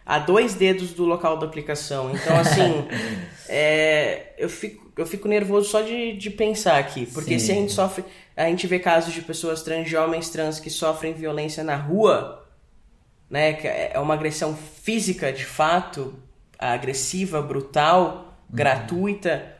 a 0.06 0.20
dois 0.20 0.54
dedos 0.54 0.92
do 0.92 1.04
local 1.04 1.36
da 1.36 1.46
aplicação. 1.46 2.12
Então, 2.14 2.38
assim, 2.38 2.86
é, 3.48 4.32
eu, 4.38 4.48
fico, 4.48 4.92
eu 4.96 5.04
fico 5.04 5.26
nervoso 5.26 5.68
só 5.68 5.82
de, 5.82 6.16
de 6.16 6.30
pensar 6.30 6.78
aqui. 6.78 7.06
Porque 7.06 7.38
Sim. 7.38 7.46
se 7.46 7.52
a 7.52 7.54
gente 7.56 7.72
sofre. 7.72 8.04
A 8.36 8.44
gente 8.44 8.66
vê 8.66 8.78
casos 8.78 9.12
de 9.12 9.22
pessoas 9.22 9.62
trans, 9.62 9.88
de 9.88 9.96
homens 9.96 10.28
trans 10.28 10.60
que 10.60 10.70
sofrem 10.70 11.14
violência 11.14 11.64
na 11.64 11.74
rua, 11.74 12.46
né? 13.28 13.54
Que 13.54 13.66
é 13.66 13.98
uma 13.98 14.14
agressão 14.14 14.54
física 14.54 15.32
de 15.32 15.44
fato, 15.44 16.14
agressiva, 16.58 17.42
brutal, 17.42 18.36
uhum. 18.48 18.56
gratuita. 18.56 19.55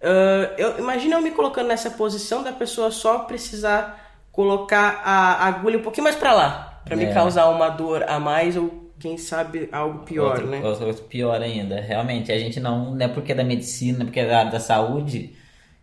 Uh, 0.00 0.54
eu 0.56 0.78
imagino 0.78 1.14
eu 1.14 1.20
me 1.20 1.30
colocando 1.32 1.66
nessa 1.66 1.90
posição 1.90 2.42
da 2.42 2.52
pessoa 2.52 2.90
só 2.90 3.20
precisar 3.20 4.08
colocar 4.30 5.02
a 5.04 5.46
agulha 5.46 5.78
um 5.78 5.82
pouquinho 5.82 6.04
mais 6.04 6.14
para 6.14 6.32
lá, 6.32 6.80
para 6.84 6.94
é. 6.94 6.98
me 6.98 7.12
causar 7.12 7.48
uma 7.48 7.68
dor 7.68 8.04
a 8.04 8.20
mais 8.20 8.56
ou 8.56 8.88
quem 8.98 9.16
sabe 9.16 9.68
algo 9.70 10.00
pior, 10.04 10.32
outro, 10.32 10.46
né? 10.46 10.62
Outro 10.62 11.04
pior 11.04 11.40
ainda. 11.40 11.80
Realmente, 11.80 12.32
a 12.32 12.38
gente 12.38 12.60
não, 12.60 12.94
não 12.94 13.04
é 13.04 13.08
porque 13.08 13.32
é 13.32 13.34
da 13.34 13.44
medicina, 13.44 14.04
porque 14.04 14.20
é 14.20 14.26
da 14.26 14.38
área 14.40 14.50
da 14.50 14.60
saúde, 14.60 15.34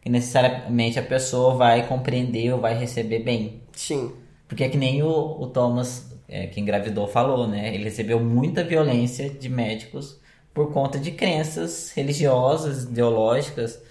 que 0.02 0.10
necessariamente 0.10 1.00
a 1.00 1.04
pessoa 1.04 1.56
vai 1.56 1.88
compreender 1.88 2.54
ou 2.54 2.60
vai 2.60 2.78
receber 2.78 3.20
bem. 3.20 3.62
Sim. 3.74 4.14
Porque 4.48 4.64
é 4.64 4.70
que 4.70 4.78
nem 4.78 5.02
o, 5.02 5.08
o 5.08 5.48
Thomas, 5.48 6.14
é, 6.28 6.48
que 6.48 6.60
engravidou, 6.60 7.08
falou, 7.08 7.48
né? 7.48 7.74
Ele 7.74 7.86
recebeu 7.86 8.20
muita 8.20 8.64
violência 8.64 9.30
de 9.30 9.50
médicos 9.50 10.20
por 10.54 10.72
conta 10.72 11.00
de 11.00 11.12
crenças 11.12 11.92
religiosas, 11.92 12.84
ideológicas. 12.84 13.82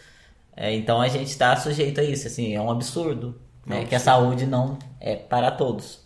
É, 0.57 0.73
então 0.75 1.01
a 1.01 1.09
gente 1.09 1.29
está 1.29 1.57
sujeito 1.57 2.01
a 2.01 2.05
isso, 2.05 2.27
assim, 2.27 2.55
é 2.55 2.61
um 2.61 2.71
absurdo. 2.71 3.35
Né? 3.67 3.87
que 3.87 3.95
a 3.95 3.99
saúde 3.99 4.45
não 4.45 4.79
é 5.01 5.17
para 5.17 5.51
todos. 5.51 6.01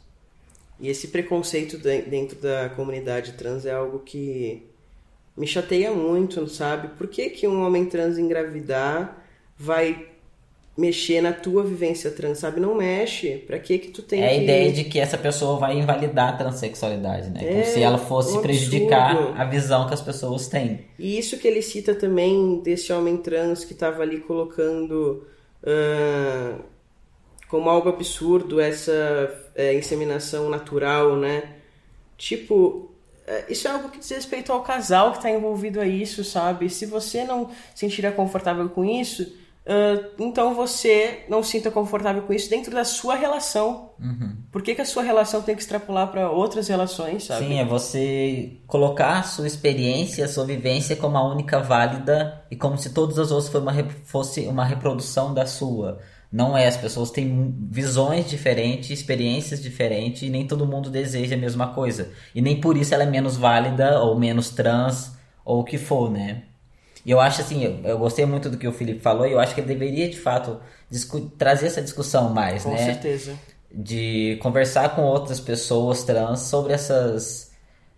E 0.79 0.89
esse 0.89 1.09
preconceito 1.09 1.77
dentro 1.77 2.39
da 2.41 2.69
comunidade 2.69 3.33
trans 3.33 3.67
é 3.67 3.73
algo 3.73 3.99
que 3.99 4.65
me 5.37 5.47
chateia 5.47 5.91
muito, 5.93 6.47
sabe? 6.47 6.89
Por 6.97 7.09
que, 7.09 7.31
que 7.31 7.49
um 7.49 7.65
homem 7.65 7.87
trans 7.87 8.17
engravidar 8.17 9.25
vai 9.57 10.08
mexer 10.79 11.21
na 11.21 11.33
tua 11.33 11.65
vivência 11.65 12.11
trans, 12.11 12.39
sabe? 12.39 12.61
Não 12.61 12.75
mexe. 12.75 13.39
Pra 13.47 13.59
que 13.59 13.79
que 13.79 13.89
tu 13.89 14.01
tem 14.01 14.23
É 14.23 14.29
que... 14.29 14.35
a 14.35 14.43
ideia 14.43 14.73
de 14.73 14.85
que 14.85 14.99
essa 14.99 15.19
pessoa 15.19 15.59
vai 15.59 15.77
invalidar 15.77 16.31
a 16.31 16.37
transexualidade, 16.37 17.31
né? 17.31 17.41
É, 17.43 17.53
Como 17.53 17.65
se 17.65 17.83
ela 17.83 17.99
fosse 17.99 18.39
um 18.39 18.41
prejudicar 18.41 19.39
a 19.39 19.45
visão 19.45 19.87
que 19.89 19.95
as 19.95 20.01
pessoas 20.01 20.47
têm. 20.47 20.87
E 20.99 21.19
isso 21.19 21.37
que 21.37 21.49
ele 21.49 21.61
cita 21.61 21.95
também 21.95 22.61
desse 22.61 22.93
homem 22.93 23.17
trans 23.17 23.65
que 23.65 23.75
tava 23.75 24.03
ali 24.03 24.21
colocando... 24.21 25.27
Uh, 25.63 26.63
como 27.49 27.69
algo 27.71 27.89
absurdo 27.89 28.61
essa 28.61 28.93
é, 29.55 29.75
inseminação 29.75 30.49
natural, 30.51 31.17
né? 31.17 31.55
Tipo, 32.17 32.91
é, 33.27 33.47
isso 33.49 33.67
é 33.67 33.71
algo 33.71 33.89
que 33.89 33.99
diz 33.99 34.11
respeito 34.11 34.53
ao 34.53 34.63
casal 34.63 35.13
que 35.13 35.19
está 35.19 35.31
envolvido 35.31 35.81
a 35.81 35.87
isso, 35.87 36.23
sabe? 36.23 36.69
Se 36.69 36.85
você 36.87 37.25
não 37.25 37.49
se 37.75 37.81
sentir 37.81 38.11
confortável 38.15 38.69
com 38.69 38.85
isso, 38.85 39.35
uh, 39.69 40.11
então 40.19 40.55
você 40.55 41.21
não 41.29 41.43
se 41.43 41.53
sinta 41.53 41.71
confortável 41.71 42.23
com 42.23 42.33
isso 42.33 42.49
dentro 42.49 42.73
da 42.73 42.85
sua 42.85 43.15
relação. 43.15 43.91
Uhum. 44.01 44.37
Por 44.51 44.63
que, 44.63 44.75
que 44.75 44.81
a 44.81 44.85
sua 44.85 45.03
relação 45.03 45.43
tem 45.43 45.55
que 45.55 45.61
extrapolar 45.61 46.11
para 46.11 46.31
outras 46.31 46.69
relações, 46.69 47.25
sabe? 47.25 47.47
Sim, 47.47 47.59
é 47.59 47.65
você 47.65 48.61
colocar 48.67 49.19
a 49.19 49.23
sua 49.23 49.47
experiência, 49.47 50.25
a 50.25 50.29
sua 50.29 50.45
vivência 50.45 50.97
como 50.97 51.17
a 51.19 51.29
única 51.29 51.61
válida 51.61 52.45
e 52.51 52.57
como 52.57 52.79
se 52.79 52.91
todas 52.91 53.19
as 53.19 53.31
outras 53.31 53.49
fossem 53.49 53.63
uma, 53.63 53.91
fosse 54.05 54.41
uma 54.47 54.65
reprodução 54.65 55.35
da 55.35 55.47
sua. 55.47 56.01
Não 56.31 56.57
é, 56.57 56.67
as 56.67 56.77
pessoas 56.77 57.11
têm 57.11 57.55
visões 57.71 58.29
diferentes, 58.29 58.91
experiências 58.91 59.63
diferentes 59.63 60.23
e 60.23 60.29
nem 60.29 60.47
todo 60.47 60.67
mundo 60.67 60.91
deseja 60.91 61.35
a 61.35 61.39
mesma 61.39 61.69
coisa. 61.69 62.11
E 62.35 62.43
nem 62.43 62.61
por 62.61 62.77
isso 62.77 62.95
ela 62.95 63.05
é 63.05 63.07
menos 63.07 63.37
válida 63.37 64.01
ou 64.03 64.19
menos 64.19 64.51
trans 64.51 65.17
ou 65.45 65.61
o 65.61 65.65
que 65.65 65.79
for, 65.79 66.11
né? 66.11 66.43
E 67.09 67.11
eu 67.11 67.19
acho 67.19 67.41
assim, 67.41 67.65
eu, 67.65 67.81
eu 67.85 67.99
gostei 67.99 68.27
muito 68.27 68.51
do 68.51 68.59
que 68.59 68.69
o 68.69 68.73
Felipe 68.73 69.01
falou 69.01 69.27
e 69.27 69.33
eu 69.33 69.41
acho 69.41 69.55
que 69.55 69.63
ele 69.63 69.69
deveria 69.69 70.11
de 70.11 70.21
fato 70.21 70.61
trazer 71.39 71.69
essa 71.69 71.81
discussão 71.81 72.29
mais, 72.35 72.65
Com 72.65 72.71
né? 72.71 72.77
Com 72.77 72.85
certeza. 72.85 73.35
De 73.73 74.39
conversar 74.43 74.95
com 74.95 75.01
outras 75.05 75.41
pessoas 75.41 76.05
trans 76.05 76.41
sobre 76.41 76.75
essas 76.75 77.51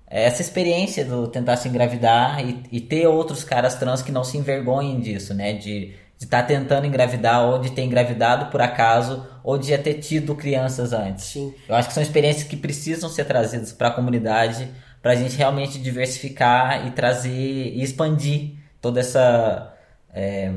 essa 0.06 0.40
experiência 0.40 1.04
do 1.04 1.26
tentar 1.26 1.56
se 1.56 1.68
engravidar 1.68 2.40
e, 2.44 2.62
e 2.70 2.80
ter 2.80 3.08
outros 3.08 3.42
caras 3.42 3.74
trans 3.74 4.00
que 4.00 4.12
não 4.12 4.22
se 4.22 4.38
envergonhem 4.38 5.00
disso, 5.00 5.34
né? 5.34 5.54
De 5.54 5.92
estar 6.20 6.42
tá 6.42 6.46
tentando 6.46 6.86
engravidar 6.86 7.48
ou 7.48 7.58
de 7.58 7.72
ter 7.72 7.82
engravidado 7.82 8.46
por 8.46 8.62
acaso 8.62 9.26
ou 9.42 9.58
de 9.58 9.70
já 9.70 9.78
ter 9.78 9.94
tido 9.94 10.36
crianças 10.36 10.92
antes. 10.92 11.24
Sim. 11.24 11.52
Eu 11.68 11.74
acho 11.74 11.88
que 11.88 11.94
são 11.94 12.02
experiências 12.02 12.44
que 12.44 12.56
precisam 12.56 13.10
ser 13.10 13.24
trazidas 13.24 13.72
para 13.72 13.88
a 13.88 13.92
comunidade 13.92 14.68
para 15.02 15.12
a 15.12 15.16
gente 15.16 15.36
realmente 15.36 15.80
diversificar 15.80 16.86
e 16.86 16.92
trazer 16.92 17.28
e 17.28 17.82
expandir 17.82 18.59
toda 18.80 19.00
essa 19.00 19.76
é, 20.12 20.52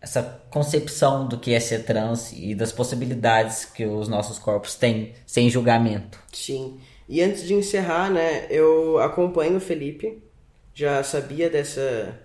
essa 0.00 0.42
concepção 0.50 1.28
do 1.28 1.38
que 1.38 1.52
é 1.52 1.60
ser 1.60 1.84
trans 1.84 2.32
e 2.32 2.54
das 2.54 2.72
possibilidades 2.72 3.64
que 3.66 3.84
os 3.84 4.08
nossos 4.08 4.38
corpos 4.38 4.74
têm 4.74 5.12
sem 5.26 5.50
julgamento. 5.50 6.18
Sim. 6.32 6.80
E 7.08 7.20
antes 7.20 7.46
de 7.46 7.54
encerrar, 7.54 8.10
né, 8.10 8.46
eu 8.48 8.98
acompanho 8.98 9.56
o 9.56 9.60
Felipe, 9.60 10.22
já 10.74 11.02
sabia 11.02 11.50
dessa 11.50 12.18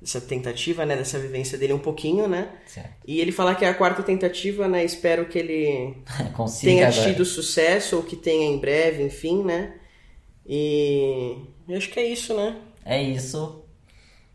dessa 0.00 0.20
tentativa, 0.20 0.84
né, 0.84 0.96
dessa 0.96 1.16
vivência 1.16 1.56
dele 1.56 1.72
um 1.72 1.78
pouquinho, 1.78 2.26
né? 2.26 2.50
Certo. 2.66 2.90
E 3.06 3.20
ele 3.20 3.30
falar 3.30 3.54
que 3.54 3.64
é 3.64 3.68
a 3.68 3.74
quarta 3.74 4.02
tentativa, 4.02 4.66
né? 4.66 4.84
Espero 4.84 5.26
que 5.26 5.38
ele 5.38 5.96
tenha 6.60 6.88
agora. 6.88 7.08
tido 7.08 7.24
sucesso 7.24 7.98
ou 7.98 8.02
que 8.02 8.16
tenha 8.16 8.46
em 8.46 8.58
breve, 8.58 9.04
enfim, 9.04 9.44
né? 9.44 9.74
E 10.44 11.36
eu 11.68 11.76
acho 11.76 11.88
que 11.88 12.00
é 12.00 12.04
isso, 12.04 12.34
né? 12.34 12.56
É 12.84 13.00
isso. 13.00 13.62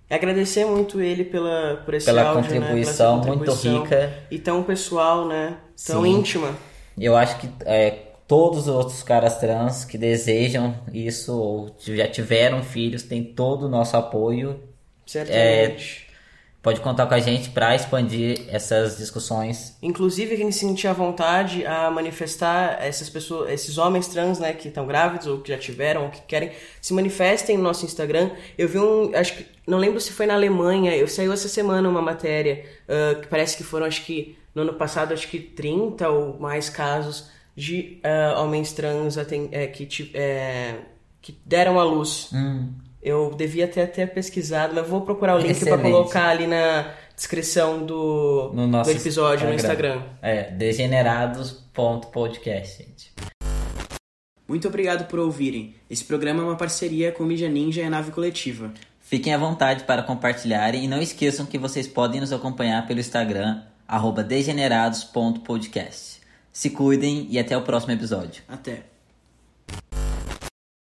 Agradecer 0.10 0.66
muito 0.66 1.01
ele 1.01 1.26
pela 1.26 1.82
por 1.84 1.93
esse 1.93 2.05
pela 2.05 2.24
áudio, 2.24 2.43
contribuição, 2.43 3.18
né? 3.18 3.24
Pela 3.24 3.36
contribuição 3.36 3.72
muito 3.72 3.84
rica 3.84 4.14
e 4.32 4.39
tão 4.39 4.64
pessoal, 4.64 5.28
né? 5.28 5.58
Tão 5.86 6.03
Sim. 6.03 6.10
íntima. 6.12 6.55
Eu 6.97 7.16
acho 7.16 7.38
que 7.39 7.49
é, 7.66 7.91
todos 8.28 8.62
os 8.62 8.68
outros 8.68 9.03
caras 9.03 9.38
trans 9.39 9.84
que 9.84 9.97
desejam 9.97 10.76
isso 10.93 11.38
ou 11.38 11.76
já 11.80 12.08
tiveram 12.08 12.64
filhos 12.64 13.03
têm 13.03 13.24
todo 13.24 13.66
o 13.66 13.70
nosso 13.70 13.97
apoio 13.97 14.60
Certamente. 15.08 16.05
É, 16.07 16.07
pode 16.62 16.82
contar 16.82 17.05
com 17.08 17.14
a 17.14 17.20
gente 17.20 17.49
para 17.49 17.76
expandir 17.76 18.45
essas 18.49 18.97
discussões. 18.97 19.78
Inclusive, 19.82 20.36
quem 20.36 20.51
se 20.51 20.60
sentir 20.60 20.88
à 20.88 20.93
vontade 20.93 21.66
a 21.66 21.89
manifestar 21.89 22.78
essas 22.82 23.10
pessoas, 23.10 23.51
esses 23.51 23.78
homens 23.78 24.08
trans, 24.08 24.39
né, 24.39 24.53
que 24.53 24.68
estão 24.68 24.86
grávidos 24.86 25.28
ou 25.28 25.39
que 25.39 25.49
já 25.49 25.58
tiveram 25.58 26.05
ou 26.05 26.10
que 26.10 26.22
querem, 26.22 26.51
se 26.82 26.93
manifestem 26.93 27.58
no 27.58 27.64
nosso 27.64 27.86
Instagram. 27.86 28.32
Eu 28.58 28.68
vi 28.68 28.80
um, 28.80 29.12
acho 29.16 29.38
que, 29.38 29.45
não 29.66 29.78
lembro 29.78 29.99
se 30.01 30.12
foi 30.12 30.26
na 30.26 30.34
Alemanha, 30.34 30.95
eu 30.95 31.08
saiu 31.08 31.32
essa 31.32 31.47
semana 31.47 31.88
uma 31.88 32.01
matéria 32.01 32.66
uh, 32.84 33.22
que 33.22 33.28
parece 33.28 33.55
que 33.55 33.64
foram, 33.64 33.86
acho 33.86 34.03
que 34.03 34.38
no 34.53 34.64
ano 34.64 34.74
passado, 34.74 35.14
acho 35.14 35.28
que 35.28 35.39
30 35.39 36.10
ou 36.10 36.39
mais 36.39 36.68
casos 36.68 37.30
de 37.55 38.01
uh, 38.03 38.39
homens 38.41 38.74
trans 38.74 39.18
é, 39.18 39.68
que, 39.68 40.12
é, 40.14 40.80
que 41.22 41.38
deram 41.45 41.80
à 41.80 41.84
luz. 41.84 42.30
Hum. 42.34 42.74
Eu 43.01 43.33
devia 43.35 43.67
ter 43.67 43.81
até 43.81 44.05
pesquisado, 44.05 44.75
mas 44.75 44.87
vou 44.87 45.01
procurar 45.01 45.35
o 45.35 45.39
link 45.39 45.59
para 45.63 45.77
colocar 45.77 46.29
ali 46.29 46.47
na 46.47 46.93
descrição 47.15 47.85
do, 47.85 48.51
no 48.53 48.83
do 48.83 48.91
episódio 48.91 49.53
Instagram. 49.53 49.95
no 49.95 49.95
Instagram. 50.01 50.03
É, 50.21 50.51
degenerados.podcast, 50.51 52.83
gente. 52.83 53.13
Muito 54.47 54.67
obrigado 54.67 55.07
por 55.07 55.19
ouvirem. 55.19 55.75
Esse 55.89 56.05
programa 56.05 56.41
é 56.41 56.45
uma 56.45 56.55
parceria 56.55 57.11
com 57.11 57.23
Mídia 57.23 57.49
Ninja 57.49 57.81
e 57.81 57.83
a 57.83 57.89
Nave 57.89 58.11
Coletiva. 58.11 58.71
Fiquem 59.01 59.33
à 59.33 59.37
vontade 59.37 59.83
para 59.83 60.01
compartilharem 60.03 60.85
e 60.85 60.87
não 60.87 61.01
esqueçam 61.01 61.45
que 61.45 61.57
vocês 61.57 61.87
podem 61.87 62.21
nos 62.21 62.31
acompanhar 62.33 62.85
pelo 62.87 62.99
Instagram, 62.99 63.61
degenerados.podcast. 64.27 66.17
Se 66.51 66.69
cuidem 66.69 67.25
e 67.29 67.39
até 67.39 67.57
o 67.57 67.61
próximo 67.61 67.93
episódio. 67.93 68.43
Até. 68.47 68.96